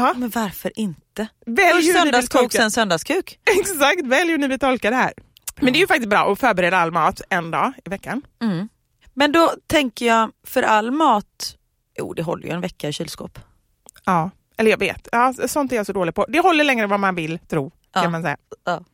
Aha. 0.00 0.14
Men 0.16 0.30
varför 0.30 0.72
inte? 0.78 1.28
Välj 1.46 1.72
Först 1.86 1.98
söndagskok, 1.98 2.52
sen 2.52 2.70
söndagskuk. 2.70 3.38
Exakt, 3.60 4.04
välj 4.06 4.30
hur 4.30 4.38
ni 4.38 4.48
vill 4.48 4.58
tolka 4.58 4.90
det 4.90 4.96
här. 4.96 5.12
Men 5.60 5.72
det 5.72 5.78
är 5.78 5.80
ju 5.80 5.86
faktiskt 5.86 6.08
bra 6.08 6.32
att 6.32 6.40
förbereda 6.40 6.76
all 6.78 6.90
mat 6.90 7.20
en 7.30 7.50
dag 7.50 7.72
i 7.84 7.90
veckan. 7.90 8.22
Men 9.14 9.32
då 9.32 9.52
tänker 9.66 10.06
jag, 10.06 10.30
för 10.46 10.62
all 10.62 10.90
mat, 10.90 11.56
jo 11.98 12.14
det 12.14 12.22
håller 12.22 12.46
ju 12.46 12.50
en 12.54 12.60
vecka 12.60 12.88
i 12.88 12.92
kylskåp. 12.92 13.38
Ja, 14.04 14.30
eller 14.56 14.70
jag 14.70 14.78
vet. 14.78 15.08
Ja, 15.12 15.34
sånt 15.46 15.72
är 15.72 15.76
jag 15.76 15.86
så 15.86 15.92
dålig 15.92 16.14
på. 16.14 16.26
Det 16.28 16.40
håller 16.40 16.64
längre 16.64 16.84
än 16.84 16.90
vad 16.90 17.00
man 17.00 17.14
vill 17.14 17.38
tro, 17.38 17.70
kan 17.70 18.02
Ja. 18.02 18.10
man 18.10 18.22
säga. 18.22 18.36
Ja. 18.64 18.84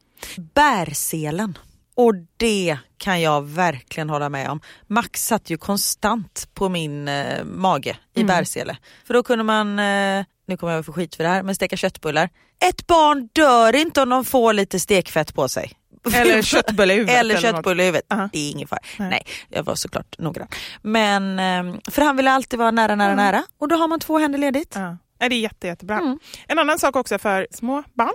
Bärselen. 0.55 1.59
Och 1.97 2.13
det 2.37 2.79
kan 2.99 3.21
jag 3.21 3.43
verkligen 3.47 4.11
hålla 4.11 4.29
med 4.29 4.51
om. 4.51 4.61
Max 4.87 5.27
satt 5.27 5.51
ju 5.51 5.57
konstant 5.57 6.49
på 6.55 6.69
min 6.69 7.09
eh, 7.09 7.45
mage 7.45 7.97
i 8.15 8.25
bärsele. 8.25 8.77
För 9.07 9.15
då 9.15 9.23
kunde 9.23 9.45
man, 9.45 9.79
eh, 9.79 10.25
nu 10.47 10.57
kommer 10.57 10.73
jag 10.73 10.87
få 10.87 10.93
skit 10.93 11.15
för 11.17 11.25
det 11.25 11.31
här, 11.31 11.43
men 11.43 11.55
steka 11.55 11.77
köttbullar. 11.77 12.29
Ett 12.69 12.87
barn 12.87 13.29
dör 13.33 13.77
inte 13.77 14.03
om 14.03 14.09
de 14.09 14.25
får 14.25 14.53
lite 14.53 14.81
stekfett 14.81 15.35
på 15.35 15.49
sig. 15.49 15.73
Eller 16.15 16.43
köttbulle 16.53 16.95
i 16.95 16.97
huvudet. 16.97 17.17
Eller 17.21 17.37
köttbulle 17.41 17.83
i 17.83 17.87
huvudet. 17.87 18.07
Ja. 18.09 18.29
Det 18.33 18.39
är 18.39 18.51
ingen 18.51 18.69
fara. 18.69 18.81
Nej. 18.99 19.09
Nej. 19.09 19.27
jag 19.49 19.63
var 19.63 19.75
såklart 19.75 20.19
noggrann. 20.19 20.49
Men, 20.83 21.39
eh, 21.39 21.81
för 21.91 22.03
han 22.03 22.17
ville 22.17 22.31
alltid 22.31 22.59
vara 22.59 22.71
nära, 22.71 22.95
nära, 22.95 23.15
nära. 23.15 23.45
Och 23.59 23.69
då 23.69 23.77
har 23.77 23.89
man 23.89 24.01
två 24.01 24.19
händer 24.19 24.39
ledigt. 24.39 24.73
Ja. 24.75 24.97
Ja, 25.19 25.29
Det 25.29 25.35
är 25.35 25.41
jätte, 25.41 25.67
jättebra. 25.67 25.99
Mm. 25.99 26.19
En 26.49 26.59
annan 26.59 26.79
sak 26.79 26.97
också 26.97 27.19
för 27.19 27.47
små 27.51 27.83
barn. 27.95 28.15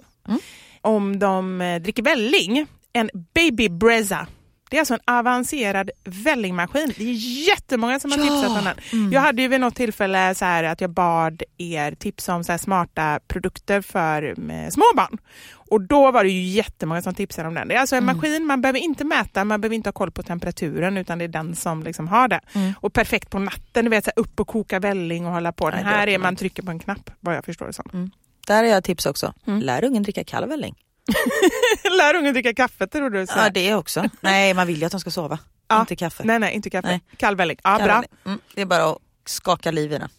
Om 0.81 1.19
de 1.19 1.61
eh, 1.61 1.81
dricker 1.81 2.03
välling, 2.03 2.67
en 2.93 3.09
baby 3.35 3.69
brezza. 3.69 4.27
Det 4.69 4.77
är 4.77 4.81
alltså 4.81 4.93
en 4.93 4.99
avancerad 5.17 5.89
vällingmaskin. 6.03 6.93
Det 6.97 7.03
är 7.03 7.47
jättemånga 7.47 7.99
som 7.99 8.11
har 8.11 8.17
Ja. 8.17 8.23
tipsat 8.23 8.57
om 8.59 8.63
den. 8.65 8.75
Mm. 8.99 9.13
Jag 9.13 9.21
hade 9.21 9.41
ju 9.41 9.47
vid 9.47 9.59
något 9.61 9.75
tillfälle 9.75 10.35
så 10.35 10.45
här 10.45 10.63
att 10.63 10.81
jag 10.81 10.89
bad 10.89 11.43
er 11.57 11.91
tipsa 11.91 12.35
om 12.35 12.43
så 12.43 12.57
smarta 12.57 13.19
produkter 13.27 13.81
för 13.81 14.33
med 14.37 14.73
små 14.73 14.83
barn. 14.95 15.17
Och 15.53 15.81
då 15.81 16.11
var 16.11 16.23
det 16.23 16.29
ju 16.29 16.41
jättemånga 16.43 17.01
som 17.01 17.13
tipsade 17.13 17.47
om 17.47 17.53
den. 17.53 17.67
Det 17.67 17.75
är 17.75 17.79
alltså 17.79 17.95
en 17.95 18.03
Mm. 18.03 18.15
maskin, 18.17 18.45
man 18.45 18.61
behöver 18.61 18.79
inte 18.79 19.03
mäta, 19.05 19.43
man 19.45 19.61
behöver 19.61 19.75
inte 19.75 19.87
ha 19.87 19.93
koll 19.93 20.11
på 20.11 20.23
temperaturen 20.23 20.97
utan 20.97 21.17
det 21.17 21.23
är 21.23 21.27
den 21.29 21.55
som 21.55 21.83
liksom 21.83 22.07
har 22.07 22.27
det. 22.27 22.39
Mm. 22.53 22.73
Och 22.79 22.93
perfekt 22.93 23.29
på 23.29 23.39
natten, 23.39 23.85
du 23.85 23.89
vet 23.89 24.05
så 24.05 24.11
här, 24.15 24.21
upp 24.23 24.39
och 24.39 24.47
koka 24.47 24.79
välling 24.79 25.25
och 25.25 25.31
hålla 25.33 25.51
på. 25.51 25.69
Den 25.69 25.75
Nej, 25.75 25.83
det 25.93 25.99
här 25.99 26.07
är 26.07 26.17
man 26.19 26.35
trycker 26.35 26.63
på 26.63 26.71
en 26.71 26.79
knapp 26.79 27.09
vad 27.19 27.35
jag 27.35 27.45
förstår 27.45 27.65
det 27.67 27.73
som. 27.73 28.11
Där 28.47 28.55
har 28.63 28.69
jag 28.69 28.83
tips 28.83 29.05
också. 29.05 29.33
Mm. 29.47 29.59
Lär 29.61 29.83
ungen 29.83 30.03
dricka 30.03 30.23
kall 30.23 30.49
välling. 30.49 30.75
Lär 31.97 32.15
ungen 32.15 32.33
dricka 32.33 32.53
kaffe 32.53 32.87
tror 32.87 33.09
du? 33.09 33.27
Så 33.27 33.33
Ja 33.37 33.49
det 33.49 33.75
också. 33.75 34.09
Nej 34.21 34.53
man 34.53 34.67
vill 34.67 34.79
ju 34.79 34.85
att 34.85 34.91
de 34.91 34.99
ska 34.99 35.11
sova. 35.11 35.39
Ja. 35.67 35.79
Inte 35.79 35.95
kaffe. 35.95 36.23
Nej, 36.23 36.39
nej, 36.39 36.53
inte 36.55 36.69
kaffe. 36.69 36.87
Nej. 36.87 37.01
Kall 37.17 37.35
välling. 37.35 37.57
Ja, 37.63 37.77
Kall 37.77 37.87
bra. 37.87 38.03
Mm, 38.25 38.39
det 38.55 38.61
är 38.61 38.65
bara 38.65 38.91
att 38.91 38.97
skaka 39.25 39.71
liv 39.71 39.93
i 39.93 39.97
den. 39.97 40.09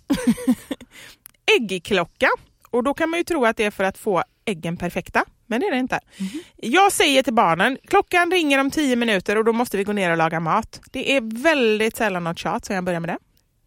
Äggklocka. 1.61 2.29
Och 2.71 2.83
då 2.83 2.95
kan 2.95 3.11
man 3.11 3.21
ju 3.21 3.25
tro 3.25 3.45
att 3.45 3.57
det 3.57 3.65
är 3.65 3.71
för 3.71 3.85
att 3.85 3.99
få 3.99 4.23
äggen 4.45 4.77
perfekta. 4.77 5.25
Men 5.47 5.61
det 5.61 5.67
är 5.67 5.71
det 5.71 5.79
inte. 5.79 6.01
Mhm. 6.17 6.43
Jag 6.57 6.93
säger 6.93 7.23
till 7.23 7.35
barnen, 7.35 7.79
klockan 7.89 8.31
ringer 8.31 8.59
om 8.59 8.71
tio 8.71 8.97
minuter 8.97 9.37
och 9.39 9.45
då 9.45 9.53
måste 9.53 9.77
vi 9.77 9.85
gå 9.85 9.93
ner 9.93 10.11
och 10.11 10.17
laga 10.17 10.41
mat. 10.41 10.81
Det 10.91 11.17
är 11.17 11.43
väldigt 11.43 11.97
sällan 11.97 12.25
något 12.25 12.39
tjat 12.39 12.65
så 12.65 12.73
jag 12.73 12.85
börjar 12.85 13.01
med 13.01 13.09
det. 13.09 13.19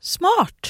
Smart! 0.01 0.69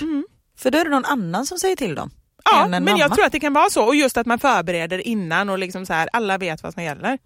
För 0.58 0.72
då 0.72 0.78
är 0.78 0.84
det 0.84 0.90
någon 0.92 1.06
annan 1.06 1.46
som 1.46 1.58
säger 1.58 1.76
till 1.76 1.96
dem. 1.96 2.12
Ja, 2.52 2.68
men 2.68 2.88
jag 2.88 3.00
mamma. 3.00 3.16
tror 3.16 3.26
att 3.26 3.32
det 3.32 3.40
kan 3.40 3.54
vara 3.54 3.70
så. 3.70 3.84
Och 3.84 3.96
just 3.96 4.18
att 4.18 4.26
man 4.26 4.40
förbereder 4.40 5.08
innan 5.08 5.50
och 5.50 5.60
liksom 5.60 5.86
så 5.86 5.94
här, 5.94 6.10
alla 6.14 6.38
vet 6.38 6.64
vad 6.64 6.74
som 6.74 6.84
gäller. 6.84 7.18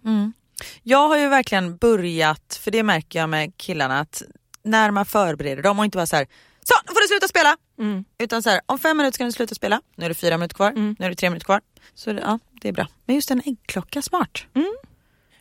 Jag 0.82 1.08
har 1.08 1.16
ju 1.18 1.28
verkligen 1.28 1.76
börjat, 1.76 2.60
för 2.64 2.70
det 2.70 2.82
märker 2.82 3.18
jag 3.18 3.28
med 3.28 3.56
killarna, 3.56 4.00
att 4.00 4.22
när 4.62 4.90
man 4.90 5.06
förbereder 5.06 5.62
dem 5.62 5.78
och 5.78 5.84
inte 5.84 5.96
bara 5.98 6.06
så 6.06 6.16
här, 6.16 6.26
så 6.64 6.74
nu 6.88 6.94
får 6.94 7.00
du 7.00 7.08
sluta 7.08 7.28
spela! 7.28 7.56
Mm. 7.78 8.04
Utan 8.18 8.42
så 8.42 8.50
här, 8.50 8.60
om 8.66 8.78
fem 8.78 8.96
minuter 8.96 9.14
ska 9.14 9.24
du 9.24 9.32
sluta 9.32 9.54
spela, 9.54 9.80
nu 9.96 10.04
är 10.04 10.08
det 10.08 10.14
fyra 10.14 10.36
minuter 10.38 10.54
kvar, 10.54 10.72
nu 10.72 11.06
är 11.06 11.08
det 11.10 11.16
tre 11.16 11.30
minuter 11.30 11.44
kvar. 11.44 11.60
Så 11.94 12.10
ja, 12.10 12.38
det 12.62 12.68
är 12.68 12.72
bra. 12.72 12.86
Men 13.06 13.16
just 13.16 13.30
en 13.30 13.42
äggklocka, 13.46 14.02
smart. 14.02 14.38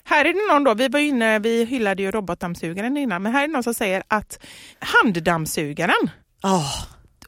Här 0.04 0.26
är 0.26 0.34
det 0.34 0.54
någon 0.54 0.64
då, 0.64 0.74
vi 0.74 0.88
var 0.88 1.00
inne, 1.00 1.40
vi 1.40 1.66
hyllade 1.66 2.02
ju 2.04 2.12
robotdammsugaren 2.12 2.98
innan, 2.98 3.24
men 3.24 3.32
här 3.32 3.44
är 3.44 3.48
det 3.48 3.54
någon 3.54 3.64
som 3.64 3.74
säger 3.74 4.04
att 4.08 4.40
handdammsugaren 4.80 6.10
Åh, 6.44 6.84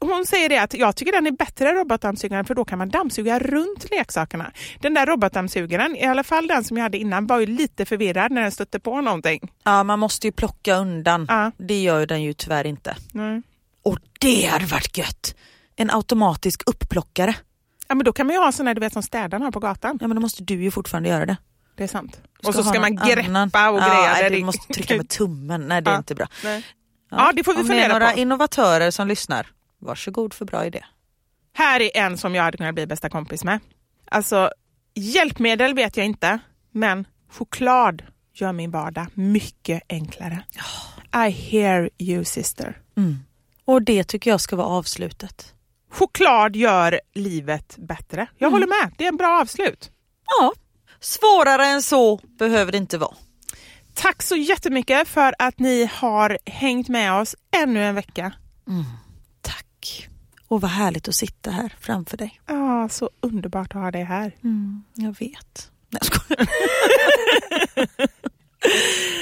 hon 0.08 0.26
säger 0.26 0.48
det 0.48 0.58
att 0.58 0.74
jag 0.74 0.96
tycker 0.96 1.12
den 1.12 1.26
är 1.26 1.30
bättre 1.30 1.68
än 1.68 1.74
robotdammsugaren 1.74 2.44
för 2.44 2.54
då 2.54 2.64
kan 2.64 2.78
man 2.78 2.88
dammsuga 2.88 3.38
runt 3.38 3.90
leksakerna. 3.90 4.52
Den 4.80 4.94
där 4.94 5.06
robotdammsugaren, 5.06 5.96
i 5.96 6.04
alla 6.06 6.24
fall 6.24 6.46
den 6.46 6.64
som 6.64 6.76
jag 6.76 6.82
hade 6.84 6.98
innan, 6.98 7.26
var 7.26 7.40
ju 7.40 7.46
lite 7.46 7.84
förvirrad 7.86 8.32
när 8.32 8.42
den 8.42 8.52
stötte 8.52 8.80
på 8.80 9.00
någonting. 9.00 9.52
Ja, 9.64 9.82
man 9.84 9.98
måste 9.98 10.26
ju 10.26 10.32
plocka 10.32 10.76
undan. 10.76 11.26
Ja. 11.28 11.50
Det 11.58 11.82
gör 11.82 12.06
den 12.06 12.22
ju 12.22 12.32
tyvärr 12.32 12.66
inte. 12.66 12.96
Nej. 13.12 13.42
Och 13.82 13.98
det 14.20 14.44
hade 14.46 14.64
varit 14.66 14.98
gött! 14.98 15.34
En 15.76 15.90
automatisk 15.90 16.62
upplockare. 16.66 17.34
Ja 17.88 17.94
men 17.94 18.04
då 18.04 18.12
kan 18.12 18.26
man 18.26 18.36
ju 18.36 18.42
ha 18.42 18.52
sån 18.52 18.66
här 18.66 18.74
du 18.74 18.80
vet 18.80 18.92
som 18.92 19.02
städarna 19.02 19.44
har 19.44 19.52
på 19.52 19.60
gatan. 19.60 19.98
Ja 20.00 20.08
men 20.08 20.14
då 20.14 20.20
måste 20.20 20.42
du 20.42 20.62
ju 20.62 20.70
fortfarande 20.70 21.08
göra 21.08 21.26
det. 21.26 21.36
Det 21.76 21.84
är 21.84 21.88
sant. 21.88 22.20
Och 22.46 22.54
så 22.54 22.62
ska 22.64 22.80
man 22.80 22.96
greppa 22.96 23.20
annan. 23.28 23.48
och 23.74 23.80
ja, 23.80 23.88
greja. 23.88 24.12
Nej, 24.12 24.30
du 24.30 24.36
är- 24.38 24.44
måste 24.44 24.72
trycka 24.74 24.96
med 24.96 25.08
tummen. 25.08 25.68
Nej 25.68 25.82
det 25.82 25.90
är 25.90 25.92
Ja. 25.92 25.98
inte 25.98 26.14
bra. 26.14 26.26
Nej. 26.44 26.64
Ja, 27.10 27.32
det 27.36 27.44
får 27.44 27.54
vi 27.54 27.60
Om 27.60 27.68
det 27.68 27.74
är 27.74 27.80
fundera 27.82 27.98
några 27.98 28.12
på. 28.12 28.18
innovatörer 28.18 28.90
som 28.90 29.08
lyssnar, 29.08 29.46
varsågod 29.82 30.34
för 30.34 30.44
bra 30.44 30.66
idé. 30.66 30.84
Här 31.54 31.80
är 31.82 31.90
en 31.96 32.18
som 32.18 32.34
jag 32.34 32.42
hade 32.42 32.56
kunnat 32.56 32.74
bli 32.74 32.86
bästa 32.86 33.08
kompis 33.08 33.44
med. 33.44 33.60
Alltså, 34.10 34.50
hjälpmedel 34.94 35.74
vet 35.74 35.96
jag 35.96 36.06
inte, 36.06 36.38
men 36.70 37.06
choklad 37.30 38.02
gör 38.34 38.52
min 38.52 38.70
vardag 38.70 39.06
mycket 39.14 39.82
enklare. 39.88 40.44
I 41.28 41.30
hear 41.30 41.90
you 41.98 42.24
sister. 42.24 42.78
Och 43.64 43.82
det 43.82 44.04
tycker 44.04 44.30
jag 44.30 44.40
ska 44.40 44.56
vara 44.56 44.66
avslutet. 44.66 45.54
Choklad 45.90 46.56
gör 46.56 47.00
livet 47.14 47.76
bättre. 47.78 48.26
Jag 48.38 48.50
håller 48.50 48.66
med, 48.66 48.92
det 48.98 49.04
är 49.04 49.08
en 49.08 49.16
bra 49.16 49.40
avslut. 49.40 49.90
Ja, 50.26 50.52
svårare 51.00 51.66
än 51.66 51.82
så 51.82 52.16
behöver 52.16 52.72
det 52.72 52.78
inte 52.78 52.98
vara. 52.98 53.14
Tack 53.94 54.22
så 54.22 54.36
jättemycket 54.36 55.08
för 55.08 55.34
att 55.38 55.58
ni 55.58 55.90
har 55.92 56.38
hängt 56.46 56.88
med 56.88 57.12
oss 57.20 57.36
ännu 57.56 57.84
en 57.84 57.94
vecka. 57.94 58.32
Tack. 59.82 60.08
Och 60.48 60.60
vad 60.60 60.70
härligt 60.70 61.08
att 61.08 61.14
sitta 61.14 61.50
här 61.50 61.72
framför 61.80 62.16
dig. 62.16 62.40
Ja, 62.46 62.88
så 62.88 63.10
underbart 63.20 63.74
att 63.74 63.82
ha 63.82 63.90
dig 63.90 64.04
här. 64.04 64.32
Jag 64.94 65.18
vet. 65.18 65.70
Nej, 65.90 66.00
jag 66.00 66.04
skojar. 66.04 66.48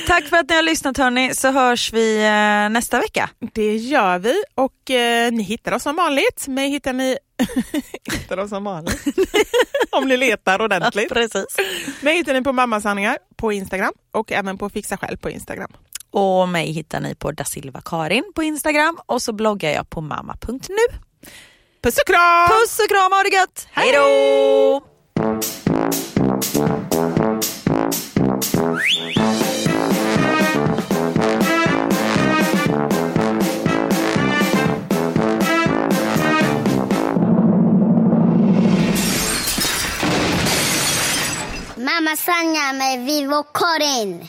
Tack 0.07 0.25
för 0.25 0.37
att 0.37 0.49
ni 0.49 0.55
har 0.57 0.63
lyssnat 0.63 0.97
hörni, 0.99 1.35
så 1.35 1.51
hörs 1.51 1.93
vi 1.93 2.17
eh, 2.17 2.71
nästa 2.73 3.01
vecka. 3.01 3.31
Det 3.53 3.77
gör 3.77 4.19
vi 4.19 4.35
och 4.55 4.91
eh, 4.91 5.33
ni 5.33 5.43
hittar 5.43 5.73
oss 5.73 5.83
som 5.83 5.97
vanligt. 5.97 6.49
Mig 6.49 6.71
hittar 6.71 6.93
ni 6.93 7.17
hittar 8.13 8.39
oss 8.39 8.51
som 8.51 8.65
vanligt. 8.65 9.05
Om 9.91 10.09
ni 10.09 10.17
letar 10.17 10.63
ordentligt. 10.63 11.09
Precis. 11.09 11.57
Mig 12.01 12.17
hittar 12.17 12.35
ni 12.35 12.43
på 12.43 12.53
Mammasanningar 12.53 13.19
på 13.37 13.53
Instagram 13.53 13.93
och 14.13 14.33
även 14.33 14.59
på 14.59 14.71
Fixa 14.71 14.97
Själv 14.97 15.17
på 15.17 15.31
Instagram. 15.31 15.73
Och 16.11 16.49
mig 16.49 16.73
hittar 16.73 17.01
ni 17.01 17.15
på 17.15 17.33
Dasilva 17.33 17.81
Karin 17.85 18.33
på 18.35 18.43
Instagram 18.43 18.99
och 19.07 19.23
så 19.23 19.33
bloggar 19.33 19.71
jag 19.71 19.91
på 19.91 20.01
mamma.nu. 20.01 20.99
Puss 21.83 21.99
och 21.99 22.07
kram! 22.07 22.49
Puss 22.49 22.79
och 22.79 22.89
kram, 22.89 23.13
ha 23.13 23.23
det 23.23 23.37
gött! 23.37 23.69
Hej 23.73 23.93
Hej 23.93 23.97
då! 23.97 24.83
Mamma 41.77 42.17
Sanja 42.17 42.73
med 42.73 43.07
Vivo 43.07 43.43
Karin. 43.43 44.29